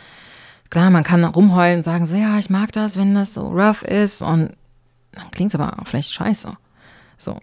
klar, 0.70 0.90
man 0.90 1.02
kann 1.02 1.24
rumheulen 1.24 1.78
und 1.78 1.84
sagen 1.84 2.06
so, 2.06 2.14
ja, 2.14 2.38
ich 2.38 2.48
mag 2.48 2.70
das, 2.70 2.96
wenn 2.96 3.14
das 3.16 3.34
so 3.34 3.48
rough 3.48 3.82
ist. 3.82 4.22
Und 4.22 4.52
dann 5.10 5.30
klingt 5.32 5.52
es 5.52 5.60
aber 5.60 5.80
auch 5.80 5.86
vielleicht 5.88 6.12
scheiße. 6.12 6.56
So. 7.18 7.38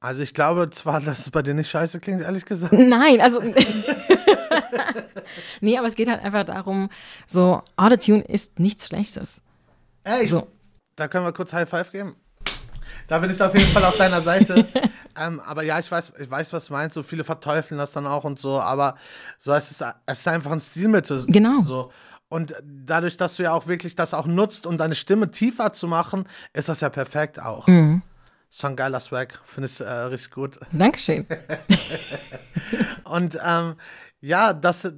Also 0.00 0.22
ich 0.22 0.32
glaube 0.32 0.70
zwar, 0.70 1.00
dass 1.00 1.20
es 1.20 1.30
bei 1.30 1.42
dir 1.42 1.52
nicht 1.52 1.68
scheiße 1.70 2.00
klingt, 2.00 2.22
ehrlich 2.22 2.46
gesagt. 2.46 2.72
Nein, 2.72 3.20
also. 3.20 3.42
nee, 5.60 5.76
aber 5.76 5.86
es 5.86 5.94
geht 5.94 6.08
halt 6.08 6.22
einfach 6.22 6.44
darum, 6.44 6.88
so, 7.26 7.62
Autotune 7.76 8.22
ist 8.22 8.58
nichts 8.58 8.88
Schlechtes. 8.88 9.42
Ey, 10.04 10.26
So. 10.26 10.46
da 10.96 11.06
können 11.06 11.26
wir 11.26 11.32
kurz 11.32 11.52
High 11.52 11.68
Five 11.68 11.92
geben. 11.92 12.16
Da 13.08 13.18
bin 13.18 13.30
ich 13.30 13.42
auf 13.42 13.54
jeden 13.54 13.70
Fall 13.72 13.84
auf 13.84 13.96
deiner 13.98 14.22
Seite. 14.22 14.66
ähm, 15.18 15.40
aber 15.40 15.62
ja, 15.64 15.78
ich 15.78 15.90
weiß, 15.90 16.12
ich 16.18 16.30
weiß, 16.30 16.52
was 16.52 16.66
du 16.66 16.72
meinst. 16.72 16.94
So 16.94 17.02
viele 17.02 17.24
verteufeln 17.24 17.78
das 17.78 17.92
dann 17.92 18.06
auch 18.06 18.24
und 18.24 18.38
so. 18.38 18.60
Aber 18.60 18.96
so 19.38 19.52
es 19.52 19.70
ist 19.70 19.84
es 20.06 20.20
ist 20.20 20.28
einfach 20.28 20.52
ein 20.52 20.60
Stilmittel. 20.60 21.24
Genau. 21.26 21.60
So. 21.62 21.90
Und 22.28 22.54
dadurch, 22.64 23.16
dass 23.16 23.36
du 23.36 23.42
ja 23.42 23.52
auch 23.52 23.66
wirklich 23.66 23.96
das 23.96 24.14
auch 24.14 24.26
nutzt, 24.26 24.64
um 24.64 24.78
deine 24.78 24.94
Stimme 24.94 25.30
tiefer 25.30 25.72
zu 25.72 25.88
machen, 25.88 26.26
ist 26.52 26.68
das 26.68 26.80
ja 26.80 26.88
perfekt 26.88 27.42
auch. 27.42 27.66
Mhm. 27.66 28.02
Schon 28.52 28.74
geiler 28.74 29.00
Swag. 29.00 29.40
Finde 29.44 29.68
ich 29.68 29.80
äh, 29.80 29.84
richtig 29.84 30.32
gut. 30.32 30.58
Dankeschön. 30.72 31.26
Und 33.04 33.38
ähm, 33.44 33.74
ja, 34.20 34.52
das, 34.52 34.92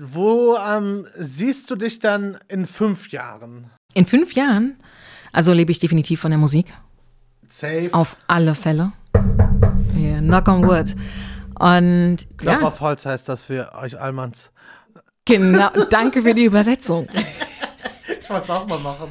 wo 0.00 0.56
ähm, 0.56 1.06
siehst 1.16 1.70
du 1.70 1.76
dich 1.76 2.00
dann 2.00 2.38
in 2.48 2.66
fünf 2.66 3.10
Jahren? 3.10 3.70
In 3.94 4.04
fünf 4.04 4.32
Jahren, 4.34 4.78
also 5.32 5.52
lebe 5.52 5.70
ich 5.70 5.78
definitiv 5.78 6.20
von 6.20 6.30
der 6.30 6.38
Musik. 6.38 6.72
Safe. 7.48 7.88
Auf 7.92 8.16
alle 8.26 8.54
Fälle. 8.54 8.92
Yeah, 9.96 10.20
knock 10.20 10.48
on 10.48 10.66
wood. 10.66 10.94
Und 11.58 12.18
Klopf 12.36 12.60
ja, 12.60 12.66
auf 12.66 12.80
Holz 12.80 13.06
heißt 13.06 13.28
das 13.28 13.44
für 13.44 13.74
euch 13.74 13.98
Allmanns. 13.98 14.50
genau, 15.24 15.70
danke 15.90 16.22
für 16.22 16.34
die 16.34 16.44
Übersetzung. 16.44 17.08
Ich 18.20 18.30
wollte 18.30 18.44
es 18.44 18.50
auch 18.50 18.66
mal 18.66 18.78
machen. 18.78 19.08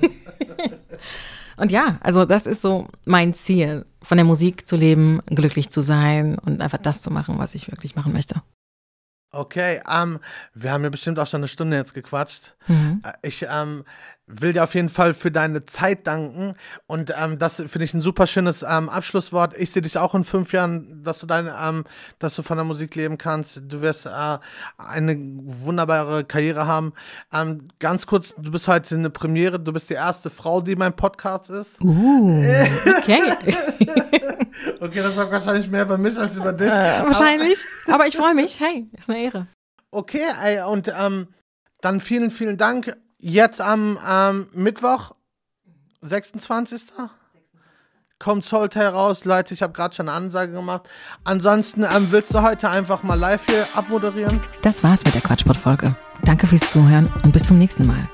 Und 1.58 1.72
ja, 1.72 1.98
also 2.02 2.26
das 2.26 2.46
ist 2.46 2.62
so 2.62 2.88
mein 3.06 3.34
Ziel, 3.34 3.86
von 4.02 4.18
der 4.18 4.26
Musik 4.26 4.68
zu 4.68 4.76
leben, 4.76 5.20
glücklich 5.26 5.70
zu 5.70 5.82
sein 5.82 6.38
und 6.40 6.62
einfach 6.62 6.78
das 6.78 7.02
zu 7.02 7.12
machen, 7.12 7.40
was 7.40 7.56
ich 7.56 7.70
wirklich 7.70 7.96
machen 7.96 8.14
möchte. 8.14 8.42
Okay, 9.32 9.82
ähm, 9.92 10.20
wir 10.54 10.72
haben 10.72 10.84
ja 10.84 10.90
bestimmt 10.90 11.20
auch 11.20 11.28
schon 11.28 11.42
eine 11.42 11.48
Stunde 11.50 11.76
jetzt 11.76 11.94
gequatscht. 11.94 12.56
Mhm. 12.68 13.02
Äh, 13.04 13.28
Ich 13.28 13.46
ähm, 13.50 13.84
will 14.28 14.52
dir 14.52 14.64
auf 14.64 14.76
jeden 14.76 14.90
Fall 14.90 15.14
für 15.14 15.32
deine 15.32 15.64
Zeit 15.66 16.06
danken 16.06 16.56
und 16.86 17.14
ähm, 17.18 17.40
das 17.40 17.56
finde 17.56 17.86
ich 17.86 17.94
ein 17.94 18.02
super 18.02 18.28
schönes 18.28 18.62
ähm, 18.62 18.90
Abschlusswort. 18.90 19.56
Ich 19.58 19.72
sehe 19.72 19.82
dich 19.82 19.98
auch 19.98 20.14
in 20.14 20.26
fünf 20.26 20.52
Jahren, 20.52 21.02
dass 21.04 21.20
du 21.20 21.26
deine, 21.26 21.56
ähm, 21.60 21.86
dass 22.20 22.36
du 22.36 22.44
von 22.44 22.58
der 22.58 22.66
Musik 22.66 22.94
leben 22.96 23.18
kannst. 23.18 23.62
Du 23.68 23.82
wirst 23.82 24.06
äh, 24.06 24.38
eine 24.78 25.18
wunderbare 25.18 26.26
Karriere 26.26 26.68
haben. 26.68 26.94
Ähm, 27.34 27.70
ganz 27.80 28.06
kurz, 28.06 28.36
du 28.38 28.52
bist 28.52 28.68
heute 28.68 28.96
eine 28.96 29.10
Premiere. 29.10 29.60
Du 29.60 29.72
bist 29.72 29.90
die 29.90 29.96
erste 29.96 30.30
Frau, 30.30 30.60
die 30.60 30.76
mein 30.76 30.94
Podcast 30.94 31.50
ist. 31.50 31.82
Uh, 31.82 32.44
okay. 32.98 33.22
Okay, 34.80 35.02
das 35.02 35.16
sagt 35.16 35.32
wahrscheinlich 35.32 35.70
mehr 35.70 35.84
über 35.84 35.98
mich 35.98 36.18
als 36.18 36.38
über 36.38 36.52
dich. 36.52 36.70
Wahrscheinlich. 36.70 37.66
Aber 37.88 38.08
ich 38.08 38.18
freue 38.18 38.34
mich. 38.34 38.60
Hey, 38.60 38.88
ist 38.98 39.10
eine 39.10 39.24
Ehre. 39.24 39.48
Okay, 39.92 40.24
ey, 40.44 40.62
und 40.62 40.92
ähm, 41.00 41.28
dann 41.82 42.02
vielen, 42.02 42.32
vielen 42.32 42.58
Dank. 42.58 42.96
Jetzt 43.20 43.62
am 43.62 43.98
ähm, 44.08 44.48
Mittwoch, 44.54 45.14
26. 46.02 46.84
Kommt 48.20 48.46
Soultail 48.46 48.88
raus, 48.88 49.26
Leute. 49.26 49.54
Ich 49.54 49.62
habe 49.62 49.74
gerade 49.74 49.94
schon 49.96 50.10
eine 50.10 50.18
Ansage 50.18 50.52
gemacht. 50.52 50.90
Ansonsten 51.24 51.84
ähm, 51.84 52.08
willst 52.12 52.34
du 52.34 52.42
heute 52.42 52.70
einfach 52.70 53.04
mal 53.04 53.18
live 53.18 53.46
hier 53.46 53.68
abmoderieren? 53.76 54.42
Das 54.62 54.84
war's 54.84 55.04
mit 55.06 55.14
der 55.14 55.22
Quatschpot-Folge. 55.22 55.96
Danke 56.24 56.48
fürs 56.48 56.70
Zuhören 56.70 57.12
und 57.24 57.32
bis 57.32 57.46
zum 57.46 57.60
nächsten 57.60 57.86
Mal. 57.86 58.10